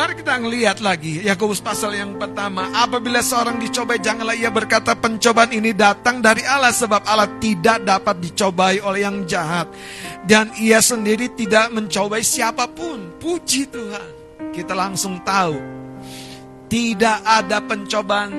Mari 0.00 0.16
kita 0.16 0.40
ngelihat 0.40 0.80
lagi 0.80 1.20
Yakobus 1.28 1.60
pasal 1.60 1.92
yang 1.92 2.16
pertama. 2.16 2.72
Apabila 2.72 3.20
seorang 3.20 3.60
dicobai 3.60 4.00
janganlah 4.00 4.32
ia 4.32 4.48
berkata 4.48 4.96
pencobaan 4.96 5.52
ini 5.52 5.76
datang 5.76 6.24
dari 6.24 6.40
Allah 6.40 6.72
sebab 6.72 7.04
Allah 7.04 7.28
tidak 7.36 7.84
dapat 7.84 8.16
dicobai 8.16 8.80
oleh 8.80 9.04
yang 9.04 9.28
jahat 9.28 9.68
dan 10.24 10.56
ia 10.56 10.80
sendiri 10.80 11.36
tidak 11.36 11.68
mencobai 11.76 12.24
siapa 12.24 12.64
pun. 12.72 13.20
Puji 13.20 13.68
Tuhan. 13.68 14.08
Kita 14.56 14.72
langsung 14.72 15.20
tahu 15.20 15.60
tidak 16.72 17.20
ada 17.20 17.60
pencobaan 17.60 18.32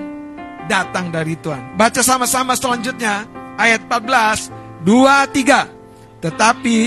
datang 0.66 1.14
dari 1.14 1.38
Tuhan. 1.38 1.78
Baca 1.78 2.02
sama-sama 2.02 2.58
selanjutnya 2.58 3.30
ayat 3.62 3.86
14 3.86 4.82
2 4.82 5.30
3. 5.30 6.26
Tetapi 6.26 6.78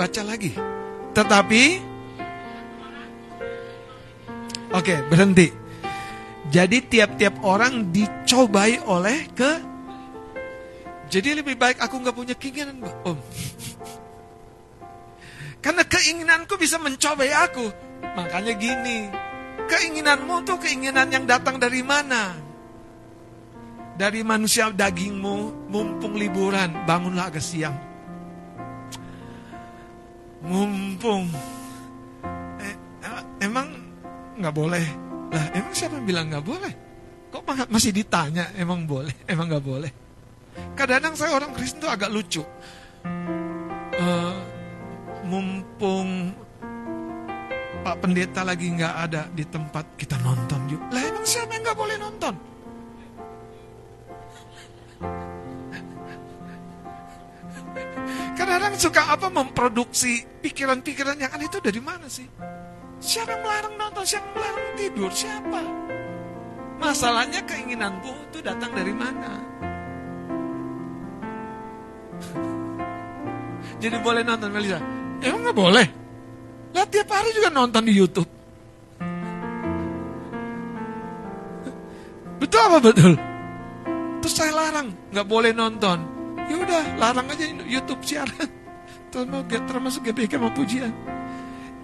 baca 0.00 0.22
lagi. 0.24 0.56
Tetapi 1.12 1.92
Oke, 4.70 4.94
berhenti. 5.10 5.50
Jadi 6.46 6.78
tiap-tiap 6.86 7.42
orang 7.42 7.90
dicobai 7.90 8.78
oleh 8.86 9.26
ke 9.34 9.52
Jadi 11.10 11.42
lebih 11.42 11.58
baik 11.58 11.82
aku 11.82 12.06
nggak 12.06 12.14
punya 12.14 12.38
keinginan, 12.38 12.86
Om. 12.86 13.18
Karena 15.64 15.82
keinginanku 15.82 16.54
bisa 16.54 16.78
mencobai 16.78 17.34
aku. 17.34 17.66
Makanya 18.14 18.54
gini, 18.54 19.10
keinginanmu 19.66 20.46
tuh 20.46 20.62
keinginan 20.62 21.10
yang 21.10 21.26
datang 21.26 21.58
dari 21.58 21.82
mana? 21.82 22.38
Dari 23.98 24.22
manusia 24.22 24.70
dagingmu, 24.70 25.66
mumpung 25.66 26.14
liburan, 26.14 26.86
bangunlah 26.86 27.26
agak 27.26 27.42
siang 27.42 27.89
mumpung. 30.44 31.28
Eh, 32.60 32.74
eh, 33.04 33.22
emang 33.44 33.68
nggak 34.40 34.54
boleh? 34.54 34.84
Lah 35.30 35.46
emang 35.54 35.72
siapa 35.76 36.00
yang 36.00 36.06
bilang 36.06 36.26
nggak 36.32 36.46
boleh? 36.46 36.72
Kok 37.30 37.46
masih 37.70 37.94
ditanya 37.94 38.50
emang 38.58 38.84
boleh 38.84 39.14
emang 39.32 39.46
nggak 39.46 39.64
boleh? 39.64 39.92
Kadang-kadang 40.74 41.14
saya 41.14 41.32
orang 41.38 41.52
Kristen 41.54 41.80
tuh 41.80 41.90
agak 41.92 42.10
lucu. 42.10 42.42
Uh, 44.00 44.36
mumpung 45.28 46.32
Pak 47.80 47.96
Pendeta 48.00 48.44
lagi 48.44 48.68
nggak 48.72 48.94
ada 49.08 49.22
di 49.30 49.44
tempat 49.46 49.96
kita 49.96 50.18
nonton 50.20 50.60
yuk. 50.68 50.82
Lah 50.90 51.02
emang 51.04 51.24
siapa 51.24 51.54
yang 51.56 51.62
nggak 51.64 51.78
boleh 51.78 51.96
nonton 51.96 52.34
Kadang-kadang 58.34 58.74
suka 58.80 59.12
apa 59.12 59.28
memproduksi 59.28 60.24
pikiran-pikiran 60.40 61.16
yang 61.20 61.30
aneh 61.34 61.46
itu 61.50 61.58
dari 61.60 61.80
mana 61.82 62.08
sih? 62.08 62.26
Siapa 63.00 63.36
yang 63.36 63.42
melarang 63.44 63.74
nonton? 63.76 64.04
Siapa 64.04 64.24
yang 64.24 64.34
melarang 64.36 64.68
tidur? 64.76 65.10
Siapa? 65.12 65.60
Masalahnya 66.80 67.40
keinginanmu 67.44 68.12
itu 68.32 68.38
datang 68.40 68.72
dari 68.72 68.94
mana? 68.96 69.30
Jadi 73.82 73.96
boleh 74.00 74.22
nonton 74.24 74.50
Melisa? 74.52 74.80
Emang 75.20 75.40
nggak 75.44 75.58
boleh? 75.58 75.86
Lah 76.72 76.86
tiap 76.88 77.08
hari 77.10 77.34
juga 77.36 77.50
nonton 77.52 77.82
di 77.84 77.92
YouTube. 77.92 78.30
Betul 82.40 82.60
apa 82.60 82.78
betul? 82.80 83.12
Terus 84.20 84.34
saya 84.36 84.52
larang, 84.52 84.88
nggak 85.12 85.28
boleh 85.28 85.52
nonton 85.52 86.19
ya 86.50 86.56
udah 86.58 86.82
larang 86.98 87.30
aja 87.30 87.46
YouTube 87.46 88.02
siaran. 88.02 88.50
Termasuk 89.70 90.10
GBK 90.10 90.42
mau 90.42 90.50
pujian. 90.50 90.90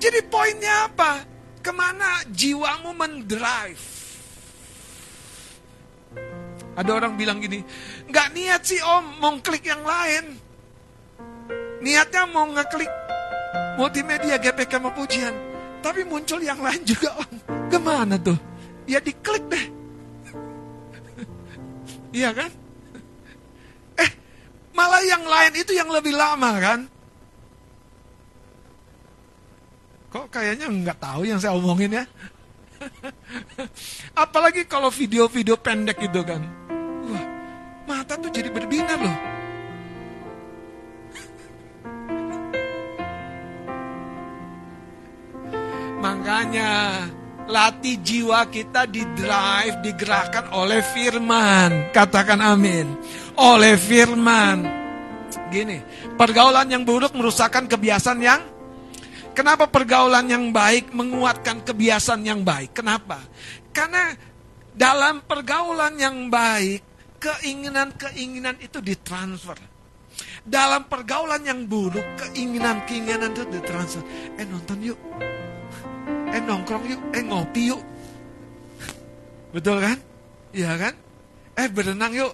Jadi 0.02 0.20
poinnya 0.26 0.90
apa? 0.90 1.22
Ke 1.62 1.70
mana 1.70 2.22
jiwamu 2.30 2.90
mendrive? 2.94 3.94
Ada 6.76 6.90
orang 6.93 7.16
bilang 7.16 7.40
gini 7.40 7.64
nggak 8.05 8.36
niat 8.36 8.60
sih 8.60 8.82
om 8.84 9.22
mau 9.22 9.38
klik 9.40 9.64
yang 9.64 9.80
lain. 9.86 10.36
Niatnya 11.80 12.26
mau 12.28 12.44
ngeklik 12.51 12.90
multimedia 13.78 14.36
GPK 14.36 14.82
mau 14.82 14.93
pujian. 14.93 15.34
Tapi 15.80 16.02
muncul 16.02 16.43
yang 16.43 16.59
lain 16.59 16.82
juga 16.82 17.16
om. 17.16 17.32
Ke 17.70 17.78
mana 17.78 18.18
tuh? 18.18 18.36
Ya 18.90 18.98
diklik 18.98 19.47
deh. 19.47 19.66
Iya 22.16 22.32
kan 22.32 22.48
Malah 24.76 25.00
yang 25.08 25.24
lain 25.24 25.56
itu 25.56 25.72
yang 25.72 25.88
lebih 25.88 26.12
lama 26.12 26.60
kan? 26.60 26.84
Kok 30.12 30.28
kayaknya 30.28 30.68
nggak 30.68 31.00
tahu 31.00 31.24
yang 31.24 31.40
saya 31.40 31.56
omongin 31.56 31.96
ya? 31.96 32.04
Apalagi 34.22 34.68
kalau 34.68 34.92
video-video 34.92 35.56
pendek 35.56 35.96
itu 36.04 36.20
kan. 36.20 36.44
Wah, 37.08 37.24
mata 37.88 38.20
tuh 38.20 38.28
jadi 38.28 38.52
berbinar 38.52 39.00
loh. 39.00 39.16
Makanya 46.04 46.68
latih 47.47 48.02
jiwa 48.02 48.47
kita 48.51 48.86
di 48.90 49.02
drive, 49.14 49.82
digerakkan 49.82 50.51
oleh 50.55 50.82
firman. 50.82 51.90
Katakan 51.94 52.43
amin 52.43 52.86
oleh 53.39 53.77
firman. 53.78 54.59
Gini, 55.52 55.78
pergaulan 56.18 56.66
yang 56.66 56.82
buruk 56.82 57.14
merusakkan 57.14 57.70
kebiasaan 57.70 58.20
yang 58.20 58.43
Kenapa 59.36 59.68
pergaulan 59.68 60.24
yang 60.32 60.48
baik 60.48 60.97
menguatkan 60.97 61.60
kebiasaan 61.60 62.24
yang 62.24 62.40
baik? 62.40 62.73
Kenapa? 62.73 63.20
Karena 63.68 64.16
dalam 64.73 65.28
pergaulan 65.28 65.93
yang 66.01 66.32
baik, 66.32 66.81
keinginan-keinginan 67.20 68.56
itu 68.64 68.81
ditransfer. 68.81 69.60
Dalam 70.40 70.89
pergaulan 70.89 71.44
yang 71.44 71.68
buruk, 71.68 72.16
keinginan-keinginan 72.16 73.36
itu 73.36 73.44
ditransfer. 73.52 74.05
Eh 74.40 74.48
nonton 74.48 74.81
yuk. 74.81 75.01
Nongkrong 76.47 76.85
yuk. 76.86 77.01
Eh 77.10 77.23
ngopi 77.27 77.74
yuk. 77.74 77.82
Betul 79.51 79.82
kan? 79.82 79.98
Iya 80.55 80.78
kan? 80.78 80.94
Eh 81.59 81.68
berenang 81.68 82.14
yuk. 82.14 82.32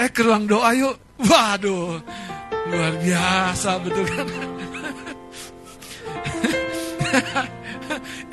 eh 0.00 0.08
ke 0.12 0.20
ruang 0.22 0.46
doa 0.46 0.70
yuk. 0.76 0.96
Waduh, 1.16 1.96
luar 2.68 2.94
biasa 3.00 3.80
betul 3.80 4.04
kan? 4.04 4.28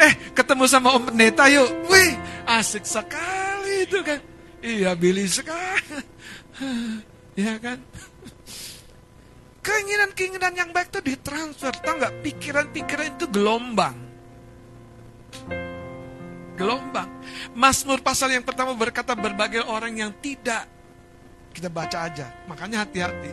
eh 0.04 0.14
ketemu 0.36 0.64
sama 0.68 1.00
Om 1.00 1.08
Pendeta 1.08 1.48
yuk. 1.48 1.72
Wih, 1.88 2.12
asik 2.44 2.84
sekali 2.84 3.88
itu 3.88 4.04
kan. 4.04 4.20
Iya, 4.64 4.96
Billy 5.00 5.28
sekali. 5.28 6.04
Iya 7.34 7.58
kan? 7.60 7.80
Keinginan-keinginan 9.64 10.54
yang 10.54 10.70
baik 10.76 10.92
itu 10.92 11.00
ditransfer, 11.16 11.72
tau 11.80 11.96
nggak? 11.96 12.20
Pikiran-pikiran 12.20 13.08
itu 13.16 13.26
gelombang 13.32 14.04
gelombang. 16.56 17.10
Mazmur 17.58 18.02
pasal 18.02 18.34
yang 18.34 18.46
pertama 18.46 18.78
berkata 18.78 19.18
berbagai 19.18 19.66
orang 19.66 19.94
yang 19.98 20.12
tidak. 20.22 20.70
Kita 21.54 21.70
baca 21.70 22.10
aja, 22.10 22.34
makanya 22.50 22.86
hati-hati. 22.86 23.32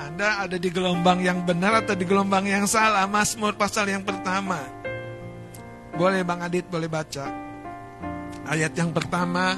Anda 0.00 0.44
ada 0.48 0.56
di 0.56 0.68
gelombang 0.72 1.20
yang 1.20 1.44
benar 1.44 1.84
atau 1.84 1.92
di 1.92 2.08
gelombang 2.08 2.48
yang 2.48 2.64
salah. 2.64 3.04
Mazmur 3.04 3.54
pasal 3.54 3.88
yang 3.92 4.02
pertama. 4.02 4.60
Boleh 5.92 6.24
Bang 6.24 6.40
Adit, 6.40 6.64
boleh 6.72 6.88
baca. 6.88 7.28
Ayat 8.48 8.72
yang 8.72 8.90
pertama. 8.96 9.52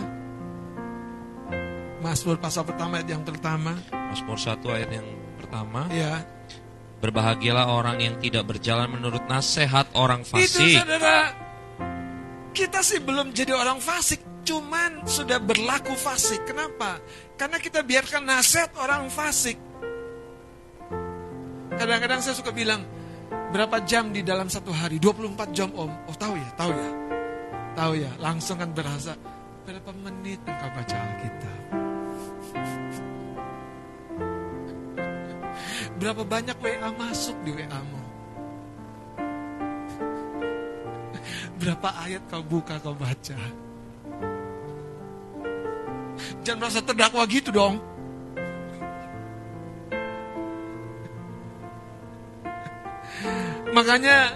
Mazmur 2.03 2.36
pasal 2.36 2.66
pertama 2.66 3.01
ayat 3.01 3.16
yang 3.16 3.24
pertama. 3.24 3.78
Mazmur 3.89 4.36
satu 4.36 4.74
ayat 4.74 4.91
yang 4.93 5.07
pertama. 5.55 5.87
Ya. 5.95 6.27
Berbahagialah 6.99 7.71
orang 7.71 8.03
yang 8.03 8.19
tidak 8.19 8.43
berjalan 8.51 8.91
menurut 8.91 9.23
nasihat 9.31 9.87
orang 9.95 10.27
fasik. 10.27 10.67
Itu 10.67 10.83
saudara, 10.83 11.31
kita 12.51 12.81
sih 12.83 12.99
belum 12.99 13.31
jadi 13.31 13.55
orang 13.55 13.79
fasik, 13.79 14.19
cuman 14.43 15.07
sudah 15.07 15.39
berlaku 15.39 15.95
fasik. 15.95 16.43
Kenapa? 16.49 16.99
Karena 17.39 17.63
kita 17.63 17.87
biarkan 17.87 18.25
nasihat 18.25 18.73
orang 18.81 19.07
fasik. 19.13 19.61
Kadang-kadang 21.79 22.19
saya 22.19 22.35
suka 22.35 22.51
bilang, 22.51 22.83
Berapa 23.55 23.87
jam 23.87 24.11
di 24.11 24.27
dalam 24.27 24.51
satu 24.51 24.75
hari? 24.75 24.99
24 24.99 25.55
jam 25.55 25.71
om. 25.79 25.87
Oh 26.11 26.17
tahu 26.19 26.35
ya, 26.35 26.51
tahu 26.59 26.75
ya. 26.75 26.91
Tahu 27.79 27.93
ya, 28.03 28.11
langsung 28.19 28.59
kan 28.59 28.75
berasa. 28.75 29.15
Berapa 29.63 29.95
menit 29.95 30.43
engkau 30.43 30.71
baca 30.75 30.97
Alkitab? 30.99 31.59
Berapa 35.95 36.27
banyak 36.27 36.59
WA 36.59 36.91
masuk 36.99 37.39
di 37.47 37.55
WA-mu? 37.55 37.95
Berapa 41.62 41.89
ayat 42.03 42.27
kau 42.27 42.43
buka, 42.43 42.83
kau 42.83 42.99
baca? 42.99 43.39
Jangan 46.45 46.61
merasa 46.61 46.81
terdakwa 46.83 47.25
gitu 47.31 47.55
dong. 47.55 47.79
Makanya 53.77 54.35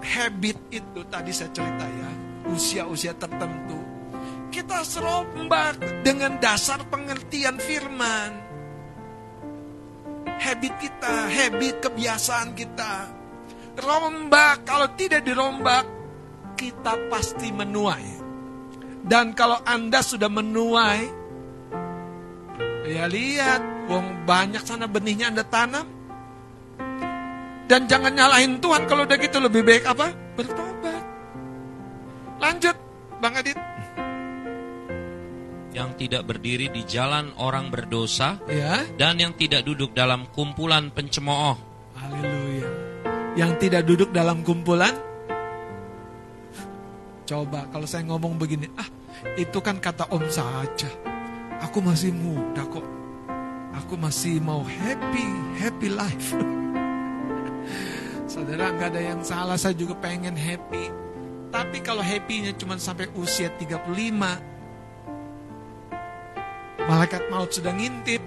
habit 0.00 0.56
itu 0.72 1.04
tadi 1.12 1.30
saya 1.30 1.52
cerita 1.52 1.86
ya, 1.86 2.10
usia-usia 2.50 3.14
tertentu. 3.14 3.78
Kita 4.50 4.82
serombak 4.82 6.02
dengan 6.02 6.42
dasar 6.42 6.82
pengertian 6.90 7.62
firman. 7.62 8.49
Habit 10.40 10.74
kita, 10.80 11.14
habit 11.28 11.74
kebiasaan 11.84 12.56
kita. 12.56 13.12
Rombak, 13.76 14.64
kalau 14.64 14.88
tidak 14.96 15.28
dirombak, 15.28 15.84
kita 16.56 16.96
pasti 17.12 17.52
menuai. 17.52 18.08
Dan 19.04 19.36
kalau 19.36 19.60
Anda 19.68 20.00
sudah 20.00 20.32
menuai, 20.32 21.02
ya 22.88 23.04
lihat, 23.04 23.88
wong 23.88 24.24
banyak 24.24 24.64
sana 24.64 24.88
benihnya 24.88 25.28
Anda 25.28 25.44
tanam, 25.44 25.86
dan 27.70 27.86
jangan 27.86 28.12
nyalahin 28.18 28.58
Tuhan 28.58 28.82
kalau 28.90 29.06
udah 29.06 29.14
gitu 29.14 29.38
lebih 29.38 29.62
baik 29.62 29.86
apa? 29.86 30.10
Bertobat. 30.34 31.04
Lanjut, 32.42 32.76
Bang 33.22 33.38
Adit. 33.38 33.69
Yang 35.70 35.90
tidak 36.02 36.22
berdiri 36.26 36.66
di 36.66 36.82
jalan 36.82 37.30
orang 37.38 37.70
berdosa 37.70 38.42
Ya, 38.50 38.82
dan 38.98 39.22
yang 39.22 39.32
tidak 39.38 39.62
duduk 39.62 39.94
dalam 39.94 40.26
kumpulan 40.34 40.90
pencemooh. 40.90 41.54
haleluya. 41.94 42.68
Yang 43.38 43.52
tidak 43.62 43.82
duduk 43.86 44.10
dalam 44.10 44.42
kumpulan 44.42 44.90
Coba 47.30 47.62
kalau 47.70 47.86
saya 47.86 48.02
ngomong 48.10 48.42
begini, 48.42 48.66
ah 48.74 48.90
itu 49.38 49.62
kan 49.62 49.78
kata 49.78 50.10
om 50.10 50.26
saja. 50.26 50.90
Aku 51.62 51.78
masih 51.78 52.10
muda 52.10 52.66
kok. 52.66 52.82
Aku 53.70 53.94
masih 53.94 54.42
mau 54.42 54.66
happy, 54.66 55.26
happy 55.62 55.94
life. 55.94 56.34
Saudara 58.32 58.74
nggak 58.74 58.90
ada 58.90 59.02
yang 59.14 59.22
salah, 59.22 59.54
saya 59.54 59.78
juga 59.78 59.94
pengen 60.02 60.34
happy. 60.34 60.90
Tapi 61.54 61.78
kalau 61.86 62.02
happy-nya 62.02 62.50
cuma 62.58 62.74
sampai 62.82 63.06
usia 63.14 63.46
35, 63.54 63.78
malaikat 66.88 67.22
maut 67.28 67.50
sudah 67.52 67.72
ngintip. 67.74 68.22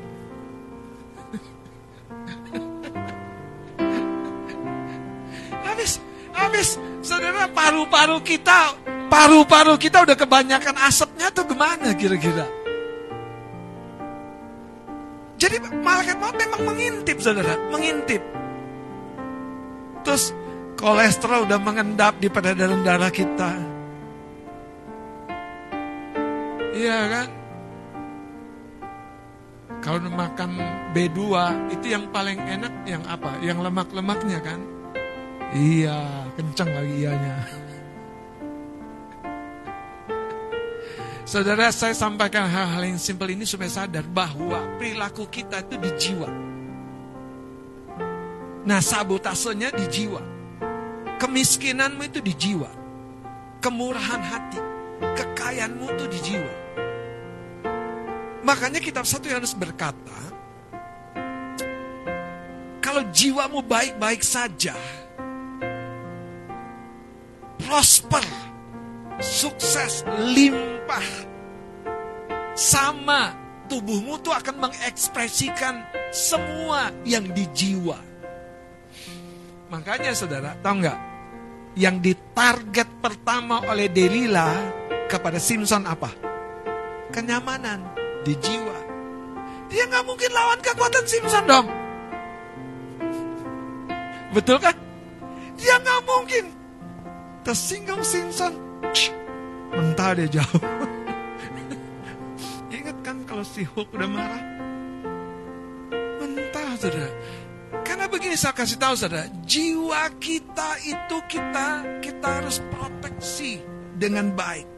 Habis, 5.63 5.97
habis, 6.35 6.69
saudara 7.01 7.49
paru-paru 7.49 8.21
kita, 8.21 8.77
paru-paru 9.09 9.75
kita 9.81 10.05
udah 10.05 10.17
kebanyakan 10.17 10.75
asapnya 10.85 11.33
tuh 11.33 11.49
gimana 11.49 11.97
kira-kira? 11.97 12.45
Jadi 15.41 15.59
malaikat 15.81 16.17
maut 16.21 16.35
memang 16.37 16.61
mengintip, 16.71 17.17
saudara, 17.19 17.57
mengintip. 17.73 18.21
Terus 20.03 20.35
kolesterol 20.79 21.47
udah 21.47 21.59
mengendap 21.63 22.19
di 22.19 22.27
peredaran 22.27 22.83
darah 22.83 23.11
kita. 23.11 23.51
Iya 26.73 26.99
kan? 27.07 27.42
Kalau 29.83 30.07
makan 30.07 30.55
B2 30.95 31.19
itu 31.75 31.91
yang 31.91 32.07
paling 32.07 32.39
enak 32.39 32.87
yang 32.87 33.03
apa? 33.03 33.35
Yang 33.43 33.67
lemak-lemaknya 33.67 34.39
kan? 34.39 34.63
Iya, 35.51 36.31
kencang 36.39 36.71
lagi 36.71 36.95
ianya. 37.03 37.35
Saudara, 41.27 41.67
saya 41.75 41.91
sampaikan 41.91 42.47
hal-hal 42.47 42.95
yang 42.95 42.95
simpel 42.95 43.27
ini 43.35 43.43
supaya 43.43 43.83
sadar 43.83 44.07
bahwa 44.07 44.79
perilaku 44.79 45.27
kita 45.27 45.67
itu 45.67 45.75
di 45.75 45.91
jiwa. 45.99 46.29
Nah, 48.63 48.79
sabotasenya 48.79 49.75
di 49.75 49.85
jiwa. 49.91 50.23
Kemiskinanmu 51.19 52.07
itu 52.07 52.23
di 52.23 52.31
jiwa. 52.31 52.71
Kemurahan 53.59 54.21
hati, 54.23 54.59
kekayaanmu 55.03 55.85
itu 55.91 56.05
di 56.07 56.19
jiwa. 56.23 56.62
Makanya 58.43 58.83
kitab 58.83 59.07
satu 59.07 59.31
Yohanes 59.31 59.55
berkata, 59.55 60.19
kalau 62.83 63.07
jiwamu 63.15 63.63
baik-baik 63.63 64.19
saja, 64.19 64.75
prosper, 67.63 68.27
sukses, 69.23 70.03
limpah, 70.35 71.07
sama 72.51 73.31
tubuhmu 73.71 74.19
tuh 74.19 74.35
akan 74.35 74.67
mengekspresikan 74.67 75.79
semua 76.11 76.91
yang 77.07 77.23
di 77.31 77.47
jiwa. 77.55 77.95
Makanya 79.71 80.11
saudara, 80.11 80.53
tahu 80.59 80.83
nggak? 80.83 80.99
Yang 81.79 82.11
ditarget 82.11 82.89
pertama 82.99 83.63
oleh 83.65 83.87
Delila 83.87 84.51
kepada 85.07 85.39
Simpson 85.39 85.87
apa? 85.87 86.11
Kenyamanan 87.09 88.02
di 88.23 88.33
jiwa. 88.39 88.77
Dia 89.67 89.83
nggak 89.89 90.05
mungkin 90.07 90.29
lawan 90.31 90.59
kekuatan 90.63 91.05
Simpson 91.05 91.43
dong. 91.45 91.67
Betul 94.33 94.57
kan? 94.57 94.75
Dia 95.59 95.75
nggak 95.79 96.01
mungkin. 96.07 96.45
Tersinggung 97.43 98.01
Simpson. 98.01 98.55
Mentah 99.73 100.15
dia 100.15 100.41
jauh. 100.41 100.61
Ingat 102.77 102.97
kan 103.03 103.17
kalau 103.27 103.45
si 103.45 103.67
Hulk 103.67 103.89
udah 103.93 104.09
marah? 104.09 104.43
Mentah 106.21 106.69
saudara. 106.79 107.11
Karena 107.81 108.05
begini 108.05 108.37
saya 108.37 108.53
kasih 108.53 108.77
tahu 108.77 108.93
saudara, 108.93 109.25
jiwa 109.43 110.13
kita 110.21 110.77
itu 110.85 111.17
kita 111.25 111.67
kita 111.99 112.27
harus 112.41 112.61
proteksi 112.69 113.59
dengan 113.97 114.31
baik. 114.37 114.72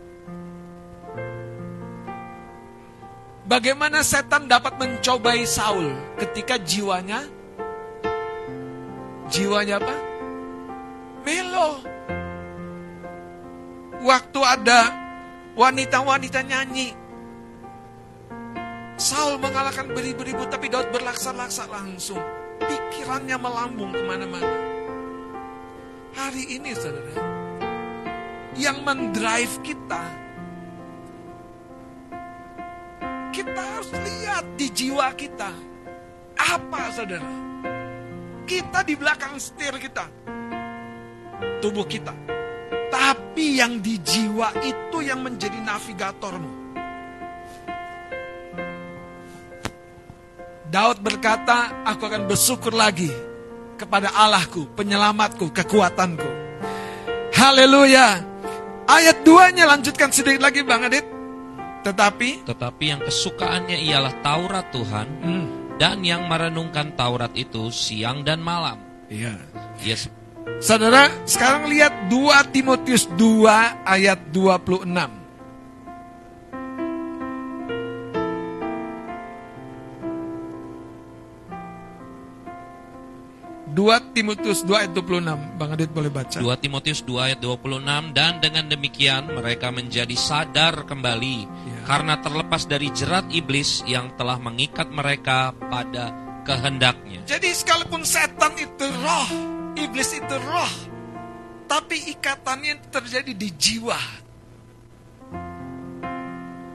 Bagaimana 3.46 4.02
setan 4.02 4.50
dapat 4.50 4.74
mencobai 4.82 5.46
Saul 5.46 5.94
ketika 6.18 6.58
jiwanya 6.58 7.22
jiwanya 9.30 9.78
apa? 9.78 9.96
Melo. 11.22 11.78
Waktu 14.02 14.40
ada 14.42 14.82
wanita-wanita 15.54 16.42
nyanyi, 16.42 16.94
Saul 18.98 19.38
mengalahkan 19.38 19.94
beribu-ribu 19.94 20.46
tapi 20.50 20.70
Daud 20.70 20.90
berlaksa-laksa 20.90 21.70
langsung. 21.70 22.22
Pikirannya 22.62 23.38
melambung 23.38 23.94
ke 23.94 24.02
mana-mana. 24.06 24.58
Hari 26.18 26.58
ini 26.58 26.74
saudara, 26.74 27.14
yang 28.58 28.82
mendrive 28.82 29.54
kita, 29.62 30.25
kita 33.36 33.60
harus 33.60 33.92
lihat 33.92 34.46
di 34.56 34.68
jiwa 34.72 35.12
kita. 35.12 35.52
Apa 36.40 36.88
saudara? 36.96 37.28
Kita 38.48 38.80
di 38.88 38.96
belakang 38.96 39.36
setir 39.36 39.76
kita. 39.76 40.08
Tubuh 41.60 41.84
kita. 41.84 42.16
Tapi 42.88 43.60
yang 43.60 43.84
di 43.84 44.00
jiwa 44.00 44.56
itu 44.64 45.04
yang 45.04 45.20
menjadi 45.20 45.60
navigatormu. 45.60 46.64
Daud 50.72 51.04
berkata, 51.04 51.84
aku 51.84 52.08
akan 52.08 52.32
bersyukur 52.32 52.72
lagi 52.72 53.12
kepada 53.76 54.16
Allahku, 54.16 54.72
penyelamatku, 54.80 55.52
kekuatanku. 55.52 56.30
Haleluya. 57.36 58.24
Ayat 58.88 59.28
2-nya 59.28 59.68
lanjutkan 59.68 60.12
sedikit 60.16 60.40
lagi 60.40 60.64
Bang 60.64 60.88
Adit. 60.88 61.15
Tetapi, 61.86 62.50
Tetapi 62.50 62.84
yang 62.90 63.02
kesukaannya 63.06 63.78
ialah 63.78 64.14
Taurat 64.26 64.74
Tuhan 64.74 65.08
hmm, 65.22 65.46
dan 65.78 66.02
yang 66.02 66.26
merenungkan 66.26 66.98
Taurat 66.98 67.30
itu 67.38 67.70
siang 67.70 68.26
dan 68.26 68.42
malam. 68.42 68.82
iya. 69.08 69.38
Yes. 69.86 70.10
Saudara, 70.64 71.12
sekarang 71.28 71.68
lihat 71.68 72.08
2 72.08 72.54
Timotius 72.56 73.12
2 73.20 73.84
ayat 73.86 74.18
26. 74.32 75.25
2 83.76 84.16
2 84.16 84.16
Timotius 84.16 84.64
2 84.64 84.88
ayat 84.88 84.92
26. 84.96 85.60
Bang 85.60 85.76
Adit 85.76 85.92
boleh 85.92 86.08
baca. 86.08 86.40
2 86.40 86.48
Timotius 86.64 87.04
2 87.04 87.28
ayat 87.28 87.40
26 87.44 88.16
dan 88.16 88.40
dengan 88.40 88.72
demikian 88.72 89.28
mereka 89.28 89.68
menjadi 89.76 90.16
sadar 90.16 90.88
kembali 90.88 91.38
Ya. 91.44 91.84
karena 91.84 92.16
terlepas 92.24 92.64
dari 92.72 92.88
jerat 92.96 93.28
iblis 93.36 93.84
yang 93.84 94.16
telah 94.16 94.40
mengikat 94.40 94.88
mereka 94.88 95.52
pada 95.68 96.16
kehendaknya. 96.48 97.28
Jadi 97.28 97.52
sekalipun 97.52 98.08
setan 98.08 98.56
itu 98.56 98.86
roh, 99.04 99.28
iblis 99.76 100.16
itu 100.16 100.36
roh, 100.48 100.74
tapi 101.68 102.16
ikatannya 102.16 102.80
terjadi 102.94 103.34
di 103.36 103.50
jiwa. 103.60 104.00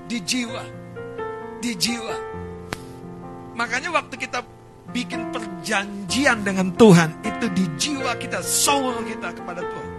Di 0.04 0.18
jiwa. 0.20 0.62
Di 1.64 1.72
jiwa. 1.78 2.16
Makanya 3.56 3.88
waktu 3.94 4.20
kita 4.20 4.59
bikin 4.90 5.30
perjanjian 5.30 6.42
dengan 6.42 6.74
Tuhan, 6.74 7.22
itu 7.22 7.46
di 7.54 7.64
jiwa 7.78 8.14
kita, 8.18 8.42
soul 8.42 9.00
kita 9.06 9.30
kepada 9.34 9.62
Tuhan. 9.62 9.90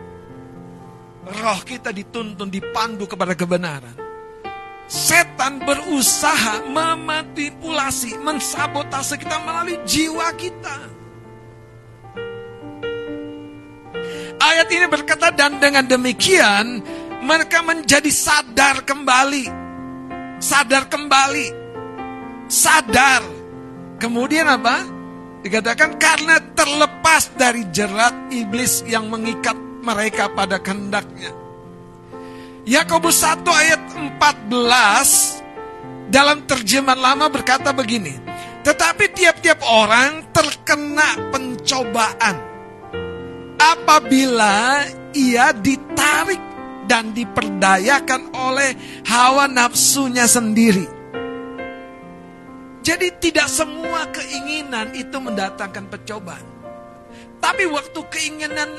Roh 1.31 1.59
kita 1.63 1.95
dituntun, 1.95 2.51
dipandu 2.51 3.07
kepada 3.07 3.34
kebenaran. 3.34 3.95
Setan 4.91 5.63
berusaha 5.63 6.68
memanipulasi, 6.68 8.19
mensabotase 8.19 9.15
kita 9.15 9.39
melalui 9.39 9.80
jiwa 9.88 10.27
kita. 10.35 10.77
Ayat 14.41 14.68
ini 14.73 14.85
berkata 14.89 15.31
dan 15.31 15.61
dengan 15.61 15.85
demikian 15.88 16.84
mereka 17.23 17.61
menjadi 17.63 18.09
sadar 18.11 18.84
kembali. 18.84 19.45
Sadar 20.41 20.89
kembali. 20.89 21.47
Sadar. 22.51 23.40
Kemudian 24.02 24.49
apa? 24.49 24.82
Dikatakan 25.45 26.02
karena 26.02 26.41
terlepas 26.57 27.30
dari 27.38 27.69
jerat 27.69 28.34
iblis 28.34 28.82
yang 28.90 29.06
mengikat 29.14 29.53
mereka 29.86 30.26
pada 30.34 30.57
kehendaknya. 30.57 31.30
Yakobus 32.65 33.22
1 33.22 33.45
ayat 33.45 33.82
14 34.49 36.10
dalam 36.10 36.49
terjemahan 36.49 36.98
lama 36.98 37.30
berkata 37.30 37.69
begini. 37.73 38.18
Tetapi 38.61 39.06
tiap-tiap 39.14 39.61
orang 39.65 40.34
terkena 40.34 41.34
pencobaan 41.34 42.38
apabila 43.57 44.86
ia 45.14 45.53
ditarik 45.53 46.41
dan 46.86 47.14
diperdayakan 47.14 48.34
oleh 48.34 49.02
hawa 49.10 49.45
nafsunya 49.45 50.26
sendiri. 50.26 51.01
Jadi 52.82 53.14
tidak 53.22 53.45
semua 53.45 54.10
keinginan 54.10 54.90
itu 54.98 55.14
mendatangkan 55.22 55.86
percobaan. 55.86 56.45
Tapi 57.38 57.70
waktu 57.70 57.99
keinginan 58.10 58.70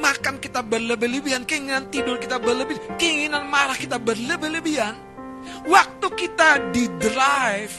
makan 0.00 0.40
kita 0.40 0.64
berlebih-lebihan, 0.64 1.44
keinginan 1.44 1.88
tidur 1.92 2.16
kita 2.16 2.40
berlebih, 2.40 2.80
keinginan 2.96 3.44
marah 3.52 3.76
kita 3.76 4.00
berlebih-lebihan. 4.00 4.96
Waktu 5.68 6.06
kita 6.16 6.72
di 6.72 6.88
drive, 7.00 7.76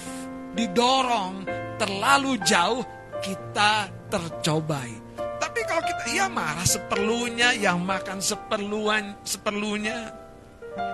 didorong 0.53 1.45
terlalu 1.81 2.37
jauh, 2.45 2.85
kita 3.21 3.89
tercobai. 4.09 5.01
Tapi 5.17 5.59
kalau 5.65 5.81
kita 5.81 6.03
ya 6.13 6.29
marah 6.29 6.65
seperlunya, 6.65 7.57
yang 7.57 7.81
makan 7.81 8.21
seperluan 8.21 9.17
seperlunya, 9.25 10.13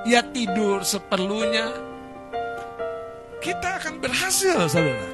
ya 0.07 0.23
tidur 0.31 0.83
seperlunya, 0.83 1.71
kita 3.41 3.81
akan 3.81 4.01
berhasil, 4.01 4.67
saudara. 4.69 5.09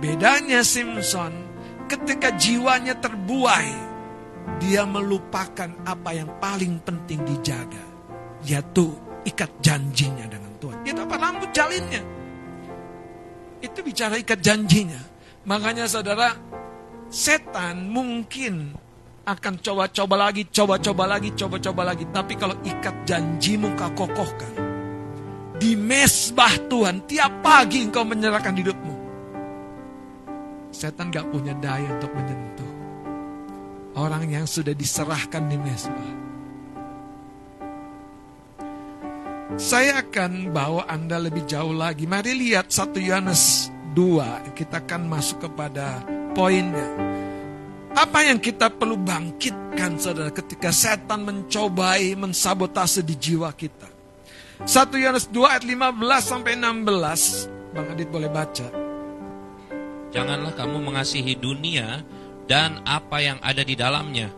Bedanya 0.00 0.60
Simpson, 0.60 1.32
ketika 1.88 2.32
jiwanya 2.36 2.96
terbuai, 3.00 3.72
dia 4.60 4.84
melupakan 4.84 5.68
apa 5.84 6.10
yang 6.12 6.30
paling 6.38 6.78
penting 6.84 7.20
dijaga, 7.24 7.82
yaitu 8.44 8.92
ikat 9.26 9.50
janjinya 9.64 10.26
dengan 10.28 10.52
Tuhan. 10.62 10.78
Itu 10.86 11.00
apa 11.02 11.16
rambut 11.18 11.50
jalinnya? 11.50 12.02
Itu 13.60 13.80
bicara 13.82 14.20
ikat 14.20 14.40
janjinya. 14.44 15.00
Makanya 15.46 15.88
saudara, 15.88 16.36
setan 17.08 17.88
mungkin 17.90 18.74
akan 19.26 19.58
coba-coba 19.58 20.30
lagi, 20.30 20.46
coba-coba 20.50 21.04
lagi, 21.16 21.34
coba-coba 21.34 21.82
lagi. 21.90 22.04
Tapi 22.14 22.34
kalau 22.38 22.54
ikat 22.62 22.96
janjimu 23.06 23.74
kau 23.74 23.90
kokohkan, 24.06 24.52
di 25.56 25.72
mesbah 25.74 26.52
Tuhan, 26.68 27.04
tiap 27.08 27.40
pagi 27.40 27.84
engkau 27.84 28.04
menyerahkan 28.04 28.56
hidupmu. 28.56 28.94
Setan 30.72 31.08
gak 31.08 31.32
punya 31.32 31.56
daya 31.56 31.88
untuk 31.96 32.12
menyentuh 32.12 32.72
orang 33.96 34.28
yang 34.28 34.44
sudah 34.44 34.76
diserahkan 34.76 35.48
di 35.48 35.56
mesbah. 35.56 36.12
Saya 39.56 40.04
akan 40.04 40.52
bawa 40.52 40.84
Anda 40.84 41.16
lebih 41.16 41.48
jauh 41.48 41.72
lagi. 41.72 42.04
Mari 42.04 42.36
lihat 42.36 42.68
1 42.68 43.00
Yohanes 43.00 43.72
2. 43.96 44.52
Kita 44.52 44.84
akan 44.84 45.08
masuk 45.08 45.48
kepada 45.48 46.04
poinnya. 46.36 46.92
Apa 47.96 48.28
yang 48.28 48.36
kita 48.36 48.68
perlu 48.68 49.00
bangkitkan 49.00 49.96
saudara 49.96 50.28
ketika 50.28 50.68
setan 50.68 51.24
mencobai 51.24 52.12
mensabotase 52.20 53.00
di 53.00 53.16
jiwa 53.16 53.48
kita. 53.56 53.95
1 54.64 54.96
Yohanes 54.96 55.28
2 55.28 55.52
ayat 55.52 55.64
15 55.68 56.00
sampai 56.24 56.56
16. 56.56 57.76
Bang 57.76 57.86
Adit 57.92 58.08
boleh 58.08 58.30
baca. 58.32 58.68
Janganlah 60.08 60.56
kamu 60.56 60.80
mengasihi 60.80 61.36
dunia 61.36 62.00
dan 62.48 62.80
apa 62.88 63.20
yang 63.20 63.36
ada 63.44 63.60
di 63.60 63.76
dalamnya. 63.76 64.32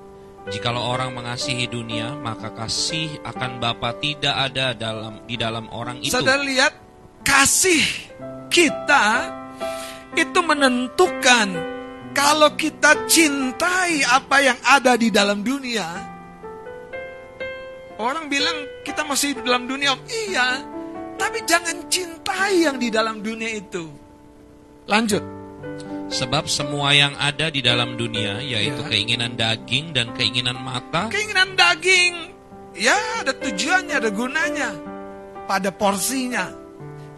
Jikalau 0.49 0.81
orang 0.81 1.13
mengasihi 1.13 1.69
dunia, 1.69 2.17
maka 2.19 2.51
kasih 2.51 3.21
akan 3.21 3.61
Bapa 3.61 3.95
tidak 4.01 4.33
ada 4.33 4.73
dalam 4.73 5.23
di 5.29 5.37
dalam 5.37 5.69
orang 5.71 6.01
itu. 6.01 6.11
Saudara 6.11 6.41
lihat, 6.41 6.73
kasih 7.21 7.85
kita 8.49 9.29
itu 10.17 10.41
menentukan 10.41 11.53
kalau 12.17 12.51
kita 12.59 13.07
cintai 13.07 14.03
apa 14.03 14.37
yang 14.41 14.59
ada 14.67 14.97
di 14.99 15.13
dalam 15.15 15.45
dunia. 15.45 16.18
Orang 17.99 18.31
bilang 18.31 18.55
kita 18.87 19.03
masih 19.03 19.35
di 19.35 19.43
dalam 19.43 19.67
dunia, 19.67 19.99
iya. 20.31 20.63
Tapi 21.19 21.43
jangan 21.43 21.91
cintai 21.91 22.63
yang 22.63 22.79
di 22.79 22.95
dalam 22.95 23.19
dunia 23.19 23.51
itu. 23.59 23.91
Lanjut. 24.87 25.21
Sebab 26.09 26.47
semua 26.49 26.95
yang 26.95 27.13
ada 27.19 27.51
di 27.51 27.61
dalam 27.61 27.99
dunia, 27.99 28.41
yaitu 28.41 28.81
Ya. 28.81 28.89
keinginan 28.89 29.35
daging 29.37 29.93
dan 29.93 30.15
keinginan 30.17 30.57
mata, 30.57 31.11
Keinginan 31.13 31.53
daging, 31.59 32.33
ya 32.79 32.97
ada 33.21 33.35
tujuannya, 33.35 33.95
ada 33.99 34.11
gunanya. 34.15 34.71
Pada 35.45 35.69
porsinya. 35.75 36.49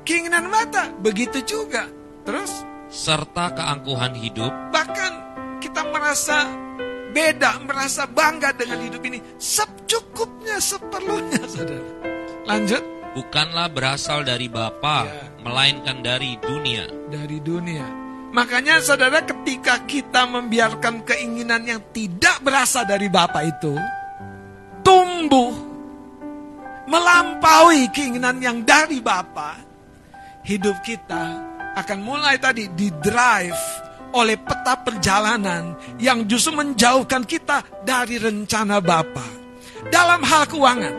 Keinginan 0.02 0.48
mata, 0.50 0.90
begitu 0.98 1.38
juga. 1.44 1.86
Terus, 2.26 2.50
serta 2.90 3.54
keangkuhan 3.54 4.16
hidup, 4.18 4.50
bahkan 4.74 5.12
kita 5.62 5.86
merasa 5.92 6.50
beda, 7.10 7.60
merasa 7.66 8.06
bangga 8.06 8.54
dengan 8.54 8.80
hidup 8.80 9.02
ini. 9.04 9.18
Secukupnya, 9.36 10.56
seperlunya, 10.62 11.42
saudara. 11.46 11.88
Lanjut. 12.46 12.82
bukanlah 13.10 13.66
berasal 13.74 14.22
dari 14.22 14.46
Bapa, 14.46 15.02
Ya. 15.02 15.26
melainkan 15.42 15.98
dari 15.98 16.38
dunia. 16.38 16.86
Dari 17.10 17.42
dunia. 17.42 17.82
Makanya 18.30 18.78
saudara 18.78 19.26
ketika 19.26 19.82
kita 19.82 20.30
membiarkan 20.30 21.02
keinginan 21.02 21.66
yang 21.66 21.82
tidak 21.90 22.38
berasal 22.38 22.86
dari 22.86 23.10
Bapa 23.10 23.42
itu 23.42 23.74
tumbuh 24.86 25.50
melampaui 26.86 27.90
keinginan 27.90 28.38
yang 28.38 28.62
dari 28.62 29.02
Bapa, 29.02 29.58
hidup 30.46 30.78
kita 30.86 31.24
akan 31.74 31.98
mulai 32.06 32.38
tadi 32.38 32.70
di 32.70 32.94
drive 33.02 33.58
oleh 34.14 34.36
peta 34.38 34.74
perjalanan 34.82 35.78
yang 35.98 36.26
justru 36.26 36.54
menjauhkan 36.54 37.22
kita 37.22 37.62
dari 37.86 38.18
rencana 38.18 38.82
Bapa. 38.82 39.24
Dalam 39.88 40.20
hal 40.20 40.44
keuangan, 40.44 40.94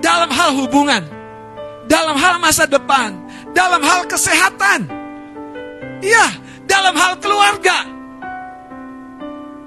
dalam 0.00 0.30
hal 0.32 0.50
hubungan, 0.56 1.04
dalam 1.84 2.16
hal 2.16 2.40
masa 2.40 2.64
depan, 2.64 3.14
dalam 3.52 3.82
hal 3.84 4.08
kesehatan. 4.08 4.88
Iya, 6.00 6.26
dalam 6.64 6.94
hal 6.96 7.20
keluarga. 7.20 7.84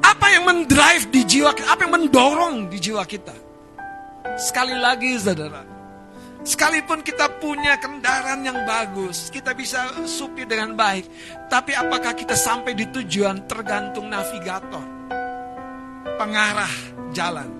Apa 0.01 0.27
yang 0.33 0.47
mendrive 0.47 1.05
di 1.11 1.21
jiwa 1.27 1.51
kita, 1.53 1.67
apa 1.67 1.81
yang 1.85 1.93
mendorong 1.93 2.55
di 2.71 2.77
jiwa 2.79 3.03
kita? 3.03 3.35
Sekali 4.37 4.77
lagi 4.77 5.17
saudara, 5.19 5.76
sekalipun 6.47 7.03
kita 7.03 7.27
punya 7.43 7.75
kendaraan 7.75 8.39
yang 8.47 8.63
bagus, 8.63 9.27
kita 9.27 9.51
bisa 9.51 10.07
supir 10.07 10.47
dengan 10.47 10.79
baik, 10.79 11.03
tapi 11.51 11.75
apakah 11.75 12.15
kita 12.15 12.39
sampai 12.39 12.71
di 12.71 12.87
tujuan 12.87 13.43
tergantung 13.51 14.07
navigator, 14.07 14.79
pengarah 16.15 16.71
jalan. 17.11 17.51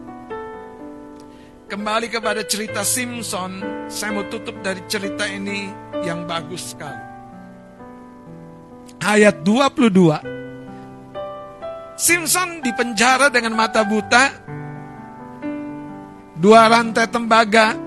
Kembali 1.67 2.07
kepada 2.07 2.47
cerita 2.47 2.87
Simpson, 2.87 3.59
saya 3.91 4.15
mau 4.15 4.23
tutup 4.31 4.55
dari 4.63 4.79
cerita 4.87 5.27
ini 5.27 5.67
yang 6.07 6.23
bagus 6.23 6.71
sekali. 6.71 7.03
Ayat 9.03 9.43
22. 9.43 11.99
Simpson 11.99 12.63
dipenjara 12.63 13.27
dengan 13.27 13.51
mata 13.51 13.83
buta, 13.83 14.31
dua 16.39 16.71
rantai 16.71 17.11
tembaga 17.11 17.86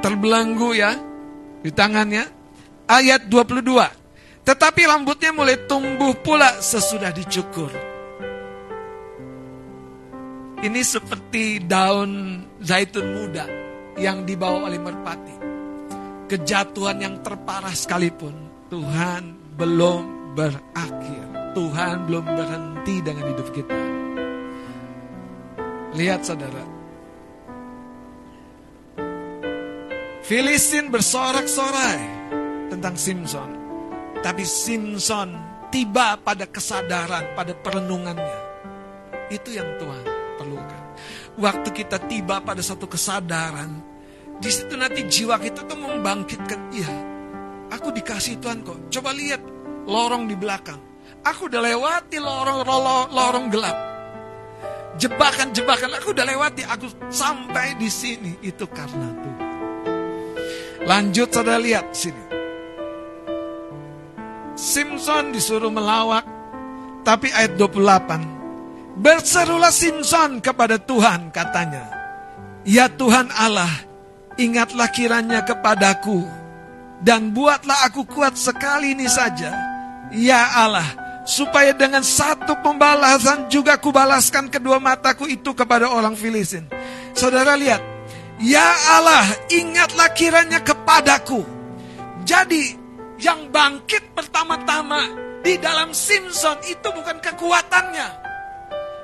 terbelenggu 0.00 0.70
ya 0.74 0.96
di 1.60 1.70
tangannya. 1.70 2.24
Ayat 2.90 3.30
22. 3.30 3.62
Tetapi 4.42 4.82
rambutnya 4.82 5.30
mulai 5.30 5.54
tumbuh 5.70 6.10
pula 6.18 6.58
sesudah 6.58 7.14
dicukur. 7.14 7.70
Ini 10.60 10.80
seperti 10.82 11.62
daun 11.64 12.42
zaitun 12.60 13.06
muda 13.14 13.46
yang 13.96 14.26
dibawa 14.26 14.66
oleh 14.68 14.80
merpati. 14.82 15.36
Kejatuhan 16.26 16.98
yang 16.98 17.14
terparah 17.22 17.72
sekalipun, 17.72 18.34
Tuhan 18.68 19.54
belum 19.54 20.34
berakhir. 20.34 21.24
Tuhan 21.54 22.06
belum 22.06 22.24
berhenti 22.26 22.96
dengan 23.02 23.24
hidup 23.34 23.48
kita. 23.50 23.80
Lihat 25.98 26.22
saudara. 26.22 26.79
Filistin 30.30 30.94
bersorak-sorai 30.94 31.98
tentang 32.70 32.94
Simpson. 32.94 33.50
Tapi 34.22 34.46
Simpson 34.46 35.34
tiba 35.74 36.22
pada 36.22 36.46
kesadaran, 36.46 37.34
pada 37.34 37.50
perenungannya. 37.50 38.38
Itu 39.26 39.50
yang 39.50 39.66
Tuhan 39.82 40.06
perlukan. 40.38 40.82
Waktu 41.34 41.74
kita 41.74 41.98
tiba 42.06 42.38
pada 42.46 42.62
satu 42.62 42.86
kesadaran, 42.86 43.74
di 44.38 44.46
situ 44.54 44.78
nanti 44.78 45.02
jiwa 45.02 45.34
kita 45.34 45.66
tuh 45.66 45.74
membangkitkan, 45.74 46.78
iya, 46.78 46.94
aku 47.74 47.90
dikasih 47.90 48.38
Tuhan 48.38 48.62
kok. 48.62 48.86
Coba 48.86 49.10
lihat 49.10 49.42
lorong 49.90 50.30
di 50.30 50.38
belakang. 50.38 50.78
Aku 51.26 51.50
udah 51.50 51.58
lewati 51.58 52.22
lorong 52.22 52.62
lorong, 52.62 53.10
lorong 53.10 53.46
gelap. 53.50 53.78
Jebakan-jebakan 54.94 55.90
aku 55.98 56.14
udah 56.14 56.22
lewati, 56.22 56.62
aku 56.70 56.86
sampai 57.10 57.74
di 57.82 57.90
sini 57.90 58.38
itu 58.46 58.62
karena 58.70 59.10
Tuhan. 59.26 59.49
Lanjut 60.84 61.28
saudara 61.28 61.60
lihat 61.60 61.92
sini. 61.92 62.24
Simpson 64.56 65.32
disuruh 65.32 65.72
melawak, 65.72 66.24
tapi 67.04 67.32
ayat 67.32 67.56
28. 67.56 69.00
Berserulah 69.00 69.72
Simpson 69.72 70.44
kepada 70.44 70.76
Tuhan 70.76 71.32
katanya. 71.32 71.88
Ya 72.68 72.92
Tuhan 72.92 73.32
Allah, 73.32 73.72
ingatlah 74.36 74.88
kiranya 74.92 75.40
kepadaku 75.40 76.20
dan 77.00 77.32
buatlah 77.32 77.88
aku 77.88 78.04
kuat 78.04 78.36
sekali 78.36 78.92
ini 78.92 79.08
saja. 79.08 79.56
Ya 80.12 80.44
Allah, 80.52 80.84
supaya 81.24 81.72
dengan 81.72 82.04
satu 82.04 82.60
pembalasan 82.60 83.48
juga 83.48 83.80
kubalaskan 83.80 84.52
kedua 84.52 84.76
mataku 84.76 85.24
itu 85.24 85.56
kepada 85.56 85.88
orang 85.88 86.12
Filistin. 86.12 86.68
Saudara 87.16 87.56
lihat, 87.56 87.80
Ya 88.40 88.72
Allah, 88.96 89.28
ingatlah 89.52 90.16
kiranya 90.16 90.64
kepadaku. 90.64 91.44
Jadi, 92.24 92.72
yang 93.20 93.52
bangkit 93.52 94.16
pertama-tama 94.16 95.12
di 95.44 95.60
dalam 95.60 95.92
Simpson 95.92 96.56
itu 96.64 96.88
bukan 96.88 97.20
kekuatannya, 97.20 98.08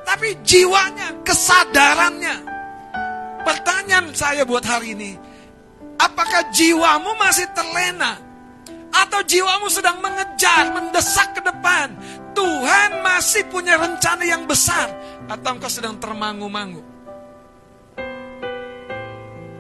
tapi 0.09 0.41
jiwanya, 0.41 1.21
kesadarannya. 1.21 2.37
Pertanyaan 3.45 4.09
saya 4.17 4.49
buat 4.49 4.65
hari 4.65 4.97
ini, 4.97 5.13
apakah 6.01 6.49
jiwamu 6.57 7.13
masih 7.21 7.45
terlena? 7.53 8.17
Atau 8.97 9.21
jiwamu 9.21 9.69
sedang 9.69 10.01
mengejar, 10.01 10.73
mendesak 10.73 11.37
ke 11.37 11.45
depan? 11.45 11.93
Tuhan 12.33 13.05
masih 13.05 13.45
punya 13.53 13.77
rencana 13.77 14.25
yang 14.25 14.49
besar. 14.49 14.89
Atau 15.29 15.61
engkau 15.61 15.69
sedang 15.69 16.01
termangu-mangu? 16.01 16.86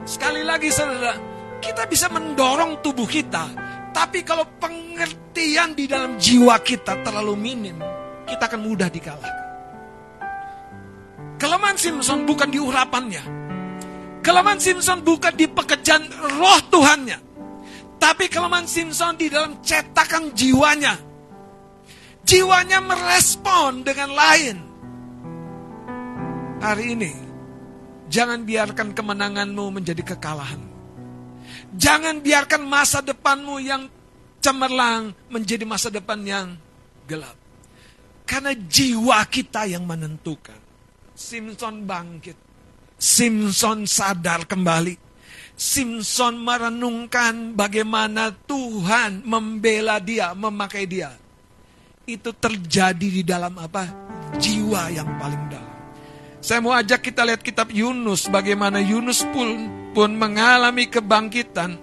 Sekali 0.06 0.46
lagi 0.46 0.70
saudara, 0.70 1.18
kita 1.58 1.82
bisa 1.90 2.06
mendorong 2.06 2.78
tubuh 2.78 3.10
kita. 3.10 3.50
Tapi 3.90 4.22
kalau 4.22 4.46
pengertian 4.62 5.74
di 5.74 5.90
dalam 5.90 6.14
jiwa 6.14 6.62
kita 6.62 7.02
terlalu 7.02 7.34
minim, 7.34 7.82
kita 8.22 8.46
akan 8.46 8.60
mudah 8.62 8.86
dikalahkan. 8.86 9.44
Kelemahan 11.42 11.74
Simpson 11.74 12.22
bukan 12.22 12.48
di 12.54 12.62
urapannya. 12.62 13.24
Kelemahan 14.22 14.62
Simpson 14.62 15.02
bukan 15.02 15.34
di 15.34 15.50
pekerjaan 15.50 16.06
roh 16.38 16.60
Tuhannya. 16.70 17.18
Tapi 17.98 18.30
kelemahan 18.30 18.70
Simpson 18.70 19.18
di 19.18 19.26
dalam 19.26 19.58
cetakan 19.58 20.30
jiwanya. 20.38 20.94
Jiwanya 22.22 22.78
merespon 22.78 23.82
dengan 23.82 24.14
lain. 24.14 24.56
Hari 26.62 26.84
ini, 26.94 27.25
jangan 28.06 28.42
biarkan 28.42 28.94
kemenanganmu 28.94 29.64
menjadi 29.80 30.02
kekalahan. 30.14 30.62
Jangan 31.76 32.22
biarkan 32.22 32.62
masa 32.64 33.02
depanmu 33.02 33.60
yang 33.60 33.90
cemerlang 34.40 35.12
menjadi 35.28 35.66
masa 35.66 35.90
depan 35.90 36.22
yang 36.22 36.54
gelap. 37.10 37.34
Karena 38.26 38.54
jiwa 38.54 39.22
kita 39.26 39.66
yang 39.70 39.86
menentukan. 39.86 40.58
Simpson 41.14 41.86
bangkit. 41.86 42.38
Simpson 42.98 43.86
sadar 43.86 44.48
kembali. 44.48 44.98
Simpson 45.56 46.36
merenungkan 46.36 47.56
bagaimana 47.56 48.28
Tuhan 48.44 49.24
membela 49.24 49.96
dia, 50.02 50.36
memakai 50.36 50.84
dia. 50.84 51.16
Itu 52.04 52.36
terjadi 52.36 53.08
di 53.08 53.22
dalam 53.24 53.56
apa? 53.56 53.88
Jiwa 54.36 54.92
yang 54.92 55.08
paling 55.16 55.44
dalam. 55.48 55.65
Saya 56.46 56.62
mau 56.62 56.70
ajak 56.78 57.10
kita 57.10 57.26
lihat 57.26 57.42
kitab 57.42 57.74
Yunus, 57.74 58.30
bagaimana 58.30 58.78
Yunus 58.78 59.26
pun, 59.34 59.66
pun 59.90 60.14
mengalami 60.14 60.86
kebangkitan. 60.86 61.74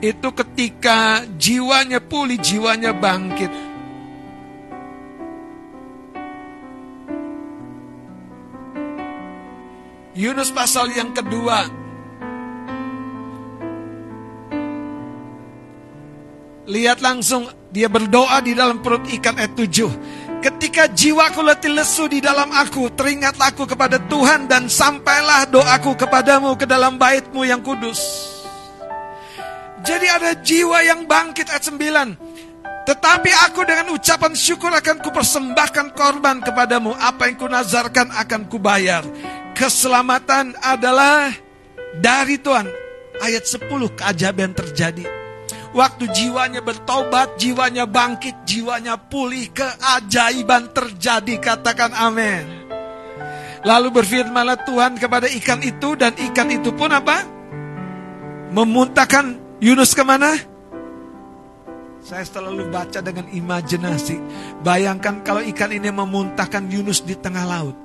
Itu 0.00 0.32
ketika 0.32 1.20
jiwanya 1.36 2.00
pulih, 2.00 2.40
jiwanya 2.40 2.96
bangkit. 2.96 3.52
Yunus 10.16 10.48
pasal 10.48 10.88
yang 10.96 11.12
kedua. 11.12 11.68
Lihat 16.72 17.04
langsung 17.04 17.52
dia 17.68 17.92
berdoa 17.92 18.40
di 18.40 18.56
dalam 18.56 18.80
perut 18.80 19.04
ikan 19.12 19.36
ayat 19.36 19.52
7. 19.52 20.17
Ketika 20.38 20.86
jiwaku 20.86 21.42
letih 21.42 21.74
lesu 21.74 22.06
di 22.06 22.22
dalam 22.22 22.54
aku, 22.54 22.86
teringatlah 22.94 23.50
aku 23.50 23.66
kepada 23.66 23.98
Tuhan 24.06 24.46
dan 24.46 24.70
sampailah 24.70 25.50
doaku 25.50 25.98
kepadamu 25.98 26.54
ke 26.54 26.62
dalam 26.62 26.94
baitmu 26.94 27.42
yang 27.42 27.58
kudus. 27.58 27.98
Jadi 29.82 30.06
ada 30.06 30.38
jiwa 30.38 30.78
yang 30.86 31.10
bangkit 31.10 31.50
ayat 31.50 31.66
9. 31.66 32.86
Tetapi 32.86 33.30
aku 33.50 33.66
dengan 33.66 33.92
ucapan 33.92 34.32
syukur 34.32 34.70
akan 34.70 35.02
kupersembahkan 35.02 35.92
korban 35.98 36.38
kepadamu. 36.40 36.94
Apa 36.94 37.28
yang 37.28 37.36
kunazarkan 37.36 38.14
akan 38.14 38.46
kubayar. 38.46 39.02
Keselamatan 39.58 40.54
adalah 40.62 41.34
dari 41.98 42.38
Tuhan. 42.38 42.70
Ayat 43.18 43.42
10 43.42 43.66
keajaiban 43.98 44.54
terjadi. 44.54 45.27
Waktu 45.76 46.08
jiwanya 46.08 46.64
bertobat, 46.64 47.36
jiwanya 47.36 47.84
bangkit, 47.84 48.48
jiwanya 48.48 48.96
pulih, 48.96 49.52
keajaiban 49.52 50.72
terjadi. 50.72 51.36
Katakan 51.36 51.92
amin. 51.92 52.44
Lalu 53.68 53.88
berfirmanlah 54.00 54.64
Tuhan 54.64 54.96
kepada 54.96 55.28
ikan 55.28 55.60
itu 55.60 55.92
dan 55.98 56.16
ikan 56.32 56.48
itu 56.48 56.72
pun 56.72 56.88
apa? 56.88 57.20
Memuntahkan 58.48 59.36
Yunus 59.60 59.92
ke 59.92 60.00
mana? 60.06 60.32
Saya 62.00 62.24
selalu 62.24 62.72
baca 62.72 63.04
dengan 63.04 63.28
imajinasi. 63.28 64.16
Bayangkan 64.64 65.20
kalau 65.20 65.44
ikan 65.52 65.68
ini 65.68 65.92
memuntahkan 65.92 66.64
Yunus 66.72 67.04
di 67.04 67.12
tengah 67.12 67.44
laut. 67.44 67.76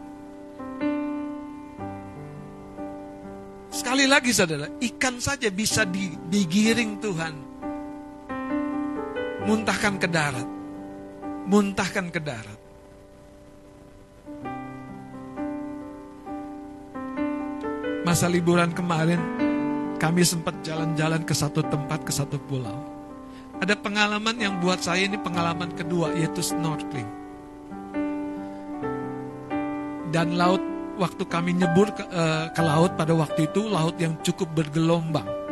Sekali 3.74 4.08
lagi 4.08 4.32
saudara, 4.32 4.70
ikan 4.80 5.20
saja 5.20 5.52
bisa 5.52 5.84
digiring 6.30 7.04
Tuhan. 7.04 7.43
Muntahkan 9.44 10.00
ke 10.00 10.08
darat. 10.08 10.48
Muntahkan 11.52 12.08
ke 12.08 12.20
darat. 12.24 12.60
Masa 18.08 18.32
liburan 18.32 18.72
kemarin, 18.72 19.20
kami 20.00 20.24
sempat 20.24 20.56
jalan-jalan 20.64 21.28
ke 21.28 21.36
satu 21.36 21.60
tempat, 21.60 22.08
ke 22.08 22.12
satu 22.16 22.40
pulau. 22.40 22.88
Ada 23.60 23.76
pengalaman 23.76 24.40
yang 24.40 24.64
buat 24.64 24.80
saya 24.80 25.12
ini 25.12 25.20
pengalaman 25.20 25.76
kedua, 25.76 26.16
yaitu 26.16 26.40
snorkeling. 26.40 27.08
Dan 30.08 30.40
laut, 30.40 30.64
waktu 30.96 31.24
kami 31.28 31.60
nyebur 31.60 31.92
ke, 31.92 32.04
uh, 32.08 32.48
ke 32.56 32.62
laut 32.64 32.96
pada 32.96 33.12
waktu 33.12 33.52
itu, 33.52 33.68
laut 33.68 34.00
yang 34.00 34.16
cukup 34.24 34.48
bergelombang. 34.56 35.43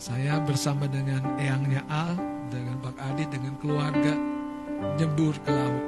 Saya 0.00 0.40
bersama 0.40 0.88
dengan 0.88 1.20
eyangnya 1.36 1.84
Al, 1.84 2.16
dengan 2.48 2.80
Bang 2.80 2.96
Adit, 3.04 3.36
dengan 3.36 3.52
keluarga, 3.60 4.16
nyebur 4.96 5.36
ke 5.44 5.52
laut. 5.52 5.84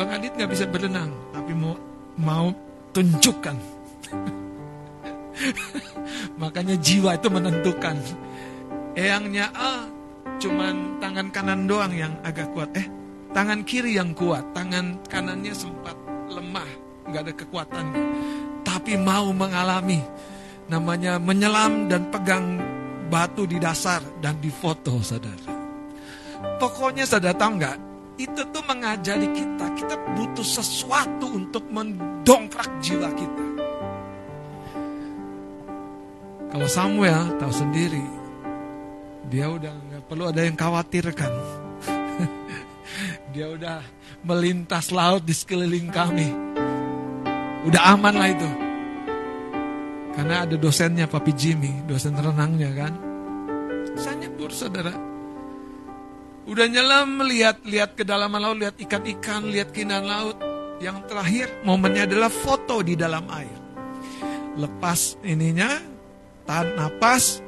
Bang 0.00 0.10
Adit 0.16 0.32
nggak 0.32 0.48
bisa 0.48 0.64
berenang, 0.64 1.12
tapi 1.36 1.52
mau 1.52 1.76
mau 2.16 2.56
tunjukkan. 2.96 3.52
Makanya 6.40 6.80
jiwa 6.80 7.20
itu 7.20 7.28
menentukan. 7.28 8.00
Eyangnya 8.96 9.52
Al 9.52 9.92
cuman 10.40 10.96
tangan 10.96 11.28
kanan 11.28 11.68
doang 11.68 11.92
yang 11.92 12.16
agak 12.24 12.48
kuat. 12.56 12.72
Eh, 12.80 12.88
tangan 13.36 13.60
kiri 13.60 13.92
yang 13.92 14.16
kuat, 14.16 14.56
tangan 14.56 15.04
kanannya 15.12 15.52
sempat 15.52 15.92
lemah, 16.32 16.70
nggak 17.12 17.22
ada 17.28 17.34
kekuatan. 17.36 17.86
Tapi 18.64 18.96
mau 18.96 19.28
mengalami 19.36 20.00
namanya 20.66 21.18
menyelam 21.22 21.86
dan 21.86 22.10
pegang 22.10 22.58
batu 23.06 23.46
di 23.46 23.62
dasar 23.62 24.02
dan 24.18 24.38
difoto, 24.42 24.98
saudara. 24.98 25.54
Pokoknya 26.58 27.06
saudara 27.06 27.34
tahu 27.38 27.52
nggak? 27.58 27.78
Itu 28.16 28.48
tuh 28.48 28.64
mengajari 28.64 29.28
kita, 29.30 29.66
kita 29.76 29.94
butuh 30.16 30.46
sesuatu 30.46 31.26
untuk 31.36 31.68
mendongkrak 31.68 32.80
jiwa 32.80 33.12
kita. 33.12 33.46
Kalau 36.50 36.68
Samuel 36.72 37.36
tahu 37.36 37.52
sendiri, 37.52 38.06
dia 39.28 39.52
udah 39.52 39.74
nggak 39.74 40.02
perlu 40.08 40.32
ada 40.32 40.40
yang 40.40 40.56
khawatirkan. 40.56 41.32
dia 43.36 43.46
udah 43.52 43.84
melintas 44.24 44.88
laut 44.88 45.20
di 45.22 45.36
sekeliling 45.36 45.92
kami. 45.92 46.32
Udah 47.68 47.92
aman 47.92 48.14
lah 48.16 48.30
itu. 48.32 48.65
Karena 50.16 50.48
ada 50.48 50.56
dosennya 50.56 51.04
Papi 51.04 51.32
Jimmy, 51.36 51.84
dosen 51.84 52.16
renangnya 52.16 52.72
kan. 52.72 52.92
Saya 54.00 54.24
nyebur 54.24 54.48
saudara. 54.48 54.96
Udah 56.48 56.64
nyelam 56.72 57.20
melihat 57.20 57.60
lihat 57.68 58.00
ke 58.00 58.02
dalam 58.06 58.32
laut, 58.32 58.56
lihat 58.56 58.80
ikan-ikan, 58.80 59.44
lihat 59.52 59.76
keindahan 59.76 60.08
laut. 60.08 60.40
Yang 60.80 61.04
terakhir 61.12 61.46
momennya 61.68 62.08
adalah 62.08 62.32
foto 62.32 62.80
di 62.80 62.96
dalam 62.96 63.28
air. 63.28 63.58
Lepas 64.56 65.20
ininya, 65.20 65.68
tahan 66.48 66.80
napas, 66.80 67.44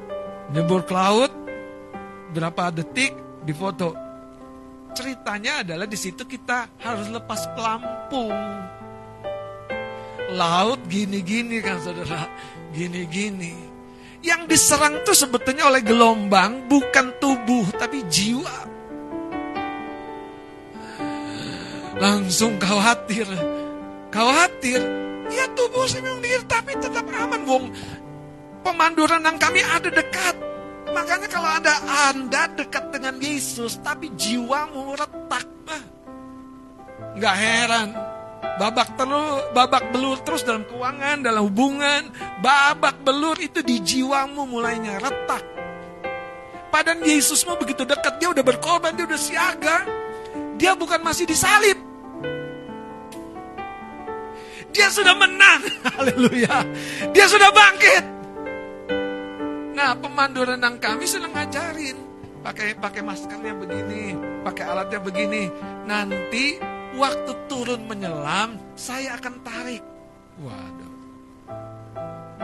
nyebur 0.53 0.85
ke 0.85 0.93
laut, 0.93 1.33
berapa 2.37 2.69
detik 2.69 3.17
difoto. 3.49 3.97
Ceritanya 4.93 5.65
adalah 5.65 5.89
di 5.89 5.97
situ 5.97 6.29
kita 6.29 6.69
harus 6.85 7.09
lepas 7.09 7.49
pelampung. 7.57 8.37
Laut 10.37 10.85
gini-gini 10.93 11.65
kan 11.65 11.81
saudara 11.81 12.29
gini-gini. 12.73 13.55
Yang 14.19 14.51
diserang 14.51 15.01
tuh 15.07 15.15
sebetulnya 15.15 15.71
oleh 15.71 15.83
gelombang 15.83 16.67
bukan 16.67 17.15
tubuh 17.23 17.65
tapi 17.79 18.03
jiwa. 18.11 18.67
Langsung 21.99 22.59
khawatir. 22.59 23.27
Khawatir. 24.11 24.81
Ya 25.29 25.45
tubuh 25.55 25.85
saya 25.87 26.03
memang 26.09 26.23
diri 26.25 26.45
tapi 26.51 26.73
tetap 26.81 27.07
aman. 27.07 27.43
Wong 27.47 27.65
pemandu 28.67 29.07
renang 29.07 29.39
kami 29.39 29.63
ada 29.63 29.87
dekat. 29.87 30.35
Makanya 30.89 31.29
kalau 31.31 31.51
ada 31.53 31.75
Anda 32.11 32.49
dekat 32.59 32.91
dengan 32.91 33.21
Yesus 33.23 33.79
tapi 33.85 34.11
jiwamu 34.19 34.99
retak. 34.99 35.47
Nggak 37.19 37.37
heran 37.39 38.18
babak 38.59 38.99
terus, 38.99 39.43
babak 39.55 39.85
belur 39.95 40.19
terus 40.27 40.43
dalam 40.43 40.67
keuangan, 40.67 41.23
dalam 41.23 41.47
hubungan, 41.47 42.11
babak 42.43 42.99
belur 43.07 43.39
itu 43.39 43.63
di 43.63 43.79
jiwamu 43.79 44.45
mulainya 44.51 44.99
retak. 44.99 45.45
Padahal 46.69 47.01
Yesusmu 47.01 47.57
begitu 47.57 47.89
dekat, 47.89 48.21
dia 48.21 48.29
udah 48.29 48.45
berkorban, 48.45 48.93
dia 48.93 49.09
udah 49.09 49.21
siaga. 49.21 49.89
Dia 50.59 50.75
bukan 50.75 51.01
masih 51.01 51.25
disalib. 51.25 51.79
Dia 54.75 54.93
sudah 54.93 55.17
menang. 55.17 55.65
Haleluya. 55.97 56.67
Dia 57.15 57.27
sudah 57.31 57.49
bangkit. 57.55 58.05
Nah, 59.79 59.95
pemandu 59.97 60.43
renang 60.45 60.77
kami 60.83 61.07
sedang 61.07 61.33
ngajarin. 61.33 61.97
Pakai 62.39 62.79
pakai 62.79 63.03
maskernya 63.03 63.55
begini, 63.59 64.15
pakai 64.47 64.65
alatnya 64.67 65.01
begini. 65.03 65.51
Nanti 65.87 66.78
waktu 66.97 67.33
turun 67.51 67.85
menyelam, 67.85 68.57
saya 68.79 69.19
akan 69.21 69.35
tarik. 69.45 69.85
Waduh. 70.41 70.95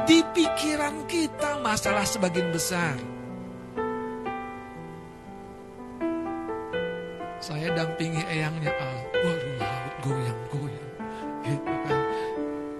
Di 0.04 0.20
pikiran 0.34 1.06
kita 1.08 1.62
masalah 1.64 2.04
sebagian 2.04 2.50
besar. 2.52 2.98
Saya 7.40 7.72
dampingi 7.76 8.20
eyangnya 8.24 8.72
Al. 8.72 8.98
Waduh, 9.24 9.52
laut 9.60 9.94
goyang-goyang. 10.04 10.90
Gitu 11.44 11.72
kan. 11.88 12.00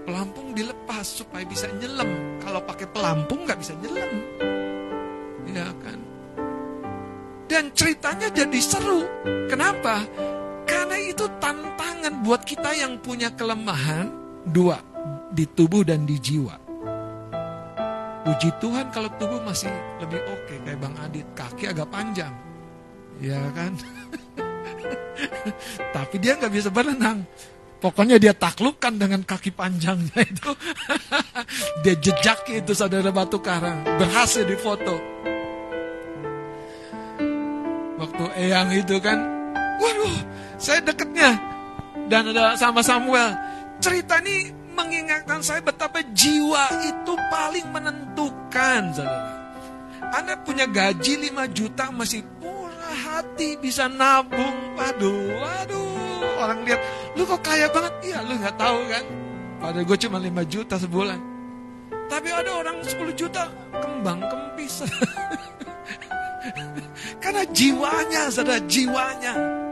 Pelampung 0.05 0.49
dilepas 0.53 1.05
supaya 1.05 1.45
bisa 1.45 1.69
nyelam. 1.81 2.09
Kalau 2.41 2.61
pakai 2.61 2.87
pelampung 2.89 3.45
nggak 3.45 3.61
bisa 3.61 3.73
nyelam. 3.81 4.11
Ya 5.49 5.69
kan. 5.81 5.99
Dan 7.45 7.69
ceritanya 7.77 8.27
jadi 8.33 8.59
seru. 8.59 9.05
Kenapa? 9.47 10.01
Karena 10.65 10.97
itu 10.99 11.25
tantangan 11.39 12.13
buat 12.25 12.41
kita 12.43 12.73
yang 12.75 12.97
punya 12.99 13.31
kelemahan 13.33 14.09
dua 14.45 14.81
di 15.33 15.45
tubuh 15.45 15.85
dan 15.85 16.05
di 16.05 16.17
jiwa. 16.17 16.57
Puji 18.25 18.49
Tuhan 18.57 18.89
kalau 18.89 19.09
tubuh 19.21 19.37
masih 19.45 19.69
lebih 20.01 20.17
oke 20.25 20.55
kayak 20.65 20.81
Bang 20.81 20.97
Adit, 20.97 21.27
kaki 21.37 21.69
agak 21.69 21.85
panjang. 21.93 22.33
Ya 23.21 23.37
kan? 23.53 23.77
Tapi 25.95 26.15
dia 26.17 26.33
nggak 26.33 26.53
bisa 26.53 26.73
berenang. 26.73 27.21
Pokoknya 27.77 28.17
dia 28.17 28.33
taklukkan 28.33 28.97
dengan 28.97 29.21
kaki 29.21 29.53
panjangnya 29.53 30.25
itu. 30.25 30.51
dia 31.85 31.95
jejaki 32.01 32.65
itu 32.65 32.73
saudara 32.73 33.13
batu 33.13 33.37
karang. 33.37 33.85
Berhasil 34.01 34.41
difoto. 34.41 34.97
Waktu 38.01 38.25
Eyang 38.41 38.73
itu 38.73 38.97
kan, 38.97 39.21
waduh, 39.77 40.17
saya 40.65 40.81
deketnya. 40.81 41.37
Dan 42.09 42.33
ada 42.33 42.57
sama 42.57 42.81
Samuel. 42.81 43.37
Cerita 43.77 44.17
ini 44.25 44.49
mengingatkan 44.73 45.45
saya 45.45 45.61
betapa 45.61 46.01
jiwa 46.17 46.65
itu 46.81 47.13
paling 47.29 47.69
menentukan, 47.69 48.81
saudara. 48.97 49.45
Anda 50.13 50.37
punya 50.41 50.65
gaji 50.69 51.33
5 51.33 51.49
juta 51.53 51.89
masih 51.93 52.25
murah 52.41 52.97
hati 53.09 53.57
bisa 53.61 53.89
nabung. 53.89 54.77
Waduh, 54.77 55.33
waduh. 55.37 56.41
Orang 56.41 56.65
lihat, 56.67 56.81
lu 57.17 57.25
kok 57.25 57.41
kaya 57.41 57.65
banget? 57.69 57.93
Iya, 58.05 58.21
lu 58.25 58.33
nggak 58.37 58.57
tahu 58.57 58.79
kan? 58.89 59.03
Padahal 59.61 59.85
gue 59.87 59.97
cuma 59.97 60.17
5 60.21 60.45
juta 60.45 60.75
sebulan. 60.77 61.19
Tapi 62.05 62.29
ada 62.29 62.51
orang 62.53 62.77
10 62.85 63.17
juta 63.17 63.49
kembang 63.81 64.21
kempis. 64.21 64.85
Karena 67.23 67.41
jiwanya, 67.49 68.29
saudara, 68.29 68.61
jiwanya. 68.69 69.64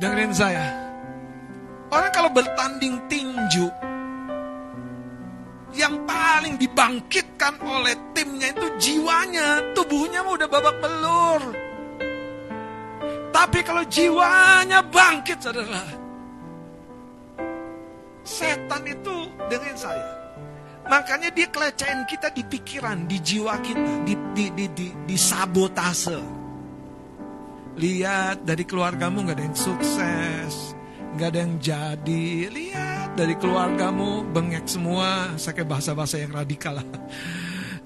Dengerin 0.00 0.32
saya. 0.32 0.66
Orang 1.92 2.12
kalau 2.16 2.30
bertanding 2.32 2.96
tinju, 3.12 3.68
yang 5.76 5.94
paling 6.08 6.56
dibangkitkan 6.56 7.60
oleh 7.60 7.94
timnya 8.16 8.48
itu 8.50 8.66
jiwanya, 8.80 9.60
tubuhnya 9.76 10.24
udah 10.24 10.48
babak 10.48 10.76
belur. 10.80 11.42
Tapi 13.30 13.58
kalau 13.62 13.84
jiwanya 13.86 14.82
bangkit, 14.88 15.38
saudara, 15.38 15.84
setan 18.24 18.82
itu 18.88 19.16
dengan 19.52 19.76
saya. 19.76 20.10
Makanya 20.90 21.30
dia 21.30 21.46
kelecehan 21.46 22.02
kita 22.08 22.34
di 22.34 22.42
pikiran, 22.42 23.06
di 23.06 23.18
jiwa 23.22 23.54
kita, 23.62 23.92
di, 24.02 24.14
di, 24.34 24.46
di, 24.50 24.66
di, 24.74 24.88
di 25.06 25.16
sabotase. 25.18 26.39
Lihat 27.80 28.44
dari 28.44 28.68
keluargamu 28.68 29.24
gak 29.24 29.40
ada 29.40 29.44
yang 29.48 29.56
sukses, 29.56 30.76
gak 31.16 31.32
ada 31.32 31.48
yang 31.48 31.56
jadi. 31.56 32.52
Lihat 32.52 33.16
dari 33.16 33.32
keluargamu 33.40 34.28
bengek 34.36 34.68
semua, 34.68 35.32
kayak 35.40 35.64
bahasa-bahasa 35.64 36.20
yang 36.20 36.36
radikal 36.36 36.76
lah. 36.76 36.86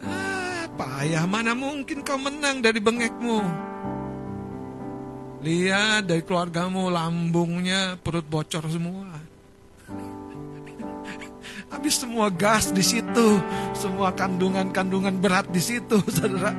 Ah, 0.04 0.68
payah 0.76 1.24
mana 1.24 1.56
mungkin 1.56 2.04
kau 2.04 2.20
menang 2.20 2.60
dari 2.60 2.76
bengekmu. 2.76 3.40
Lihat 5.40 6.04
dari 6.04 6.20
keluargamu 6.20 6.92
lambungnya 6.92 7.96
perut 7.96 8.28
bocor 8.28 8.68
semua. 8.68 9.08
Habis 11.72 12.04
semua 12.04 12.28
gas 12.28 12.68
di 12.68 12.84
situ, 12.84 13.40
semua 13.72 14.12
kandungan-kandungan 14.12 15.16
berat 15.24 15.48
di 15.48 15.62
situ, 15.64 16.04
saudara. 16.12 16.52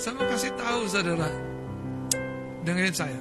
Saya 0.00 0.16
mau 0.16 0.24
kasih 0.32 0.56
tahu 0.56 0.88
saudara, 0.88 1.28
dengerin 2.64 2.96
saya. 2.96 3.20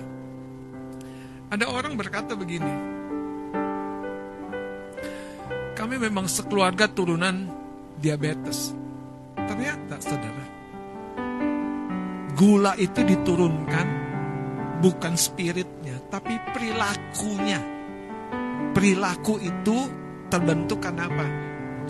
Ada 1.52 1.68
orang 1.68 2.00
berkata 2.00 2.40
begini, 2.40 2.72
kami 5.76 6.00
memang 6.00 6.32
sekeluarga 6.32 6.88
turunan 6.88 7.52
diabetes. 8.00 8.72
Ternyata, 9.36 10.00
saudara, 10.00 10.46
gula 12.40 12.72
itu 12.80 13.04
diturunkan 13.04 13.88
bukan 14.80 15.20
spiritnya, 15.20 16.00
tapi 16.08 16.40
perilakunya. 16.56 17.60
Perilaku 18.72 19.36
itu 19.44 19.78
terbentuk 20.32 20.80
karena 20.80 21.12
apa? 21.12 21.28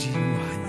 Jiwanya. 0.02 0.69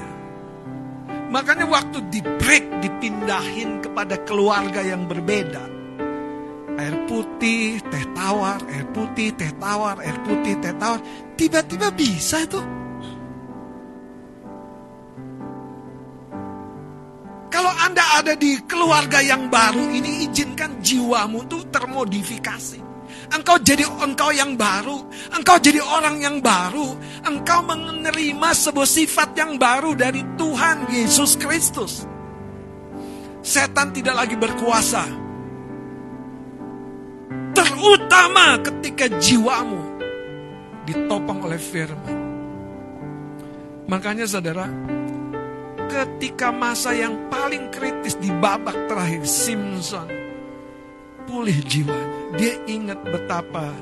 Makanya 1.31 1.63
waktu 1.71 2.03
di 2.11 2.19
break 2.19 2.83
dipindahin 2.83 3.79
kepada 3.79 4.19
keluarga 4.27 4.83
yang 4.83 5.07
berbeda. 5.07 5.63
Air 6.75 6.97
putih, 7.07 7.79
teh 7.87 8.05
tawar, 8.19 8.59
air 8.67 8.87
putih, 8.91 9.31
teh 9.39 9.53
tawar, 9.63 10.03
air 10.03 10.19
putih, 10.27 10.59
teh 10.59 10.75
tawar. 10.75 10.99
Tiba-tiba 11.39 11.89
bisa 11.95 12.43
tuh 12.51 12.67
Kalau 17.51 17.75
Anda 17.83 18.03
ada 18.17 18.35
di 18.39 18.57
keluarga 18.65 19.21
yang 19.21 19.51
baru 19.51 19.91
ini, 19.91 20.25
izinkan 20.25 20.81
jiwamu 20.81 21.45
itu 21.45 21.59
termodifikasi. 21.69 22.90
Engkau 23.31 23.63
jadi 23.63 23.87
engkau 23.87 24.35
yang 24.35 24.59
baru, 24.59 25.07
engkau 25.39 25.57
jadi 25.63 25.79
orang 25.79 26.19
yang 26.19 26.43
baru, 26.43 26.99
engkau 27.31 27.63
menerima 27.63 28.49
sebuah 28.51 28.89
sifat 28.89 29.39
yang 29.39 29.55
baru 29.55 29.95
dari 29.95 30.27
Tuhan 30.35 30.91
Yesus 30.91 31.39
Kristus. 31.39 32.03
Setan 33.41 33.95
tidak 33.95 34.19
lagi 34.27 34.35
berkuasa. 34.35 35.07
Terutama 37.55 38.59
ketika 38.67 39.07
jiwamu 39.07 39.83
ditopang 40.91 41.39
oleh 41.47 41.61
firman. 41.61 42.19
Makanya 43.87 44.27
saudara, 44.27 44.67
ketika 45.91 46.51
masa 46.51 46.95
yang 46.95 47.31
paling 47.31 47.71
kritis 47.75 48.15
di 48.19 48.31
babak 48.39 48.75
terakhir 48.87 49.23
Simpson 49.27 50.07
pulih 51.27 51.59
jiwanya. 51.67 52.20
Dia 52.39 52.55
ingat 52.71 53.03
betapa 53.03 53.75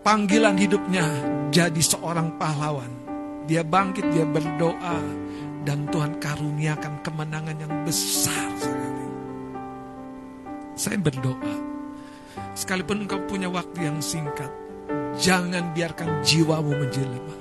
panggilan 0.00 0.56
hidupnya 0.56 1.04
jadi 1.52 1.80
seorang 1.80 2.36
pahlawan. 2.40 2.88
Dia 3.44 3.66
bangkit, 3.66 4.14
dia 4.14 4.22
berdoa 4.24 5.00
dan 5.66 5.90
Tuhan 5.90 6.22
karuniakan 6.22 7.02
kemenangan 7.02 7.56
yang 7.58 7.74
besar 7.82 8.48
sekali. 8.56 9.06
Saya 10.78 10.96
berdoa, 11.02 11.54
sekalipun 12.54 13.04
engkau 13.04 13.20
punya 13.26 13.50
waktu 13.50 13.90
yang 13.90 13.98
singkat, 13.98 14.48
jangan 15.18 15.74
biarkan 15.74 16.22
jiwamu 16.22 16.72
menjelma. 16.78 17.36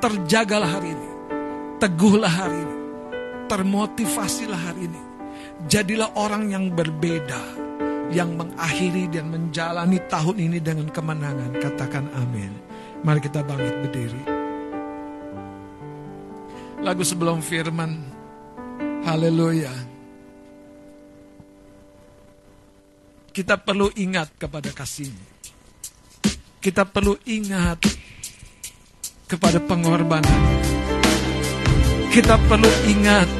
Terjagalah 0.00 0.80
hari 0.80 0.92
ini 0.96 1.10
Teguhlah 1.80 2.28
hari 2.28 2.60
ini. 2.60 2.76
Termotivasilah 3.48 4.60
hari 4.68 4.84
ini. 4.84 5.00
Jadilah 5.64 6.12
orang 6.12 6.52
yang 6.52 6.68
berbeda. 6.68 7.40
Yang 8.10 8.30
mengakhiri 8.34 9.04
dan 9.08 9.30
menjalani 9.30 9.98
tahun 10.10 10.36
ini 10.38 10.58
dengan 10.58 10.90
kemenangan. 10.90 11.54
Katakan 11.62 12.10
amin. 12.14 12.52
Mari 13.06 13.20
kita 13.22 13.40
bangkit 13.46 13.74
berdiri. 13.86 14.22
Lagu 16.82 17.06
sebelum 17.06 17.38
firman. 17.38 17.96
Haleluya. 19.06 19.72
Kita 23.30 23.56
perlu 23.56 23.88
ingat 23.94 24.34
kepada 24.36 24.74
kasihnya. 24.74 25.28
Kita 26.60 26.84
perlu 26.84 27.16
ingat 27.24 27.78
kepada 29.30 29.62
pengorbanan 29.62 30.60
kita 32.10 32.34
perlu 32.50 32.66
ingat 32.90 33.30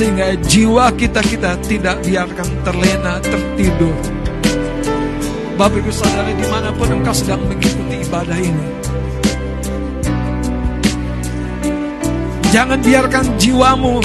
sehingga 0.00 0.32
jiwa 0.48 0.96
kita 0.96 1.20
kita 1.20 1.60
tidak 1.60 2.00
biarkan 2.00 2.48
terlena 2.64 3.20
tertidur. 3.20 3.92
Bapak 5.60 5.76
Ibu 5.76 5.92
Saudara 5.92 6.32
di 6.32 6.46
mana 6.48 6.72
pun 6.72 6.88
engkau 6.88 7.12
sedang 7.12 7.44
mengikuti 7.44 8.00
ibadah 8.08 8.40
ini. 8.40 8.66
Jangan 12.48 12.80
biarkan 12.80 13.28
jiwamu 13.36 14.00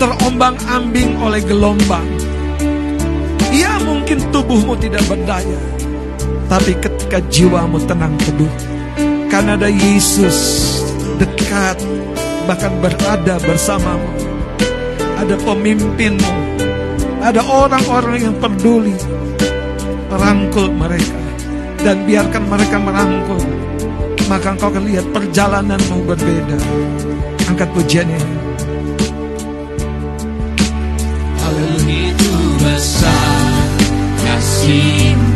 terombang 0.00 0.56
ambing 0.72 1.20
oleh 1.20 1.44
gelombang. 1.44 2.08
Ya 3.52 3.76
mungkin 3.84 4.24
tubuhmu 4.32 4.72
tidak 4.80 5.04
berdaya. 5.04 5.60
Tapi 6.48 6.72
ketika 6.80 7.20
jiwamu 7.28 7.76
tenang 7.84 8.16
teduh 8.24 8.54
karena 9.28 9.60
ada 9.60 9.68
Yesus 9.68 10.80
dekat, 11.20 11.76
bahkan 12.48 12.72
berada 12.80 13.36
bersamamu. 13.44 14.25
Ada 15.16 15.34
pemimpinmu, 15.40 16.32
ada 17.24 17.40
orang-orang 17.42 18.30
yang 18.30 18.36
peduli. 18.36 18.94
Rangkul 20.06 20.70
mereka 20.70 21.20
dan 21.82 22.06
biarkan 22.06 22.44
mereka 22.46 22.76
merangkul. 22.78 23.42
Maka 24.26 24.54
engkau 24.54 24.70
akan 24.70 24.84
lihat 24.86 25.06
perjalananmu 25.14 26.02
berbeda. 26.06 26.58
Angkat 27.46 27.68
pujian 27.74 28.06
ini. 28.10 28.34
Haleluya. 31.42 32.16
besar 32.76 33.38
kasihmu 34.26 35.35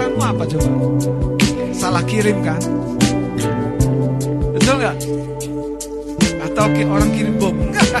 pikiranmu 0.00 0.24
apa 0.24 0.44
coba? 0.48 0.70
Salah 1.76 2.00
kirim 2.08 2.40
kan? 2.40 2.56
Betul 4.56 4.74
nggak? 4.80 4.96
Atau 6.40 6.64
orang 6.88 7.10
kirim 7.12 7.36
bom? 7.36 7.52
Enggak. 7.52 8.00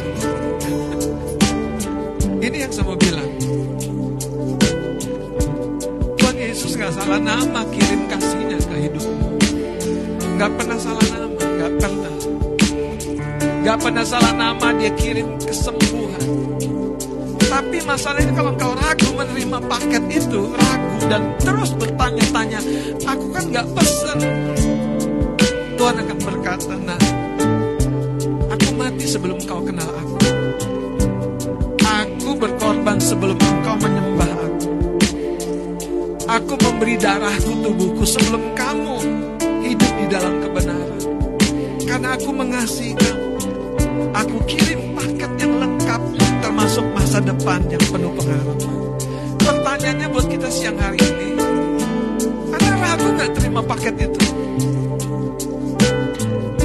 Ini 2.48 2.56
yang 2.56 2.72
saya 2.72 2.88
mau 2.88 2.96
bilang. 2.96 3.28
Tuhan 6.16 6.36
Yesus 6.40 6.72
nggak 6.72 6.92
salah 6.96 7.20
nama 7.20 7.68
kirim 7.68 8.08
kasihnya 8.08 8.56
ke 8.64 8.76
hidupmu. 8.88 9.28
Nggak 10.40 10.50
pernah 10.56 10.78
salah 10.80 11.04
nama, 11.12 11.36
nggak 11.36 11.72
pernah. 11.84 12.14
Nggak 13.60 13.76
pernah 13.76 14.04
salah 14.08 14.32
nama 14.32 14.66
dia 14.80 14.92
kirim 14.96 15.36
kesembuhan. 15.36 16.24
Tapi 17.60 17.76
masalahnya 17.84 18.32
kalau 18.32 18.56
kau 18.56 18.72
ragu 18.72 19.12
menerima 19.12 19.60
paket 19.68 20.00
itu, 20.08 20.48
ragu 20.48 20.96
dan 21.12 21.28
terus 21.44 21.76
bertanya-tanya, 21.76 22.56
aku 23.04 23.36
kan 23.36 23.44
nggak 23.52 23.68
pesen. 23.76 24.18
Tuhan 25.76 25.96
akan 26.00 26.18
berkata, 26.24 26.72
nah, 26.80 26.96
aku 28.48 28.68
mati 28.80 29.04
sebelum 29.04 29.36
kau 29.44 29.60
kenal 29.60 29.92
aku. 29.92 30.16
Aku 31.84 32.32
berkorban 32.40 32.96
sebelum 32.96 33.36
engkau 33.36 33.76
menyembah 33.76 34.32
aku. 34.40 34.68
Aku 36.32 36.54
memberi 36.64 36.96
darahku 36.96 37.60
tubuhku 37.60 38.08
sebelum 38.08 38.56
kamu 38.56 38.96
hidup 39.68 39.92
di 40.00 40.06
dalam 40.08 40.40
kebenaran. 40.40 41.02
Karena 41.84 42.16
aku 42.16 42.32
mengasihi 42.32 42.96
kamu. 42.96 43.28
Aku 44.16 44.36
kirim 44.48 44.96
paket 44.96 45.19
masa 47.10 47.26
depan 47.26 47.58
yang 47.66 47.82
penuh 47.90 48.14
pengharapan. 48.14 48.74
Pertanyaannya 49.42 50.06
buat 50.14 50.30
kita 50.30 50.46
siang 50.46 50.78
hari 50.78 50.94
ini, 51.02 51.34
Anda 52.54 52.70
ragu 52.78 53.06
gak 53.18 53.30
terima 53.34 53.58
paket 53.66 53.98
itu? 53.98 54.22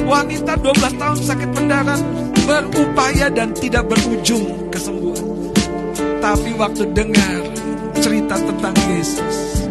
Wanita 0.06 0.54
12 0.54 1.02
tahun 1.02 1.18
sakit 1.18 1.50
pendaran 1.50 1.98
berupaya 2.46 3.26
dan 3.26 3.58
tidak 3.58 3.90
berujung 3.90 4.70
kesembuhan. 4.70 5.50
Tapi 6.22 6.54
waktu 6.54 6.94
dengar 6.94 7.42
cerita 7.98 8.38
tentang 8.38 8.76
Yesus 8.86 9.66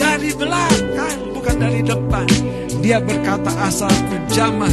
dari 0.00 0.32
belakang 0.32 1.36
bukan 1.36 1.56
dari 1.60 1.84
depan, 1.84 2.24
dia 2.80 2.96
berkata 2.96 3.52
asalku 3.68 4.16
jamah 4.32 4.72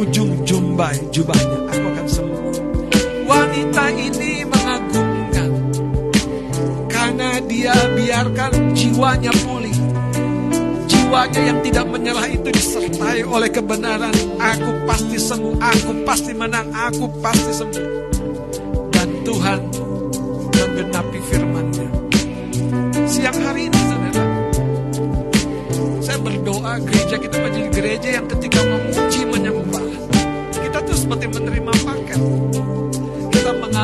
ujung 0.00 0.32
jumbai 0.48 0.96
jubahnya 1.12 1.60
aku. 1.68 1.93
Wanita 3.24 3.84
ini 3.96 4.44
mengagumkan 4.44 5.50
karena 6.92 7.40
dia 7.48 7.74
biarkan 7.96 8.52
jiwanya 8.76 9.32
pulih 9.42 9.74
jiwanya 11.14 11.42
yang 11.46 11.58
tidak 11.62 11.86
menyerah 11.94 12.26
itu 12.26 12.48
disertai 12.50 13.22
oleh 13.22 13.46
kebenaran. 13.46 14.10
Aku 14.34 14.70
pasti 14.82 15.14
sembuh, 15.14 15.54
aku 15.62 15.90
pasti 16.02 16.32
menang, 16.34 16.74
aku 16.74 17.06
pasti 17.22 17.52
sembuh. 17.54 17.86
Dan 18.90 19.08
Tuhan 19.22 19.60
menggenapi 20.58 21.18
firman-Nya. 21.30 21.88
Siang 23.06 23.38
hari 23.46 23.70
ini, 23.70 23.78
saudara, 23.78 24.24
saya 26.02 26.18
berdoa 26.18 26.72
gereja 26.82 27.16
kita 27.22 27.36
menjadi 27.38 27.68
gereja 27.70 28.08
yang 28.18 28.26
ketika 28.34 28.60
memuji 28.66 29.22
menyembah, 29.22 29.86
kita 30.50 30.78
tuh 30.82 30.96
seperti 30.98 31.26
menerima 31.30 31.72
paket. 31.86 32.43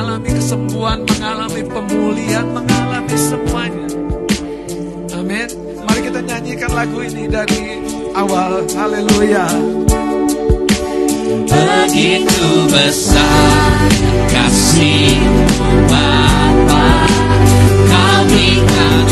Mengalami 0.01 0.33
kesembuhan, 0.33 1.05
mengalami 1.05 1.61
pemulihan, 1.61 2.49
mengalami 2.49 3.17
semuanya. 3.21 3.85
Amin. 5.13 5.45
Mari 5.77 6.01
kita 6.09 6.25
nyanyikan 6.25 6.73
lagu 6.73 7.05
ini 7.05 7.29
dari 7.29 7.85
awal. 8.17 8.65
Haleluya. 8.73 9.45
Begitu 11.45 12.49
besar 12.73 13.77
kasihmu 14.33 15.45
Bapa 15.85 16.89
Kau 17.85 18.21
berikan 18.25 19.05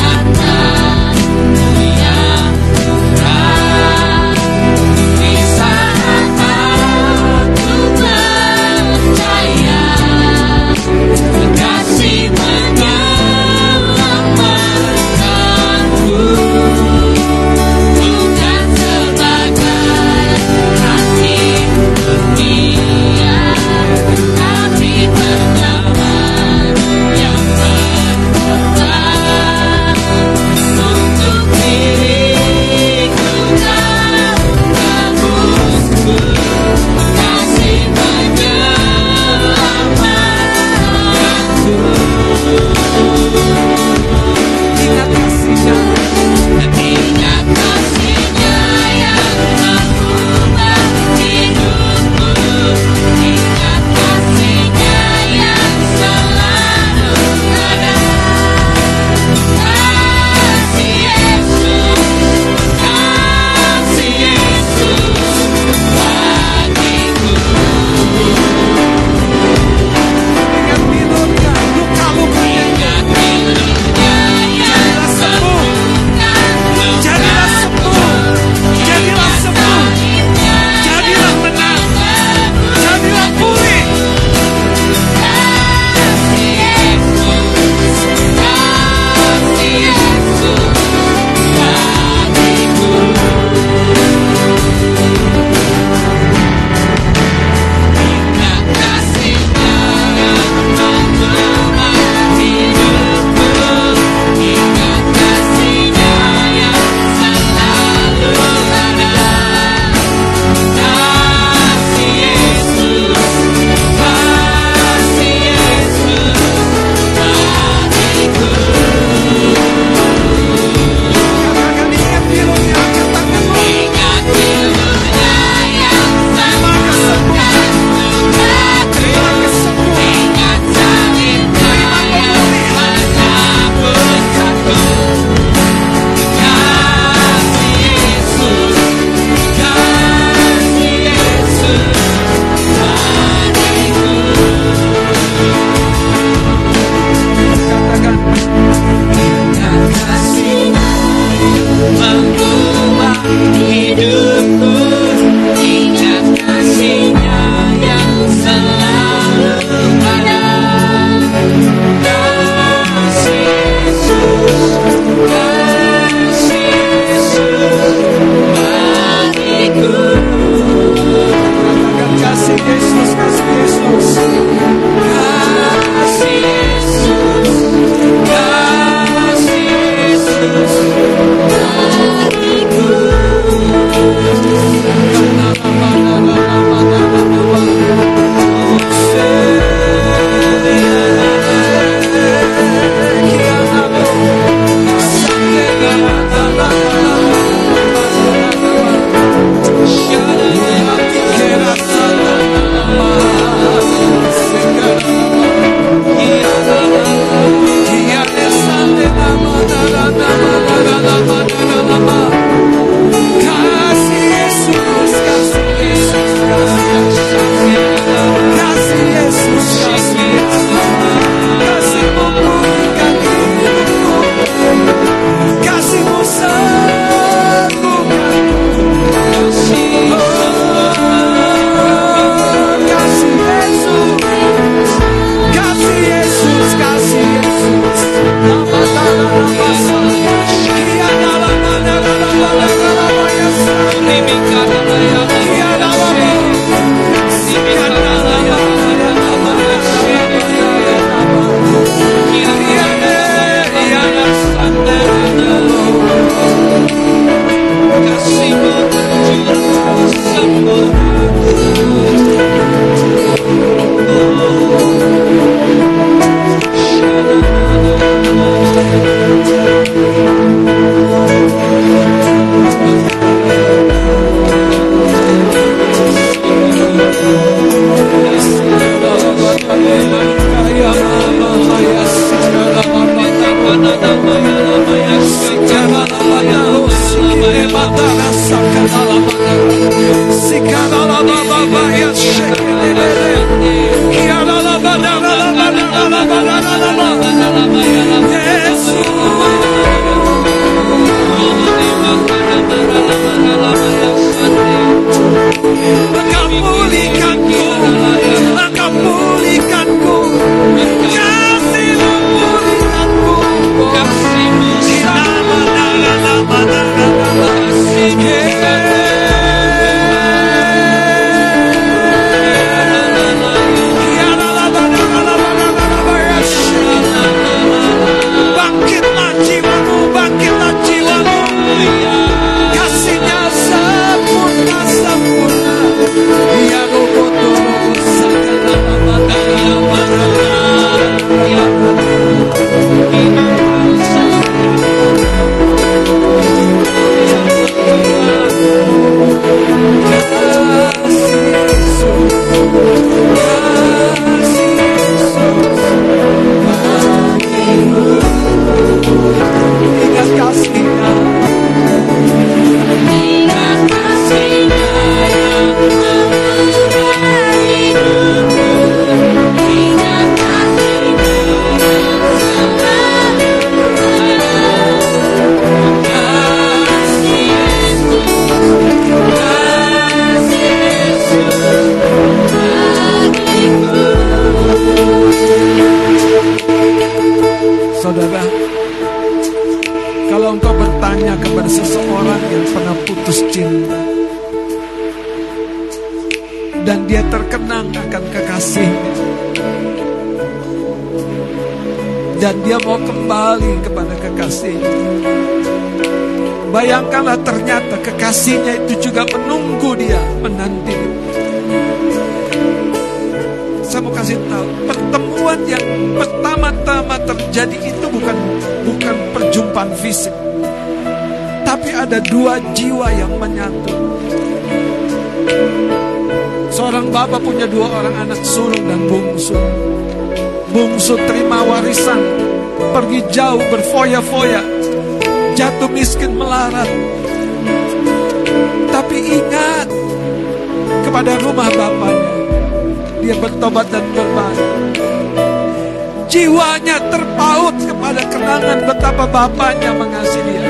bapaknya 449.39 449.95
mengasihi 449.95 450.43
dia. 450.51 450.67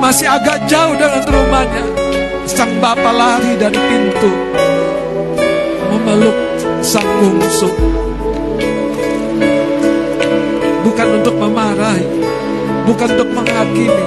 Masih 0.00 0.24
agak 0.24 0.64
jauh 0.64 0.96
dengan 0.96 1.24
rumahnya. 1.28 1.84
Sang 2.48 2.72
bapak 2.80 3.12
lari 3.12 3.52
dari 3.60 3.76
pintu. 3.76 4.32
Memeluk 5.92 6.36
sang 6.80 7.04
bungsu. 7.20 7.68
Bukan 10.88 11.08
untuk 11.20 11.36
memarahi. 11.36 12.08
Bukan 12.88 13.08
untuk 13.12 13.28
menghakimi. 13.36 14.06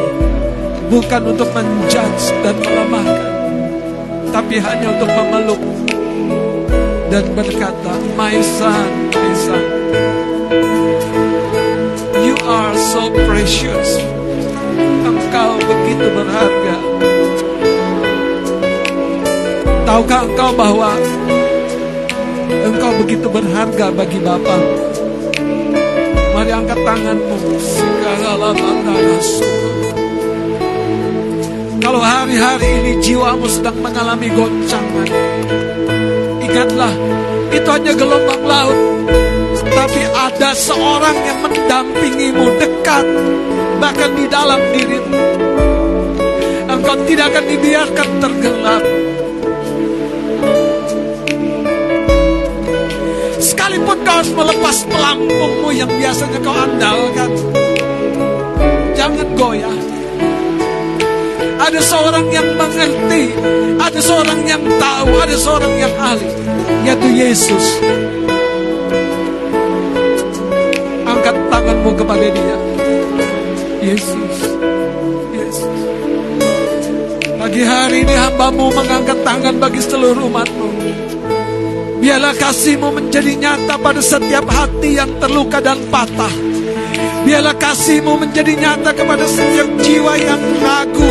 Bukan 0.90 1.22
untuk 1.30 1.50
menjudge 1.54 2.26
dan 2.42 2.58
melemahkan. 2.58 3.34
Tapi 4.34 4.58
hanya 4.58 4.98
untuk 4.98 5.10
memeluk. 5.14 5.62
Dan 7.14 7.38
berkata, 7.38 7.94
My 8.18 8.34
son, 8.42 9.14
my 9.14 9.34
son. 9.38 9.84
So 12.94 13.10
precious. 13.10 13.98
Engkau 15.02 15.58
begitu 15.66 16.14
berharga. 16.14 16.76
Tahukah 19.82 20.22
engkau 20.30 20.50
bahwa 20.54 20.94
engkau 22.54 22.92
begitu 23.02 23.26
berharga 23.34 23.90
bagi 23.98 24.22
Bapa? 24.22 24.58
Mari 26.38 26.52
angkat 26.54 26.80
tanganmu. 26.86 27.38
Kalau 31.82 31.98
hari-hari 31.98 32.70
ini 32.78 32.92
jiwamu 33.02 33.50
sedang 33.50 33.82
mengalami 33.82 34.30
goncangan, 34.38 35.10
ingatlah 36.46 36.94
itu 37.50 37.70
hanya 37.74 37.92
gelombang 37.98 38.44
laut. 38.46 38.78
Tapi 39.84 40.00
ada 40.16 40.56
seorang 40.56 41.18
yang 41.28 41.44
mendampingimu 41.44 42.56
dekat, 42.56 43.04
bahkan 43.84 44.16
di 44.16 44.32
dalam 44.32 44.64
dirimu. 44.72 45.20
Engkau 46.72 47.04
tidak 47.04 47.36
akan 47.36 47.46
dibiarkan 47.52 48.10
tergelap. 48.24 48.84
Sekalipun 53.44 53.98
kau 54.08 54.16
harus 54.24 54.32
melepas 54.32 54.78
pelampungmu 54.88 55.70
yang 55.76 55.92
biasanya 55.92 56.40
kau 56.40 56.56
andalkan. 56.56 57.32
Jangan 58.96 59.28
goyah. 59.36 59.80
Ada 61.60 61.84
seorang 61.84 62.32
yang 62.32 62.56
mengerti, 62.56 63.36
ada 63.76 64.00
seorang 64.00 64.48
yang 64.48 64.64
tahu, 64.80 65.12
ada 65.20 65.36
seorang 65.36 65.76
yang 65.76 65.92
ahli, 66.00 66.32
yaitu 66.88 67.08
Yesus. 67.12 67.84
Tanganmu 71.74 71.98
kepada 71.98 72.28
dia. 72.30 72.58
Yesus, 73.82 74.38
Yesus. 75.34 75.80
Pagi 77.34 77.66
hari 77.66 78.06
ini 78.06 78.14
hambamu 78.14 78.70
mengangkat 78.78 79.18
tangan 79.26 79.58
bagi 79.58 79.82
seluruh 79.82 80.22
umatmu. 80.30 80.70
Biarlah 81.98 82.38
kasihmu 82.38 82.94
menjadi 82.94 83.34
nyata 83.42 83.82
pada 83.82 84.06
setiap 84.06 84.46
hati 84.54 85.02
yang 85.02 85.18
terluka 85.18 85.66
dan 85.66 85.82
patah. 85.90 86.30
Biarlah 87.26 87.58
kasihmu 87.58 88.22
menjadi 88.22 88.54
nyata 88.54 88.94
kepada 88.94 89.26
setiap 89.26 89.66
jiwa 89.82 90.14
yang 90.22 90.44
ragu. 90.62 91.10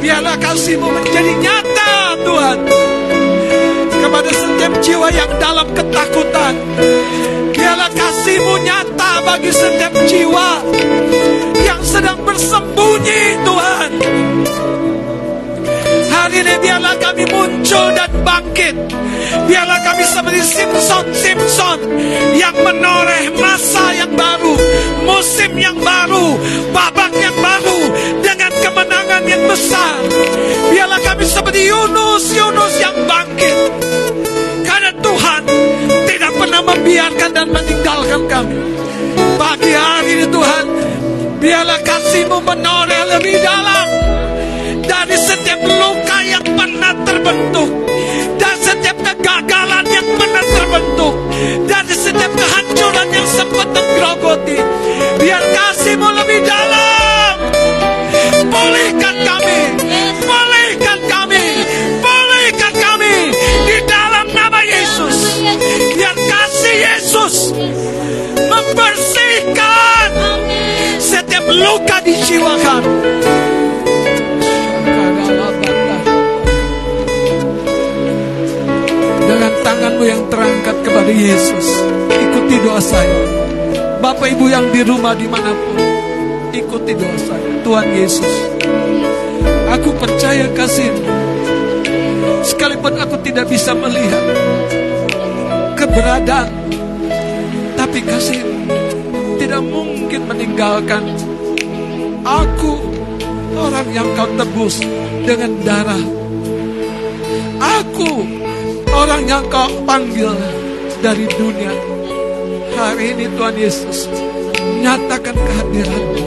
Biarlah 0.00 0.40
kasihmu 0.40 0.88
menjadi 0.88 1.32
nyata 1.44 1.92
Tuhan. 2.24 2.58
Kepada 4.00 4.30
setiap 4.32 4.72
jiwa 4.80 5.12
yang 5.12 5.28
dalam 5.36 5.68
ketakutan. 5.76 6.56
Biarlah 7.52 7.92
kasihmu 7.92 8.54
nyata 8.64 8.85
bagi 9.26 9.50
setiap 9.50 9.90
jiwa 10.06 10.62
yang 11.66 11.82
sedang 11.82 12.22
bersembunyi 12.22 13.22
Tuhan. 13.42 13.90
Hari 16.14 16.36
ini 16.46 16.54
biarlah 16.62 16.94
kami 17.02 17.26
muncul 17.26 17.90
dan 17.90 18.10
bangkit. 18.22 18.76
Biarlah 19.50 19.82
kami 19.82 20.06
seperti 20.06 20.40
Simpson 20.46 21.04
Simpson 21.10 21.78
yang 22.38 22.54
menoreh 22.54 23.34
masa 23.42 23.98
yang 23.98 24.14
baru, 24.14 24.54
musim 25.02 25.58
yang 25.58 25.74
baru, 25.82 26.38
babak 26.70 27.10
yang 27.18 27.34
baru 27.42 27.80
dengan 28.22 28.52
kemenangan 28.62 29.22
yang 29.26 29.42
besar. 29.50 30.06
Biarlah 30.70 31.02
kami 31.02 31.26
seperti 31.26 31.66
Yunus 31.66 32.30
Yunus 32.30 32.74
yang 32.78 32.94
bangkit. 33.10 33.58
Karena 34.62 34.94
Tuhan 35.02 35.42
tidak 36.06 36.32
pernah 36.38 36.62
membiarkan 36.62 37.30
dan 37.34 37.46
meninggalkan 37.50 38.22
kami. 38.30 38.75
Pagi 39.16 39.72
hari 39.72 40.10
ini 40.20 40.26
Tuhan, 40.28 40.64
biarlah 41.40 41.80
kasihmu 41.80 42.38
menoreh 42.44 43.02
lebih 43.16 43.36
dalam. 43.40 43.86
Dari 44.86 45.16
setiap 45.16 45.60
luka 45.64 46.18
yang 46.22 46.44
pernah 46.44 46.92
terbentuk 47.02 47.70
dan 48.36 48.54
setiap 48.60 48.96
kegagalan 49.00 49.84
yang 49.88 50.06
pernah 50.14 50.44
terbentuk 50.44 51.14
dari 51.66 51.94
setiap 51.94 52.32
kehancuran 52.32 53.08
yang 53.10 53.28
sempat 53.28 53.66
tergerogoti 53.74 54.58
biar 55.20 55.42
kasihmu 55.42 56.08
lebih 56.22 56.40
dalam 56.46 56.75
luka 71.66 71.98
di 72.06 72.14
jiwa 72.14 72.54
kami 72.62 72.94
dengan 79.26 79.52
tanganmu 79.66 80.04
yang 80.06 80.22
terangkat 80.30 80.76
kepada 80.86 81.10
Yesus. 81.10 81.66
Ikuti 82.14 82.56
doa 82.62 82.78
saya. 82.78 83.20
Bapak 83.98 84.30
Ibu 84.38 84.46
yang 84.46 84.70
di 84.70 84.86
rumah 84.86 85.18
di 85.18 85.26
mana 85.26 85.50
pun, 85.50 85.82
ikuti 86.54 86.94
doa 86.94 87.18
saya. 87.18 87.50
Tuhan 87.66 87.88
Yesus, 87.98 88.34
aku 89.66 89.90
percaya 89.98 90.46
kasihmu. 90.54 91.10
Sekalipun 92.46 92.94
aku 92.94 93.18
tidak 93.26 93.50
bisa 93.50 93.74
melihat 93.74 94.22
keberadaan, 95.74 96.46
tapi 97.74 97.98
kasihmu 98.06 98.70
tidak 99.42 99.62
mungkin 99.66 100.30
meninggalkan 100.30 101.02
aku 102.26 102.74
orang 103.54 103.86
yang 103.94 104.08
kau 104.18 104.28
tebus 104.34 104.82
dengan 105.22 105.52
darah. 105.62 106.04
Aku 107.56 108.26
orang 108.90 109.22
yang 109.30 109.44
kau 109.46 109.70
panggil 109.86 110.34
dari 111.00 111.24
dunia. 111.38 111.72
Hari 112.76 113.16
ini 113.16 113.24
Tuhan 113.38 113.56
Yesus, 113.56 114.10
nyatakan 114.82 115.32
kehadiranmu. 115.32 116.24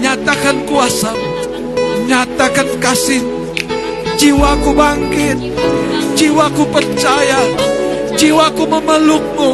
Nyatakan 0.00 0.56
kuasamu. 0.66 1.28
Nyatakan 2.08 2.66
kasih. 2.82 3.22
Jiwaku 4.18 4.74
bangkit. 4.74 5.38
Jiwaku 6.18 6.66
percaya. 6.74 7.38
Jiwaku 8.18 8.66
memelukmu. 8.66 9.50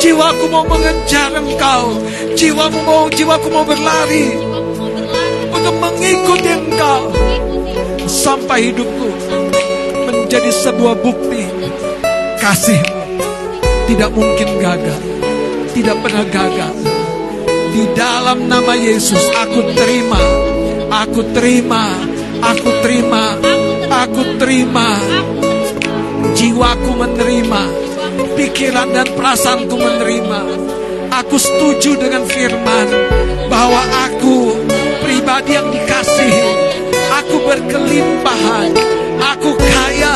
Jiwaku 0.00 0.44
mau 0.48 0.64
mengejar 0.64 1.36
engkau. 1.36 2.00
Jiwamu 2.32 2.80
mau, 2.88 3.04
jiwaku 3.12 3.46
mau 3.52 3.68
berlari 3.68 4.41
untuk 5.62 5.78
mengikuti 5.78 6.50
engkau 6.50 7.02
sampai 8.10 8.74
hidupku 8.74 9.08
menjadi 10.10 10.50
sebuah 10.50 10.98
bukti 10.98 11.46
kasihmu 12.42 12.98
tidak 13.86 14.10
mungkin 14.10 14.58
gagal 14.58 15.00
tidak 15.72 15.96
pernah 16.02 16.26
gagal. 16.28 16.74
Di 17.72 17.88
dalam 17.96 18.50
nama 18.50 18.74
Yesus 18.76 19.22
aku 19.32 19.72
terima 19.72 20.20
aku 20.90 21.30
terima 21.30 21.94
aku 22.42 22.68
terima 22.82 23.24
aku 23.86 24.22
terima. 24.42 24.98
Jiwaku 26.32 26.90
menerima 26.96 27.62
pikiran 28.34 28.88
dan 28.90 29.06
perasaanku 29.14 29.76
menerima. 29.78 30.40
Aku 31.12 31.36
setuju 31.36 32.00
dengan 32.00 32.24
firman 32.24 32.88
bahwa 33.52 33.84
aku 34.08 34.61
pribadi 35.32 35.56
yang 35.56 35.72
dikasihi. 35.72 36.44
Aku 37.24 37.40
berkelimpahan. 37.48 38.68
Aku 39.32 39.56
kaya. 39.56 40.12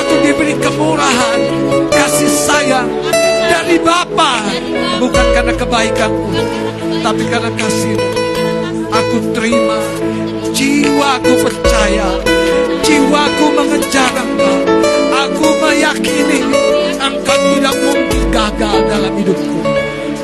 Aku 0.00 0.14
diberi 0.24 0.56
kemurahan. 0.56 1.40
Kasih 1.92 2.32
sayang. 2.48 2.88
Dari 3.52 3.76
Bapa. 3.84 4.40
Bukan 4.96 5.26
karena 5.36 5.52
kebaikanku 5.52 6.32
tapi 7.04 7.28
karena 7.28 7.52
kasih. 7.52 8.00
Aku 8.88 9.28
terima. 9.36 9.76
Jiwaku 10.56 11.32
percaya. 11.44 12.08
Jiwaku 12.80 13.44
mengejar 13.52 14.12
engkau. 14.24 14.56
Aku 15.20 15.46
meyakini 15.68 16.40
engkau 16.96 17.36
tidak 17.36 17.76
mungkin 17.76 18.22
gagal 18.32 18.76
dalam 18.88 19.12
hidupku. 19.20 19.58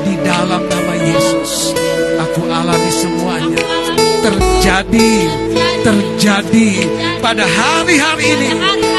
Di 0.09 0.13
dalam 0.25 0.65
nama 0.65 0.93
Yesus 1.05 1.77
aku 2.17 2.49
alami 2.49 2.89
semuanya 2.89 3.76
terjadi 4.21 5.11
terjadi 5.83 6.69
pada 7.23 7.45
hari-hari 7.45 8.25
ini 8.35 8.49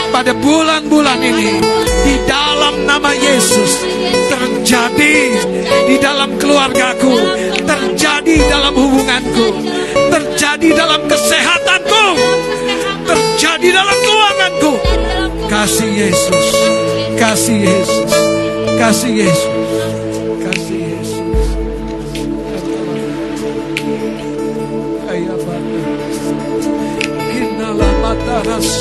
pada 0.09 0.33
bulan-bulan 0.33 1.21
ini 1.21 1.61
di 2.07 2.15
dalam 2.25 2.89
nama 2.89 3.13
Yesus 3.13 3.85
terjadi 4.33 5.17
di 5.89 5.97
dalam 6.01 6.33
keluargaku 6.41 7.15
terjadi 7.67 8.37
dalam 8.49 8.75
hubunganku 8.75 9.47
terjadi 10.09 10.69
dalam 10.73 11.01
kesehatanku 11.05 12.05
terjadi 13.05 13.69
dalam 13.75 13.99
keuanganku 14.01 14.73
kasih 15.49 15.91
Yesus 15.93 16.47
kasih 17.21 17.59
Yesus 17.69 18.13
kasih 18.79 19.13
Yesus 19.27 19.53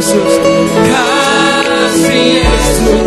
Kasih 0.00 0.16
Yesus 0.16 0.40
Kasih 0.88 2.40
Yesus 2.40 2.99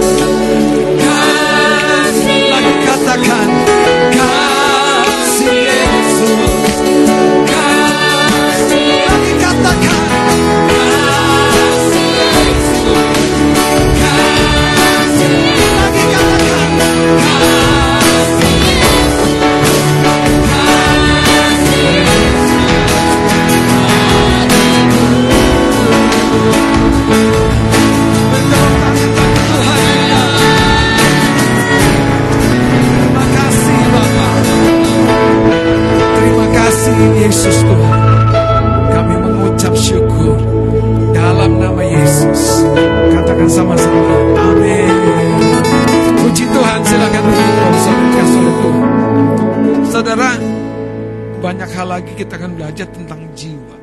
hal 51.74 51.90
lagi 51.90 52.14
kita 52.14 52.38
akan 52.38 52.54
belajar 52.54 52.86
tentang 52.94 53.34
jiwa. 53.34 53.78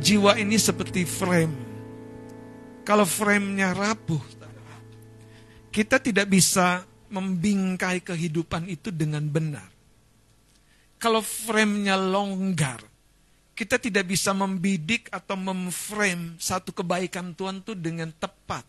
Jiwa 0.00 0.40
ini 0.40 0.56
seperti 0.56 1.04
frame. 1.04 1.52
Kalau 2.88 3.04
framenya 3.04 3.76
rapuh, 3.76 4.20
kita 5.68 6.00
tidak 6.00 6.32
bisa 6.32 6.88
membingkai 7.12 8.00
kehidupan 8.00 8.72
itu 8.72 8.88
dengan 8.88 9.20
benar. 9.28 9.68
Kalau 10.96 11.20
framenya 11.20 12.00
longgar, 12.00 12.80
kita 13.52 13.76
tidak 13.76 14.08
bisa 14.08 14.32
membidik 14.32 15.12
atau 15.12 15.36
memframe 15.36 16.40
satu 16.40 16.72
kebaikan 16.72 17.36
Tuhan 17.36 17.60
itu 17.60 17.76
dengan 17.76 18.08
tepat. 18.16 18.64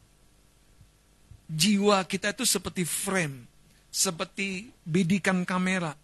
Jiwa 1.50 2.04
kita 2.04 2.36
itu 2.36 2.44
seperti 2.44 2.84
frame, 2.84 3.48
seperti 3.88 4.70
bidikan 4.84 5.48
kamera. 5.48 5.96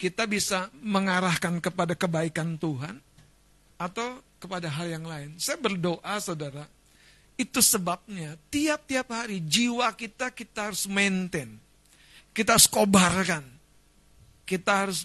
Kita 0.00 0.24
bisa 0.24 0.72
mengarahkan 0.80 1.60
kepada 1.60 1.92
kebaikan 1.92 2.56
Tuhan 2.56 2.96
atau 3.76 4.24
kepada 4.40 4.72
hal 4.72 4.88
yang 4.88 5.04
lain. 5.04 5.36
Saya 5.36 5.60
berdoa 5.60 6.16
saudara, 6.16 6.64
itu 7.36 7.60
sebabnya 7.60 8.40
tiap-tiap 8.48 9.12
hari 9.12 9.44
jiwa 9.44 9.92
kita 9.92 10.32
kita 10.32 10.72
harus 10.72 10.88
maintain. 10.88 11.60
Kita 12.32 12.56
harus 12.56 12.64
kobarkan. 12.64 13.44
Kita 14.48 14.88
harus 14.88 15.04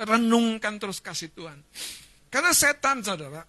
renungkan 0.00 0.80
terus 0.80 1.04
kasih 1.04 1.28
Tuhan. 1.36 1.60
Karena 2.32 2.56
setan 2.56 3.04
saudara 3.04 3.44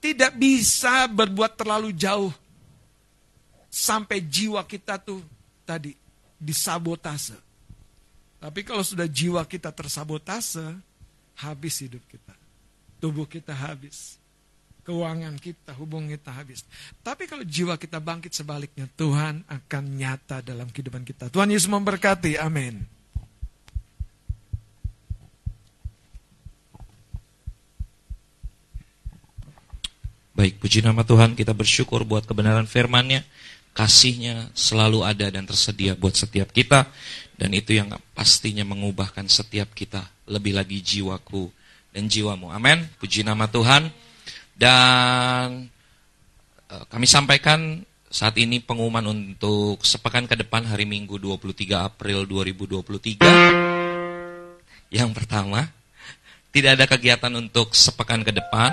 tidak 0.00 0.32
bisa 0.38 1.04
berbuat 1.12 1.60
terlalu 1.60 1.92
jauh 1.92 2.32
sampai 3.68 4.24
jiwa 4.24 4.62
kita 4.64 4.96
tuh 4.96 5.20
tadi 5.68 5.92
disabotase. 6.40 7.38
Tapi 8.42 8.66
kalau 8.66 8.82
sudah 8.82 9.06
jiwa 9.06 9.46
kita 9.46 9.70
tersabotase, 9.70 10.66
habis 11.38 11.78
hidup 11.78 12.02
kita. 12.10 12.34
Tubuh 12.98 13.22
kita 13.30 13.54
habis. 13.54 14.18
Keuangan 14.82 15.38
kita, 15.38 15.70
hubungan 15.78 16.10
kita 16.10 16.34
habis. 16.34 16.66
Tapi 17.06 17.30
kalau 17.30 17.46
jiwa 17.46 17.78
kita 17.78 18.02
bangkit 18.02 18.34
sebaliknya, 18.34 18.90
Tuhan 18.98 19.46
akan 19.46 19.84
nyata 19.94 20.42
dalam 20.42 20.66
kehidupan 20.74 21.06
kita. 21.06 21.30
Tuhan 21.30 21.54
Yesus 21.54 21.70
memberkati. 21.70 22.34
Amin. 22.42 22.82
Baik, 30.34 30.58
puji 30.58 30.82
nama 30.82 31.06
Tuhan, 31.06 31.38
kita 31.38 31.54
bersyukur 31.54 32.02
buat 32.02 32.26
kebenaran 32.26 32.66
firman-Nya. 32.66 33.22
Kasihnya 33.72 34.50
selalu 34.52 35.06
ada 35.06 35.30
dan 35.30 35.46
tersedia 35.46 35.94
buat 35.94 36.18
setiap 36.18 36.50
kita. 36.50 36.90
Dan 37.42 37.50
itu 37.58 37.74
yang 37.74 37.90
pastinya 38.14 38.62
mengubahkan 38.62 39.26
setiap 39.26 39.74
kita. 39.74 39.98
Lebih 40.30 40.54
lagi 40.54 40.78
jiwaku 40.78 41.50
dan 41.90 42.06
jiwamu. 42.06 42.54
Amin. 42.54 42.86
Puji 43.02 43.26
nama 43.26 43.50
Tuhan. 43.50 43.90
Dan 44.54 45.66
eh, 46.70 46.84
kami 46.86 47.10
sampaikan 47.10 47.82
saat 48.06 48.38
ini 48.38 48.62
pengumuman 48.62 49.10
untuk 49.10 49.82
sepekan 49.82 50.30
ke 50.30 50.38
depan 50.38 50.70
hari 50.70 50.86
Minggu 50.86 51.18
23 51.18 51.82
April 51.82 52.30
2023. 52.30 53.26
Yang 54.94 55.10
pertama, 55.10 55.66
tidak 56.54 56.78
ada 56.78 56.86
kegiatan 56.86 57.34
untuk 57.34 57.74
sepekan 57.74 58.22
ke 58.22 58.30
depan 58.30 58.70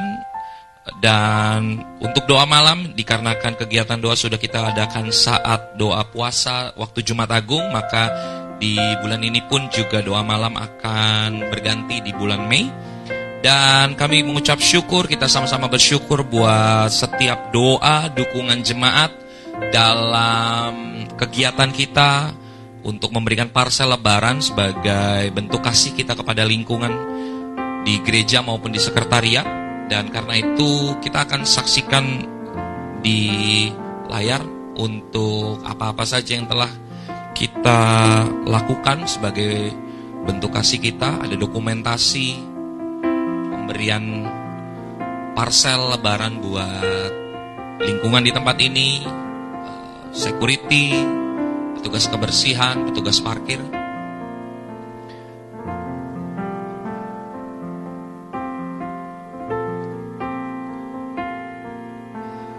dan 1.01 1.81
untuk 2.01 2.25
doa 2.29 2.45
malam 2.45 2.93
dikarenakan 2.93 3.57
kegiatan 3.57 3.97
doa 3.97 4.13
sudah 4.13 4.37
kita 4.37 4.73
adakan 4.73 5.13
saat 5.13 5.77
doa 5.77 6.01
puasa 6.09 6.73
waktu 6.75 7.05
Jumat 7.05 7.29
Agung 7.29 7.61
maka 7.69 8.09
di 8.59 8.75
bulan 8.99 9.23
ini 9.23 9.39
pun 9.47 9.71
juga 9.71 10.03
doa 10.03 10.19
malam 10.19 10.53
akan 10.59 11.47
berganti 11.47 12.03
di 12.03 12.11
bulan 12.11 12.45
Mei. 12.45 12.67
Dan 13.39 13.95
kami 13.95 14.19
mengucap 14.27 14.59
syukur 14.59 15.07
kita 15.07 15.31
sama-sama 15.31 15.71
bersyukur 15.71 16.27
buat 16.27 16.91
setiap 16.91 17.55
doa 17.55 18.11
dukungan 18.11 18.59
jemaat 18.67 19.15
dalam 19.71 21.07
kegiatan 21.15 21.71
kita 21.71 22.35
untuk 22.83 23.15
memberikan 23.15 23.47
parsel 23.47 23.95
lebaran 23.95 24.43
sebagai 24.43 25.31
bentuk 25.31 25.63
kasih 25.63 25.95
kita 25.95 26.19
kepada 26.19 26.43
lingkungan 26.43 26.91
di 27.87 28.03
gereja 28.03 28.43
maupun 28.43 28.75
di 28.75 28.79
sekretariat. 28.83 29.47
Dan 29.87 30.11
karena 30.11 30.35
itu 30.35 30.99
kita 30.99 31.23
akan 31.25 31.47
saksikan 31.47 32.05
di 32.99 33.71
layar 34.11 34.43
untuk 34.75 35.63
apa-apa 35.63 36.03
saja 36.03 36.35
yang 36.35 36.45
telah 36.45 36.69
kita 37.39 37.79
lakukan 38.43 39.07
sebagai 39.07 39.71
bentuk 40.27 40.51
kasih 40.51 40.83
kita 40.83 41.23
ada 41.23 41.39
dokumentasi 41.39 42.35
pemberian 43.47 44.27
parsel 45.31 45.95
lebaran 45.95 46.43
buat 46.43 47.11
lingkungan 47.79 48.27
di 48.27 48.35
tempat 48.35 48.59
ini 48.59 49.07
eh, 49.07 49.15
security 50.11 50.91
petugas 51.79 52.11
kebersihan 52.11 52.83
petugas 52.91 53.23
parkir 53.23 53.63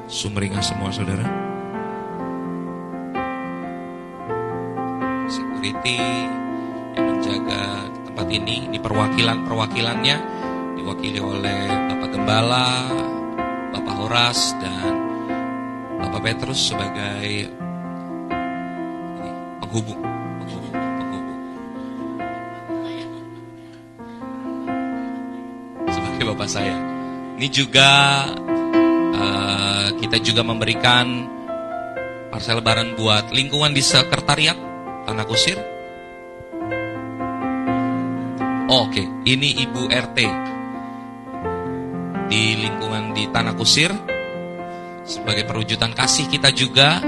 sumringah 0.08 0.64
semua 0.64 0.88
saudara. 0.88 1.49
Security 5.60 6.00
yang 6.96 7.04
menjaga 7.04 7.84
tempat 8.08 8.26
ini, 8.32 8.64
ini 8.64 8.80
perwakilan-perwakilannya 8.80 10.16
diwakili 10.80 11.20
oleh 11.20 11.68
Bapak 11.68 12.16
Gembala, 12.16 12.88
Bapak 13.68 13.94
Horas 14.00 14.56
dan 14.56 14.88
Bapak 16.00 16.24
Petrus 16.24 16.72
sebagai 16.72 17.52
penghubung. 19.60 20.00
Sebagai 25.92 26.24
Bapak 26.24 26.48
saya. 26.48 26.76
Ini 27.36 27.48
juga 27.52 27.92
Eh, 29.20 29.88
kita 30.00 30.16
juga 30.24 30.40
memberikan 30.40 31.28
parsel 32.32 32.64
lebaran 32.64 32.96
buat 32.96 33.28
lingkungan 33.28 33.76
di 33.76 33.84
sekretariat 33.84 34.69
Tanah 35.06 35.24
Kusir. 35.26 35.58
Oh, 38.70 38.86
Oke, 38.86 39.02
ini 39.26 39.66
Ibu 39.66 39.90
RT 39.90 40.18
di 42.30 42.42
lingkungan 42.54 43.10
di 43.10 43.26
Tanah 43.26 43.58
Kusir 43.58 43.90
sebagai 45.02 45.42
perwujudan 45.42 45.90
kasih 45.90 46.30
kita 46.30 46.54
juga 46.54 47.02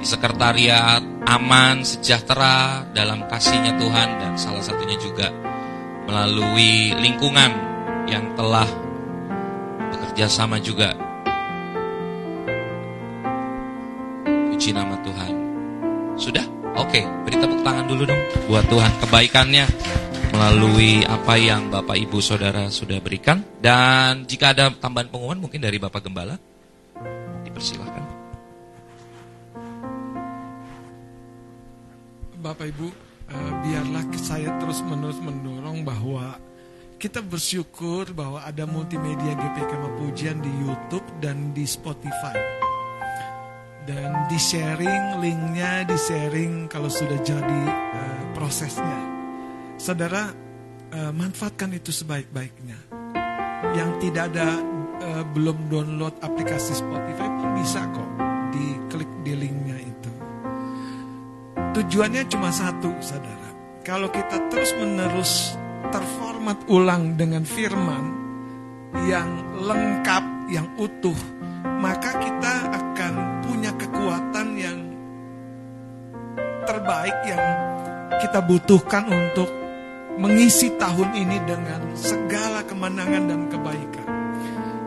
di 0.00 0.06
sekretariat 0.08 1.04
aman, 1.28 1.84
sejahtera 1.84 2.88
dalam 2.90 3.28
kasihnya 3.28 3.76
Tuhan 3.78 4.08
dan 4.18 4.32
salah 4.34 4.64
satunya 4.64 4.96
juga 4.98 5.30
melalui 6.08 6.96
lingkungan 6.98 7.52
yang 8.10 8.34
telah 8.34 8.66
bekerja 9.92 10.26
sama 10.26 10.58
juga. 10.58 10.96
Puji 14.50 14.74
nama 14.74 14.96
Tuhan. 15.00 15.31
Sudah? 16.22 16.46
Oke, 16.78 17.02
beri 17.26 17.34
tepuk 17.34 17.66
tangan 17.66 17.82
dulu 17.90 18.06
dong 18.06 18.22
buat 18.46 18.62
Tuhan 18.70 18.94
kebaikannya 19.02 19.66
melalui 20.30 21.02
apa 21.02 21.34
yang 21.34 21.66
Bapak 21.66 21.98
Ibu 21.98 22.22
Saudara 22.22 22.70
sudah 22.70 23.02
berikan. 23.02 23.42
Dan 23.58 24.22
jika 24.30 24.54
ada 24.54 24.70
tambahan 24.70 25.10
pengumuman 25.10 25.42
mungkin 25.42 25.58
dari 25.58 25.82
Bapak 25.82 26.06
Gembala, 26.06 26.38
dipersilahkan. 27.42 28.06
Bapak 32.38 32.70
Ibu, 32.70 32.86
eh, 33.26 33.52
biarlah 33.66 34.06
saya 34.14 34.54
terus 34.62 34.78
menerus 34.86 35.18
mendorong 35.18 35.82
bahwa 35.82 36.38
kita 37.02 37.18
bersyukur 37.18 38.06
bahwa 38.14 38.46
ada 38.46 38.62
multimedia 38.62 39.34
GPK 39.34 39.74
Mapujian 39.74 40.38
di 40.38 40.54
YouTube 40.62 41.06
dan 41.18 41.50
di 41.50 41.66
Spotify. 41.66 42.70
Dan 43.82 44.30
di 44.30 44.38
sharing 44.38 45.18
linknya, 45.18 45.82
di 45.82 45.98
sharing 45.98 46.70
kalau 46.70 46.86
sudah 46.86 47.18
jadi 47.18 47.62
eh, 47.66 48.22
prosesnya. 48.30 49.00
Saudara, 49.74 50.30
eh, 50.94 51.10
manfaatkan 51.10 51.74
itu 51.74 51.90
sebaik-baiknya. 51.90 52.78
Yang 53.74 53.90
tidak 54.06 54.24
ada 54.34 54.48
eh, 55.02 55.24
belum 55.34 55.66
download 55.66 56.14
aplikasi 56.22 56.78
Spotify 56.78 57.26
pun 57.26 57.48
bisa 57.58 57.82
kok 57.90 58.10
diklik 58.54 59.10
di 59.26 59.32
linknya 59.34 59.78
itu. 59.82 60.12
Tujuannya 61.72 62.22
cuma 62.30 62.54
satu, 62.54 62.92
saudara. 63.02 63.50
Kalau 63.82 64.06
kita 64.14 64.46
terus-menerus 64.46 65.58
terformat 65.90 66.70
ulang 66.70 67.18
dengan 67.18 67.42
firman 67.42 68.04
yang 69.10 69.58
lengkap, 69.58 70.24
yang 70.52 70.70
utuh, 70.78 71.16
kita 78.32 78.48
butuhkan 78.48 79.12
untuk 79.12 79.44
mengisi 80.16 80.72
tahun 80.80 81.20
ini 81.20 81.36
dengan 81.44 81.92
segala 81.92 82.64
kemenangan 82.64 83.28
dan 83.28 83.40
kebaikan. 83.52 84.08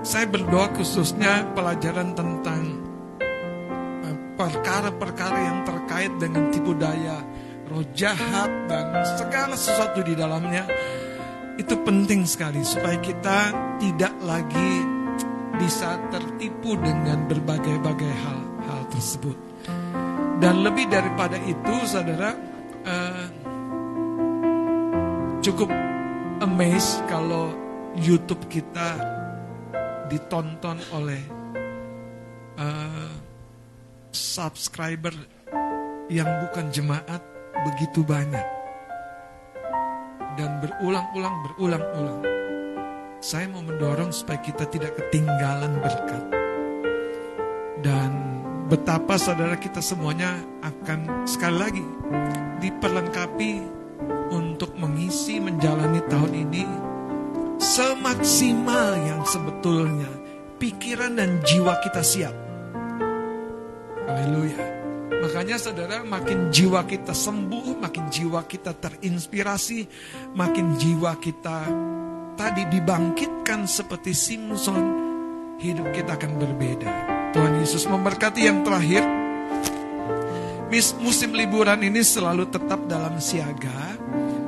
Saya 0.02 0.26
berdoa 0.26 0.74
khususnya 0.74 1.54
pelajaran 1.54 2.18
tentang 2.18 2.82
eh, 3.22 4.18
perkara-perkara 4.34 5.38
yang 5.46 5.60
terkait 5.62 6.10
dengan 6.18 6.50
tipu 6.50 6.74
daya, 6.74 7.22
roh 7.70 7.86
jahat 7.94 8.50
dan 8.66 9.06
segala 9.14 9.54
sesuatu 9.54 10.02
di 10.02 10.18
dalamnya 10.18 10.66
itu 11.62 11.78
penting 11.86 12.26
sekali 12.26 12.66
supaya 12.66 12.98
kita 12.98 13.54
tidak 13.78 14.18
lagi 14.26 14.74
bisa 15.62 16.02
tertipu 16.10 16.82
dengan 16.82 17.30
berbagai-bagai 17.30 18.10
hal-hal 18.10 18.82
tersebut. 18.90 19.38
Dan 20.42 20.66
lebih 20.66 20.90
daripada 20.90 21.38
itu, 21.46 21.76
saudara, 21.86 22.55
cukup 25.46 25.70
amazed 26.42 27.06
kalau 27.06 27.54
YouTube 27.94 28.50
kita 28.50 28.98
ditonton 30.10 30.82
oleh 30.90 31.22
eh, 32.58 33.14
subscriber 34.10 35.14
yang 36.10 36.26
bukan 36.50 36.74
jemaat 36.74 37.22
begitu 37.62 38.02
banyak 38.02 38.42
dan 40.34 40.66
berulang-ulang 40.66 41.36
berulang-ulang. 41.46 42.22
Saya 43.22 43.46
mau 43.46 43.62
mendorong 43.62 44.10
supaya 44.10 44.42
kita 44.42 44.66
tidak 44.66 44.98
ketinggalan 44.98 45.78
berkat. 45.78 46.26
Dan 47.86 48.12
betapa 48.66 49.14
saudara 49.22 49.62
kita 49.62 49.78
semuanya 49.78 50.42
akan 50.66 51.30
sekali 51.30 51.58
lagi 51.58 51.86
diperlengkapi 52.66 53.85
untuk 54.34 54.74
mengisi 54.80 55.38
menjalani 55.38 56.02
tahun 56.08 56.34
ini 56.48 56.66
semaksimal 57.60 58.96
yang 59.04 59.22
sebetulnya 59.26 60.10
pikiran 60.62 61.20
dan 61.20 61.42
jiwa 61.44 61.78
kita 61.84 62.02
siap. 62.02 62.36
Haleluya. 64.06 64.64
Makanya 65.26 65.58
saudara 65.58 66.06
makin 66.06 66.54
jiwa 66.54 66.86
kita 66.86 67.14
sembuh, 67.14 67.82
makin 67.82 68.06
jiwa 68.14 68.46
kita 68.46 68.78
terinspirasi, 68.78 69.80
makin 70.38 70.78
jiwa 70.78 71.18
kita 71.18 71.66
tadi 72.38 72.70
dibangkitkan 72.70 73.66
seperti 73.66 74.14
Simpson, 74.14 74.84
hidup 75.58 75.90
kita 75.96 76.14
akan 76.20 76.38
berbeda. 76.38 76.92
Tuhan 77.34 77.58
Yesus 77.60 77.90
memberkati 77.90 78.46
yang 78.46 78.62
terakhir. 78.62 79.04
Musim 81.00 81.32
liburan 81.32 81.80
ini 81.88 82.04
selalu 82.04 82.52
tetap 82.52 82.84
dalam 82.92 83.16
siaga 83.24 83.96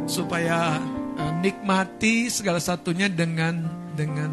supaya 0.07 0.79
eh, 1.19 1.34
nikmati 1.43 2.31
segala 2.31 2.63
satunya 2.63 3.11
dengan 3.11 3.67
dengan 3.93 4.31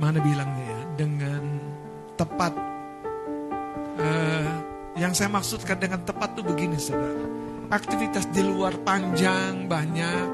mana 0.00 0.18
bilangnya 0.18 0.64
ya, 0.64 0.80
dengan 0.96 1.42
tepat. 2.16 2.56
Eh, 4.00 4.50
yang 4.96 5.12
saya 5.12 5.28
maksudkan 5.28 5.76
dengan 5.76 6.00
tepat 6.08 6.32
tuh 6.32 6.44
begini, 6.44 6.80
saudara. 6.80 7.28
Aktivitas 7.70 8.26
di 8.32 8.42
luar 8.42 8.74
panjang, 8.82 9.68
banyak, 9.68 10.26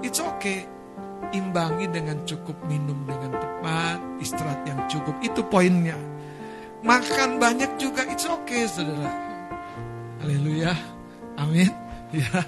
it's 0.00 0.18
okay. 0.18 0.64
Imbangi 1.32 1.86
dengan 1.92 2.24
cukup 2.24 2.56
minum 2.66 3.04
dengan 3.06 3.36
tepat, 3.36 4.00
istirahat 4.18 4.64
yang 4.66 4.80
cukup, 4.88 5.14
itu 5.22 5.40
poinnya. 5.46 5.96
Makan 6.82 7.38
banyak 7.38 7.78
juga, 7.78 8.02
it's 8.08 8.26
okay, 8.26 8.66
saudara. 8.66 9.12
Haleluya, 10.24 10.74
amin. 11.38 11.81
Ya, 12.12 12.44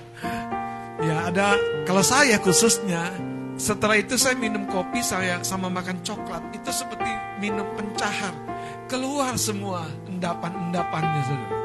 ya 1.01 1.17
ada. 1.33 1.57
Kalau 1.89 2.05
saya 2.05 2.37
khususnya, 2.37 3.09
setelah 3.57 3.97
itu 3.97 4.21
saya 4.21 4.37
minum 4.37 4.69
kopi, 4.69 5.01
saya 5.01 5.41
sama 5.41 5.73
makan 5.73 6.05
coklat, 6.05 6.45
itu 6.53 6.69
seperti 6.69 7.09
minum 7.41 7.65
pencahar. 7.73 8.37
Keluar 8.85 9.41
semua 9.41 9.89
endapan-endapannya, 10.05 11.23
saudara. 11.25 11.57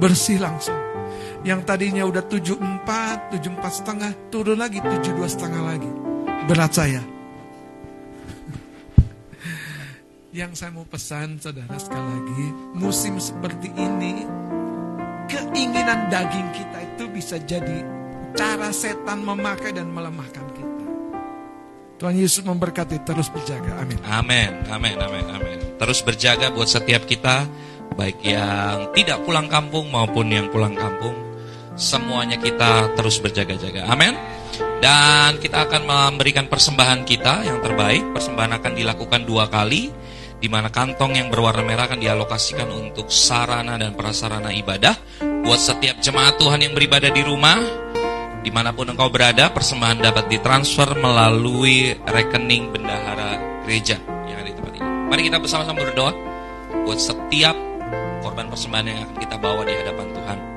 Bersih 0.00 0.40
langsung. 0.40 0.76
Yang 1.44 1.60
tadinya 1.68 2.02
udah 2.08 2.24
74, 2.24 3.36
74 3.36 3.78
setengah, 3.78 4.10
turun 4.32 4.56
lagi 4.56 4.80
72 4.80 5.28
setengah 5.28 5.62
lagi. 5.62 5.90
Berat 6.48 6.72
saya. 6.72 7.02
Yang 10.36 10.52
saya 10.60 10.70
mau 10.72 10.84
pesan 10.84 11.40
saudara 11.40 11.80
sekali 11.80 12.06
lagi, 12.12 12.46
musim 12.76 13.16
seperti 13.16 13.72
ini, 13.72 14.28
keinginan 15.26 16.10
daging 16.10 16.48
kita 16.54 16.78
itu 16.82 17.04
bisa 17.10 17.36
jadi 17.42 17.82
cara 18.36 18.70
setan 18.70 19.22
memakai 19.22 19.74
dan 19.74 19.90
melemahkan 19.90 20.46
kita. 20.54 20.84
Tuhan 21.96 22.12
Yesus 22.12 22.44
memberkati 22.44 23.00
terus 23.08 23.32
berjaga. 23.32 23.80
Amin. 23.80 23.96
Amin, 24.04 24.52
amin, 24.68 24.96
amin, 25.00 25.26
amin. 25.32 25.58
Terus 25.80 26.04
berjaga 26.04 26.52
buat 26.52 26.68
setiap 26.68 27.08
kita, 27.08 27.48
baik 27.96 28.20
yang 28.20 28.92
tidak 28.92 29.24
pulang 29.24 29.48
kampung 29.48 29.88
maupun 29.88 30.28
yang 30.28 30.52
pulang 30.52 30.76
kampung. 30.76 31.16
Semuanya 31.76 32.36
kita 32.36 32.92
terus 32.96 33.20
berjaga-jaga. 33.20 33.88
Amin. 33.88 34.12
Dan 34.80 35.40
kita 35.40 35.68
akan 35.68 35.88
memberikan 35.88 36.48
persembahan 36.48 37.04
kita 37.08 37.48
yang 37.48 37.64
terbaik. 37.64 38.04
Persembahan 38.12 38.60
akan 38.60 38.72
dilakukan 38.76 39.24
dua 39.24 39.48
kali, 39.48 39.88
di 40.36 40.48
mana 40.52 40.68
kantong 40.68 41.16
yang 41.16 41.28
berwarna 41.32 41.64
merah 41.64 41.88
akan 41.88 42.00
dialokasikan 42.00 42.68
untuk 42.68 43.08
sarana 43.08 43.80
dan 43.80 43.96
prasarana 43.96 44.52
ibadah. 44.52 44.94
Buat 45.46 45.60
setiap 45.60 45.96
jemaat 46.02 46.36
Tuhan 46.36 46.60
yang 46.60 46.74
beribadah 46.76 47.08
di 47.08 47.22
rumah, 47.24 47.56
di 48.42 48.50
mana 48.54 48.70
pun 48.70 48.90
engkau 48.92 49.10
berada, 49.10 49.50
persembahan 49.50 50.02
dapat 50.02 50.30
ditransfer 50.30 50.94
melalui 50.98 51.96
rekening 52.04 52.70
bendahara 52.70 53.62
gereja 53.66 53.98
yang 54.30 54.38
ada 54.42 54.48
di 54.50 54.54
tempat 54.54 54.72
ini. 54.78 54.86
Mari 55.10 55.22
kita 55.26 55.38
bersama-sama 55.42 55.78
berdoa 55.82 56.12
buat 56.86 56.98
setiap 57.02 57.56
korban 58.22 58.46
persembahan 58.46 58.86
yang 58.86 58.98
akan 59.06 59.16
kita 59.18 59.36
bawa 59.38 59.62
di 59.66 59.74
hadapan 59.74 60.06
Tuhan. 60.14 60.55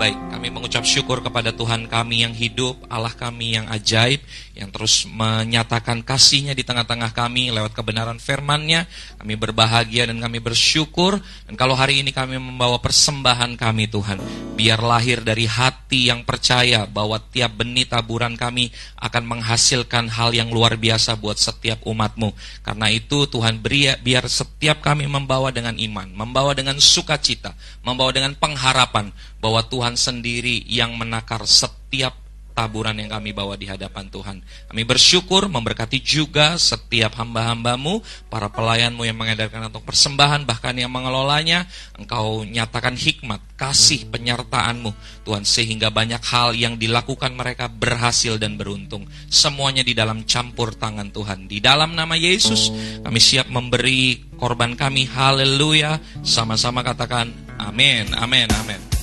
Baik, 0.00 0.18
kami 0.32 0.48
mengucap 0.48 0.84
syukur 0.88 1.20
kepada 1.20 1.52
Tuhan 1.52 1.84
kami 1.86 2.24
yang 2.24 2.34
hidup, 2.34 2.74
Allah 2.88 3.12
kami 3.12 3.54
yang 3.54 3.68
ajaib, 3.68 4.24
yang 4.52 4.68
terus 4.68 5.08
menyatakan 5.08 6.04
kasihnya 6.04 6.52
di 6.52 6.60
tengah-tengah 6.60 7.16
kami 7.16 7.48
lewat 7.48 7.72
kebenaran 7.72 8.20
firman-Nya. 8.20 8.84
Kami 9.16 9.34
berbahagia 9.40 10.08
dan 10.08 10.20
kami 10.20 10.44
bersyukur. 10.44 11.16
Dan 11.48 11.54
kalau 11.56 11.72
hari 11.72 12.04
ini 12.04 12.12
kami 12.12 12.36
membawa 12.36 12.76
persembahan 12.80 13.56
kami 13.56 13.88
Tuhan, 13.88 14.20
biar 14.58 14.84
lahir 14.84 15.24
dari 15.24 15.48
hati 15.48 16.12
yang 16.12 16.24
percaya 16.28 16.84
bahwa 16.84 17.16
tiap 17.32 17.56
benih 17.64 17.88
taburan 17.88 18.36
kami 18.36 18.68
akan 19.00 19.24
menghasilkan 19.24 20.12
hal 20.12 20.36
yang 20.36 20.52
luar 20.52 20.76
biasa 20.76 21.16
buat 21.16 21.40
setiap 21.40 21.80
umat-Mu. 21.88 22.36
Karena 22.60 22.92
itu 22.92 23.24
Tuhan 23.24 23.60
beri 23.64 23.88
biar 24.04 24.28
setiap 24.28 24.84
kami 24.84 25.08
membawa 25.08 25.48
dengan 25.48 25.74
iman, 25.80 26.12
membawa 26.12 26.52
dengan 26.52 26.76
sukacita, 26.76 27.56
membawa 27.82 28.12
dengan 28.12 28.36
pengharapan 28.36 29.10
bahwa 29.42 29.66
Tuhan 29.66 29.98
sendiri 29.98 30.62
yang 30.70 30.94
menakar 30.94 31.42
setiap 31.50 32.22
taburan 32.52 33.00
yang 33.00 33.10
kami 33.10 33.32
bawa 33.32 33.56
di 33.56 33.66
hadapan 33.66 34.06
Tuhan. 34.12 34.36
Kami 34.68 34.82
bersyukur 34.84 35.48
memberkati 35.48 35.98
juga 36.04 36.60
setiap 36.60 37.16
hamba-hambamu, 37.16 38.04
para 38.28 38.52
pelayanmu 38.52 39.02
yang 39.08 39.16
mengedarkan 39.16 39.72
untuk 39.72 39.82
persembahan, 39.88 40.44
bahkan 40.44 40.76
yang 40.76 40.92
mengelolanya. 40.92 41.64
Engkau 41.96 42.44
nyatakan 42.44 42.94
hikmat, 42.94 43.40
kasih 43.56 44.06
penyertaanmu, 44.12 44.92
Tuhan, 45.24 45.42
sehingga 45.48 45.88
banyak 45.88 46.20
hal 46.22 46.52
yang 46.54 46.76
dilakukan 46.76 47.32
mereka 47.32 47.72
berhasil 47.72 48.36
dan 48.36 48.60
beruntung. 48.60 49.08
Semuanya 49.32 49.82
di 49.82 49.96
dalam 49.96 50.28
campur 50.28 50.76
tangan 50.76 51.08
Tuhan. 51.10 51.48
Di 51.48 51.58
dalam 51.58 51.96
nama 51.96 52.14
Yesus, 52.14 52.70
kami 53.00 53.18
siap 53.18 53.48
memberi 53.48 54.36
korban 54.36 54.76
kami. 54.76 55.08
Haleluya. 55.08 55.98
Sama-sama 56.20 56.84
katakan 56.84 57.32
amin, 57.56 58.12
amin, 58.12 58.48
amin. 58.60 59.01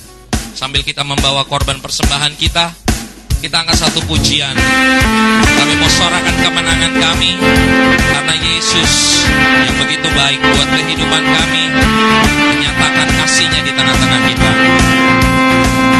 Sambil 0.50 0.82
kita 0.82 1.06
membawa 1.06 1.46
korban 1.46 1.78
persembahan 1.78 2.34
kita, 2.34 2.74
kita 3.40 3.56
angkat 3.62 3.78
satu 3.86 4.02
pujian. 4.04 4.52
Kami 5.46 5.74
mau 5.78 5.88
suarakan 5.88 6.36
kemenangan 6.42 6.92
kami 6.92 7.38
karena 7.96 8.34
Yesus 8.36 9.24
yang 9.38 9.76
begitu 9.80 10.08
baik 10.12 10.42
buat 10.42 10.68
kehidupan 10.68 11.22
kami 11.24 11.64
menyatakan 12.50 13.08
kasihnya 13.22 13.60
di 13.64 13.72
tengah-tengah 13.72 14.20
kita. 14.28 14.50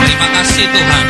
Terima 0.05 0.28
kasih 0.36 0.66
Tuhan. 0.68 1.06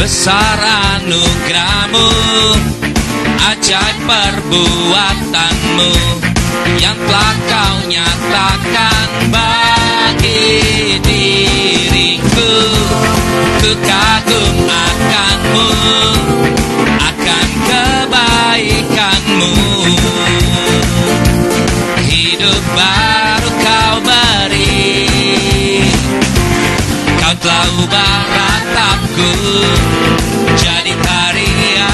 Besar 0.00 0.60
anugerahmu, 1.02 2.08
ajaib 3.42 3.96
perbuatanmu 4.06 5.92
yang 6.74 6.98
telah 6.98 7.34
kau 7.46 7.76
nyatakan 7.86 9.30
bagi 9.30 10.98
diriku 10.98 12.54
ku 13.62 13.70
kagum 13.86 14.66
akanmu 14.66 15.70
akan 16.98 17.48
kebaikanmu. 17.70 19.54
Hidup 22.06 22.62
baru 22.74 23.50
kau 23.62 23.94
beri 24.02 25.06
kau 27.22 27.34
telah 27.38 27.66
ubah 27.86 28.18
ratapku 28.34 29.32
jadi 30.58 30.94
tarian. 30.98 31.86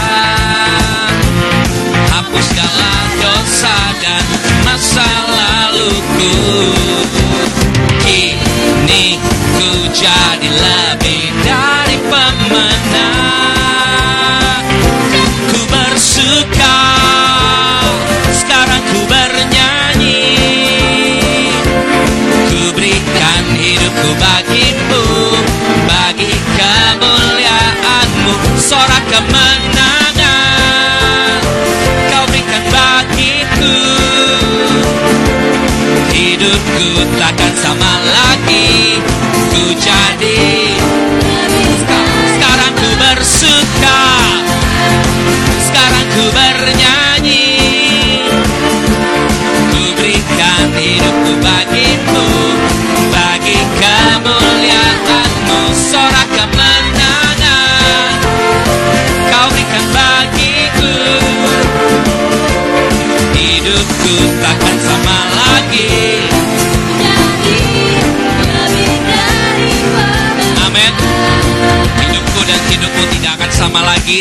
Hapus 2.13 2.45
segala 2.53 2.93
dosa 3.21 3.77
dan 4.01 4.25
laluku 5.83 6.31
Kini 8.03 9.19
ku 9.55 9.69
jadi 9.91 10.51
Hidupku 36.53 37.17
takkan 37.17 37.53
sama 37.57 37.93
lagi. 38.13 39.01
Ku 39.49 39.73
jadi 39.73 40.32
tidak 73.73 73.89
akan 73.89 73.89
sama 73.89 73.89
lagi. 73.89 74.21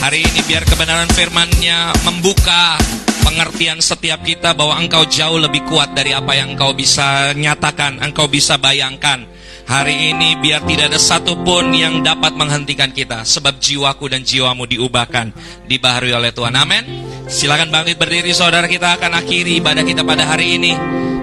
Hari 0.00 0.20
ini 0.22 0.40
biar 0.46 0.62
kebenaran 0.64 1.10
firman-Nya 1.10 1.92
membuka 2.06 2.78
pengertian 3.26 3.82
setiap 3.82 4.22
kita 4.22 4.56
bahwa 4.56 4.78
engkau 4.78 5.04
jauh 5.04 5.36
lebih 5.36 5.66
kuat 5.66 5.92
dari 5.92 6.14
apa 6.14 6.38
yang 6.38 6.54
engkau 6.54 6.72
bisa 6.72 7.34
nyatakan, 7.34 7.98
engkau 7.98 8.30
bisa 8.30 8.56
bayangkan. 8.56 9.26
Hari 9.66 10.14
ini 10.14 10.38
biar 10.40 10.62
tidak 10.66 10.94
ada 10.94 10.98
satupun 10.98 11.70
yang 11.70 12.02
dapat 12.02 12.34
menghentikan 12.34 12.90
kita 12.90 13.22
Sebab 13.22 13.62
jiwaku 13.62 14.10
dan 14.10 14.26
jiwamu 14.26 14.66
diubahkan 14.66 15.30
Dibaharui 15.70 16.10
oleh 16.10 16.34
Tuhan. 16.34 16.58
Amin. 16.58 16.82
Silakan 17.30 17.70
bangkit 17.70 17.94
berdiri 17.94 18.34
saudara 18.34 18.66
kita 18.66 18.98
akan 18.98 19.14
akhiri 19.14 19.62
ibadah 19.62 19.86
kita 19.86 20.02
pada 20.02 20.26
hari 20.26 20.58
ini 20.58 20.74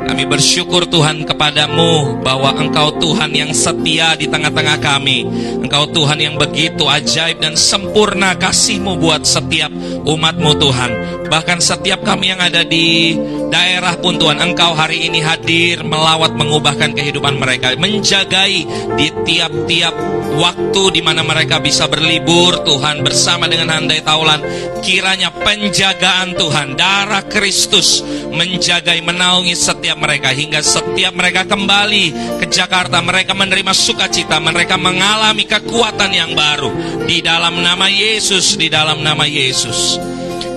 Kami 0.03 0.23
bersyukur 0.27 0.89
Tuhan 0.89 1.23
kepadamu 1.23 2.19
bahwa 2.25 2.51
Engkau 2.59 2.91
Tuhan 2.99 3.31
yang 3.31 3.51
setia 3.55 4.19
di 4.19 4.27
tengah-tengah 4.27 4.77
kami. 4.83 5.23
Engkau 5.63 5.87
Tuhan 5.87 6.19
yang 6.19 6.35
begitu 6.35 6.83
ajaib 6.83 7.39
dan 7.39 7.55
sempurna 7.55 8.35
kasihmu 8.35 8.99
buat 8.99 9.23
setiap 9.23 9.71
umatmu 10.03 10.51
Tuhan. 10.59 10.91
Bahkan 11.31 11.59
setiap 11.63 12.03
kami 12.03 12.35
yang 12.35 12.41
ada 12.43 12.67
di 12.67 13.15
daerah 13.47 13.95
pun 13.97 14.19
Tuhan, 14.19 14.43
Engkau 14.43 14.75
hari 14.75 15.07
ini 15.07 15.23
hadir 15.23 15.87
melawat 15.87 16.35
mengubahkan 16.35 16.91
kehidupan 16.91 17.39
mereka. 17.39 17.71
Menjagai 17.79 18.67
di 18.99 19.07
tiap-tiap 19.23 19.95
waktu 20.35 20.83
di 20.91 21.01
mana 21.01 21.23
mereka 21.23 21.63
bisa 21.63 21.87
berlibur 21.87 22.59
Tuhan 22.67 23.01
bersama 23.07 23.47
dengan 23.47 23.71
handai 23.79 24.03
taulan. 24.03 24.43
Kiranya 24.83 25.31
penjagaan 25.31 26.35
Tuhan, 26.35 26.75
darah 26.75 27.23
Kristus 27.23 28.03
menjagai 28.27 28.99
menaungi 29.03 29.55
setiap 29.55 29.86
mereka 29.95 30.35
hingga 30.35 30.59
setiap 30.59 31.15
mereka 31.15 31.47
kembali 31.47 32.05
ke 32.43 32.45
Jakarta 32.51 32.99
mereka 32.99 33.31
menerima 33.37 33.71
sukacita 33.71 34.41
mereka 34.43 34.75
mengalami 34.75 35.47
kekuatan 35.47 36.11
yang 36.11 36.35
baru. 36.35 36.73
Di 37.07 37.23
dalam 37.23 37.63
nama 37.63 37.87
Yesus 37.87 38.57
di 38.59 38.67
dalam 38.67 38.99
nama 39.05 39.23
Yesus. 39.23 39.95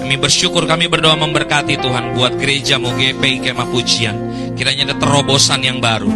Kami 0.01 0.17
bersyukur 0.19 0.67
kami 0.67 0.91
berdoa 0.91 1.15
memberkati 1.15 1.79
Tuhan 1.79 2.19
buat 2.19 2.35
gerejamu 2.35 2.91
GPI 2.97 3.47
Kemah 3.47 3.69
Pujian. 3.71 4.17
Kiranya 4.59 4.91
ada 4.91 4.97
terobosan 4.99 5.63
yang 5.63 5.79
baru. 5.79 6.11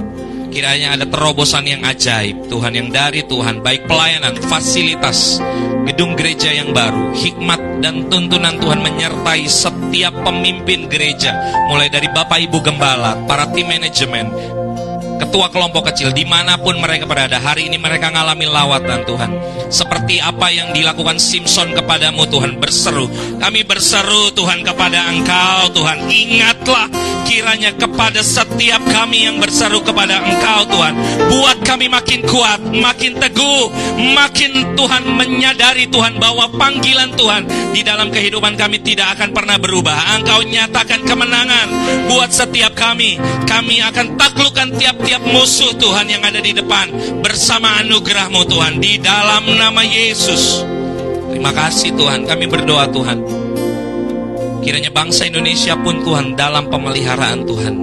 Kiranya 0.51 0.99
ada 0.99 1.07
terobosan 1.07 1.66
yang 1.66 1.82
ajaib 1.82 2.47
Tuhan 2.47 2.74
yang 2.74 2.89
dari 2.91 3.27
Tuhan 3.27 3.62
baik 3.62 3.91
pelayanan 3.91 4.39
fasilitas 4.39 5.43
gedung 5.85 6.16
gereja 6.16 6.51
yang 6.51 6.73
baru, 6.73 7.12
hikmat 7.12 7.53
dan 7.79 8.07
tuntunan 8.11 8.59
Tuhan 8.59 8.83
menyertai 8.83 9.47
setiap 9.47 10.15
pemimpin 10.23 10.87
gereja, 10.87 11.35
mulai 11.71 11.91
dari 11.91 12.07
Bapak 12.11 12.39
Ibu 12.51 12.59
Gembala, 12.63 13.19
para 13.27 13.49
tim 13.51 13.71
manajemen, 13.71 14.31
ketua 15.20 15.51
kelompok 15.51 15.93
kecil, 15.93 16.11
di 16.11 16.24
mana 16.27 16.59
pun 16.59 16.78
mereka 16.78 17.05
berada, 17.05 17.39
hari 17.39 17.69
ini 17.69 17.77
mereka 17.78 18.11
mengalami 18.15 18.47
lawatan 18.47 19.03
Tuhan. 19.03 19.31
Seperti 19.69 20.23
apa 20.23 20.55
yang 20.55 20.70
dilakukan 20.70 21.19
Simpson 21.19 21.74
kepadamu 21.74 22.27
Tuhan, 22.31 22.62
berseru. 22.62 23.11
Kami 23.43 23.66
berseru 23.66 24.31
Tuhan 24.31 24.62
kepada 24.62 25.11
Engkau 25.11 25.74
Tuhan, 25.74 26.07
ingatlah 26.07 26.86
kiranya 27.27 27.74
kepada 27.74 28.20
setiap 28.23 28.78
kami 28.86 29.27
yang 29.27 29.43
berseru 29.43 29.82
kepada 29.82 30.23
Engkau 30.23 30.70
Tuhan. 30.70 30.95
Buat 31.32 31.59
kami 31.66 31.91
makin 31.91 32.23
kuat, 32.23 32.61
makin 32.62 33.19
teguh, 33.19 33.73
makin 34.15 34.78
Tuhan 34.78 35.03
menyadari 35.09 35.91
Tuhan 35.91 36.20
bahwa 36.23 36.47
panggilan 36.55 37.11
Tuhan 37.19 37.74
di 37.74 37.82
dalam 37.82 38.15
kehidupan 38.15 38.55
kami 38.55 38.78
tidak 38.85 39.19
akan 39.19 39.35
pernah 39.35 39.59
berubah. 39.59 40.15
Engkau 40.20 40.47
nyatakan 40.47 41.03
kemenangan 41.03 41.66
buat 42.07 42.31
setiap 42.31 42.77
kami. 42.78 43.19
Kami 43.49 43.82
akan 43.82 44.15
taklukkan 44.15 44.78
tiap-tiap 45.05 45.36
musuh 45.36 45.76
Tuhan 45.76 46.09
yang 46.09 46.24
ada 46.24 46.40
di 46.40 46.56
depan 46.56 46.89
bersama 47.20 47.76
anugerahmu 47.85 48.40
Tuhan 48.48 48.81
di 48.81 48.97
dalam 48.97 49.44
nama 49.52 49.85
Yesus. 49.85 50.64
Terima 51.28 51.52
kasih 51.52 51.93
Tuhan, 51.93 52.24
kami 52.24 52.48
berdoa 52.48 52.89
Tuhan. 52.89 53.20
Kiranya 54.64 54.89
bangsa 54.89 55.28
Indonesia 55.28 55.76
pun 55.76 56.01
Tuhan 56.01 56.40
dalam 56.40 56.72
pemeliharaan 56.72 57.44
Tuhan. 57.44 57.74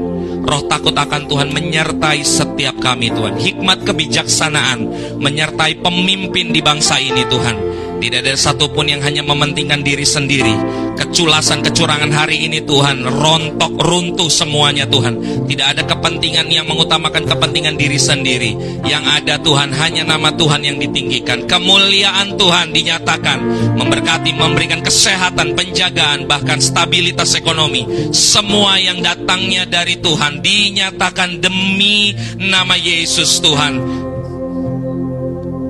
Roh 0.42 0.66
takut 0.66 0.98
akan 0.98 1.30
Tuhan 1.30 1.54
menyertai 1.54 2.26
setiap 2.26 2.82
kami 2.82 3.14
Tuhan. 3.14 3.38
Hikmat 3.38 3.86
kebijaksanaan 3.86 4.80
menyertai 5.22 5.78
pemimpin 5.78 6.50
di 6.50 6.66
bangsa 6.66 6.98
ini 6.98 7.22
Tuhan. 7.30 7.56
Tidak 8.02 8.18
ada 8.26 8.34
satupun 8.34 8.90
yang 8.90 9.06
hanya 9.06 9.22
mementingkan 9.22 9.86
diri 9.86 10.02
sendiri. 10.02 10.50
Keculasan, 10.98 11.62
kecurangan 11.62 12.10
hari 12.10 12.50
ini 12.50 12.66
Tuhan, 12.66 13.06
rontok, 13.06 13.78
runtuh 13.78 14.26
semuanya 14.26 14.90
Tuhan. 14.90 15.46
Tidak 15.46 15.68
ada 15.78 15.86
kepentingan 15.86 16.50
yang 16.50 16.66
mengutamakan 16.66 17.30
kepentingan 17.30 17.78
diri 17.78 18.02
sendiri. 18.02 18.58
Yang 18.90 19.04
ada 19.06 19.38
Tuhan, 19.38 19.70
hanya 19.78 20.02
nama 20.02 20.34
Tuhan 20.34 20.66
yang 20.66 20.82
ditinggikan. 20.82 21.46
Kemuliaan 21.46 22.42
Tuhan 22.42 22.74
dinyatakan, 22.74 23.38
memberkati, 23.78 24.34
memberikan 24.34 24.82
kesehatan, 24.82 25.54
penjagaan, 25.54 26.26
bahkan 26.26 26.58
stabilitas 26.58 27.38
ekonomi. 27.38 27.86
Semua 28.10 28.82
yang 28.82 29.06
datangnya 29.06 29.70
dari 29.70 30.02
Tuhan 30.02 30.42
dinyatakan 30.42 31.38
demi 31.38 32.18
nama 32.42 32.74
Yesus 32.74 33.38
Tuhan. 33.46 34.10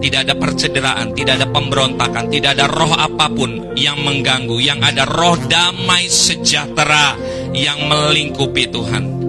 Tidak 0.02 0.20
ada 0.26 0.34
percederaan, 0.34 1.14
tidak 1.14 1.38
ada 1.38 1.48
pemberontakan, 1.54 2.34
tidak 2.34 2.58
ada 2.58 2.66
roh 2.66 2.90
apa 2.98 3.30
pun 3.30 3.78
yang 3.78 4.02
mengganggu. 4.02 4.58
Yang 4.58 4.80
ada 4.90 5.04
roh 5.06 5.38
damai 5.46 6.10
sejahtera 6.10 7.14
yang 7.54 7.86
melingkupi 7.86 8.66
Tuhan. 8.66 9.22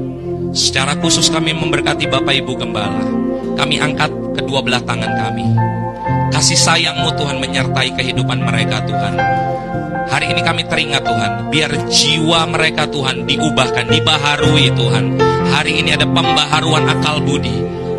Secara 0.56 0.96
khusus 0.96 1.28
kami 1.28 1.52
memberkati 1.52 2.08
Bapak 2.08 2.32
Ibu 2.40 2.52
Gembala. 2.56 3.04
Kami 3.52 3.84
angkat 3.84 4.12
kedua 4.32 4.64
belah 4.64 4.80
tangan 4.80 5.12
kami. 5.12 5.44
Kasih 6.32 6.56
sayangmu 6.56 7.20
Tuhan 7.20 7.36
menyertai 7.36 7.92
kehidupan 7.92 8.40
mereka 8.40 8.80
Tuhan. 8.88 9.14
Hari 10.08 10.28
ini 10.32 10.40
kami 10.40 10.64
teringat 10.68 11.04
Tuhan, 11.04 11.52
biar 11.52 11.72
jiwa 11.88 12.48
mereka 12.48 12.88
Tuhan 12.88 13.28
diubahkan, 13.28 13.88
dibaharui 13.92 14.72
Tuhan. 14.72 15.20
Hari 15.52 15.84
ini 15.84 15.96
ada 15.96 16.04
pembaharuan 16.04 16.84
akal 16.88 17.24
budi, 17.24 17.52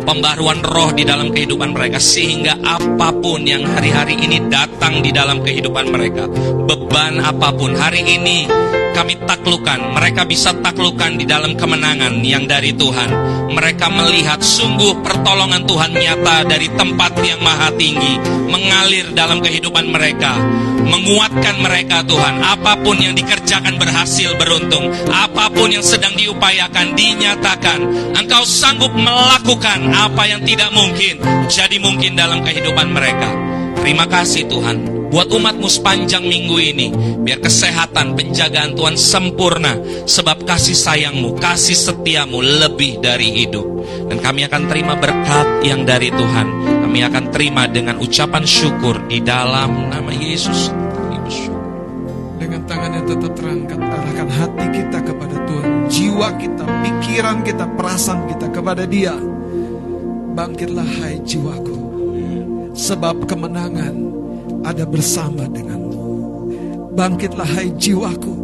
pembaruan 0.04 0.60
roh 0.60 0.92
di 0.92 1.02
dalam 1.02 1.32
kehidupan 1.32 1.72
mereka 1.72 1.96
sehingga 1.98 2.60
apa 2.60 3.08
pun 3.18 3.42
yang 3.42 3.64
hari-hari 3.64 4.20
ini 4.20 4.46
datang 4.52 5.00
di 5.00 5.10
dalam 5.10 5.40
kehidupan 5.40 5.90
mereka 5.90 6.28
beban 6.68 7.18
apa 7.24 7.48
pun 7.56 7.72
hari 7.72 8.04
ini 8.04 8.46
kami 8.94 9.18
taklukan 9.26 9.90
mereka 9.90 10.22
bisa 10.22 10.54
taklukan 10.62 11.18
di 11.18 11.26
dalam 11.26 11.58
kemenangan 11.58 12.22
yang 12.22 12.46
dari 12.46 12.70
Tuhan. 12.70 13.10
Mereka 13.50 13.90
melihat 13.90 14.38
sungguh 14.38 15.02
pertolongan 15.02 15.66
Tuhan 15.66 15.90
nyata 15.92 16.46
dari 16.46 16.70
tempat 16.70 17.18
yang 17.26 17.42
maha 17.42 17.74
tinggi 17.74 18.22
mengalir 18.46 19.10
dalam 19.10 19.42
kehidupan 19.42 19.90
mereka 19.90 20.38
menguatkan 20.86 21.58
mereka 21.58 22.06
Tuhan. 22.06 22.38
Apa 22.38 22.78
pun 22.80 22.94
yang 23.02 23.18
dikerjakan 23.18 23.74
berhasil 23.76 24.30
beruntung 24.38 24.88
apa 25.10 25.50
pun 25.50 25.74
yang 25.74 25.82
sedang 25.82 26.14
diupayakan 26.14 26.94
dinyatakan. 26.94 27.78
Engkau 28.14 28.46
sanggup 28.46 28.94
melakukan 28.94 29.90
apa 29.90 30.22
yang 30.30 30.40
tidak 30.46 30.70
mungkin 30.70 31.18
jadi 31.50 31.76
mungkin 31.82 32.14
dalam 32.14 32.46
kehidupan 32.46 32.94
mereka. 32.94 33.28
Terima 33.82 34.08
kasih 34.08 34.48
Tuhan 34.48 35.03
buat 35.14 35.30
umatmu 35.30 35.70
sepanjang 35.70 36.26
minggu 36.26 36.58
ini. 36.58 36.90
Biar 37.22 37.38
kesehatan 37.38 38.18
penjagaan 38.18 38.74
Tuhan 38.74 38.98
sempurna. 38.98 39.78
Sebab 40.10 40.42
kasih 40.42 40.74
sayangmu 40.74 41.38
kasih 41.38 41.78
setiamu 41.78 42.42
lebih 42.42 42.98
dari 42.98 43.30
hidup. 43.30 43.62
Dan 44.10 44.18
kami 44.18 44.42
akan 44.50 44.66
terima 44.66 44.98
berkat 44.98 45.62
yang 45.62 45.86
dari 45.86 46.10
Tuhan. 46.10 46.46
Kami 46.82 46.98
akan 47.06 47.24
terima 47.30 47.70
dengan 47.70 48.02
ucapan 48.02 48.42
syukur 48.42 48.98
di 49.06 49.22
dalam 49.22 49.86
nama 49.86 50.10
Yesus. 50.10 50.74
Dengan 52.34 52.66
tangan 52.66 52.90
yang 52.98 53.06
tetap 53.06 53.32
terangkat 53.38 53.80
Arahkan 53.80 54.28
hati 54.34 54.66
kita 54.82 54.98
kepada 54.98 55.36
Tuhan. 55.46 55.70
Jiwa 55.86 56.28
kita, 56.42 56.64
pikiran 56.66 57.38
kita, 57.46 57.64
perasaan 57.78 58.26
kita 58.26 58.50
kepada 58.50 58.82
dia. 58.82 59.14
Bangkitlah 60.34 60.86
hai 60.98 61.22
jiwaku. 61.22 61.78
Sebab 62.74 63.30
kemenangan 63.30 64.23
ada 64.64 64.88
bersama 64.88 65.44
denganmu. 65.46 65.94
Bangkitlah 66.94 67.46
hai 67.58 67.74
jiwaku 67.74 68.34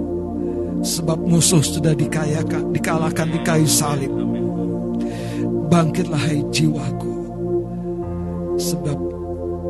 Sebab 0.82 1.22
musuh 1.22 1.62
sudah 1.62 1.94
dikayakan, 1.94 2.74
dikalahkan 2.74 3.30
di 3.30 3.38
kayu 3.46 3.68
salib. 3.70 4.10
Bangkitlah 5.70 6.18
hai 6.18 6.42
jiwaku 6.50 7.14
Sebab 8.58 8.98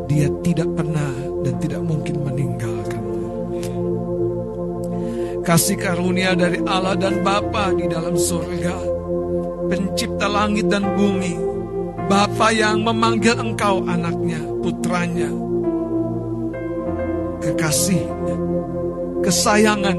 dia 0.08 0.32
tidak 0.40 0.66
pernah 0.74 1.12
dan 1.46 1.54
tidak 1.60 1.82
mungkin 1.84 2.16
meninggalkanmu 2.24 3.22
Kasih 5.44 5.78
karunia 5.78 6.32
dari 6.34 6.58
Allah 6.64 6.96
dan 6.96 7.20
Bapa 7.20 7.76
di 7.76 7.84
dalam 7.84 8.16
surga 8.16 8.98
Pencipta 9.70 10.26
langit 10.26 10.66
dan 10.66 10.82
bumi. 10.98 11.38
Bapa 12.10 12.50
yang 12.50 12.82
memanggil 12.82 13.38
engkau 13.38 13.86
anaknya, 13.86 14.42
putranya 14.58 15.30
Kekasihnya, 17.40 18.36
kesayangan 19.24 19.98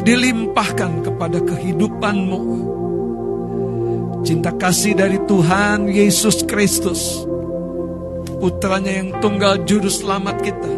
Dilimpahkan 0.00 1.04
kepada 1.04 1.44
kehidupanmu. 1.44 2.40
Cinta 4.24 4.52
kasih 4.52 4.96
dari 4.96 5.20
Tuhan 5.28 5.88
Yesus 5.88 6.44
Kristus 6.44 7.24
Putranya 8.40 9.00
yang 9.00 9.16
tunggal 9.20 9.64
juru 9.68 9.88
selamat 9.92 10.36
kita 10.40 10.72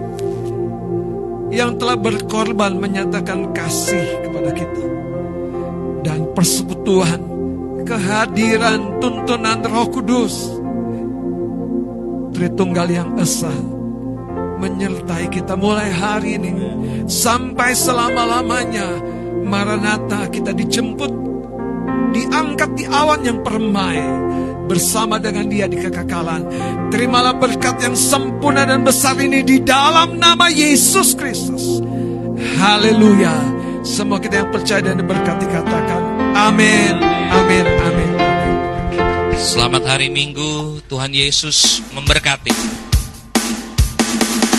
yang 1.53 1.77
telah 1.77 2.01
berkorban 2.01 2.81
menyatakan 2.81 3.53
kasih 3.53 4.25
kepada 4.25 4.51
kita 4.57 4.85
dan 6.01 6.33
persekutuan 6.33 7.21
kehadiran 7.85 8.97
tuntunan 8.99 9.61
Roh 9.61 9.89
Kudus 9.93 10.35
Tritunggal 12.33 12.89
yang 12.89 13.13
Esa 13.21 13.53
menyertai 14.63 15.27
kita 15.27 15.59
mulai 15.59 15.91
hari 15.91 16.39
ini 16.39 16.55
sampai 17.11 17.75
selama-lamanya. 17.75 19.11
Maranatha 19.43 20.31
kita 20.31 20.55
dijemput, 20.55 21.11
diangkat 22.15 22.71
di 22.79 22.87
awan 22.87 23.21
yang 23.27 23.43
permai 23.43 23.99
bersama 24.71 25.19
dengan 25.19 25.51
dia 25.51 25.67
di 25.67 25.77
kekekalan. 25.77 26.47
Terimalah 26.95 27.37
berkat 27.37 27.83
yang 27.83 27.99
sempurna 27.99 28.63
dan 28.63 28.87
besar 28.87 29.19
ini 29.19 29.43
di 29.43 29.59
dalam 29.61 30.17
nama 30.17 30.47
Yesus 30.47 31.19
Kristus. 31.19 31.83
Haleluya. 32.63 33.35
Semua 33.83 34.23
kita 34.23 34.47
yang 34.47 34.51
percaya 34.55 34.79
dan 34.79 35.03
diberkati 35.03 35.43
katakan 35.51 36.03
amin, 36.39 37.03
amin, 37.35 37.67
amin. 37.67 38.11
Selamat 39.35 39.83
hari 39.91 40.07
Minggu, 40.07 40.79
Tuhan 40.87 41.11
Yesus 41.11 41.83
memberkati. 41.91 42.92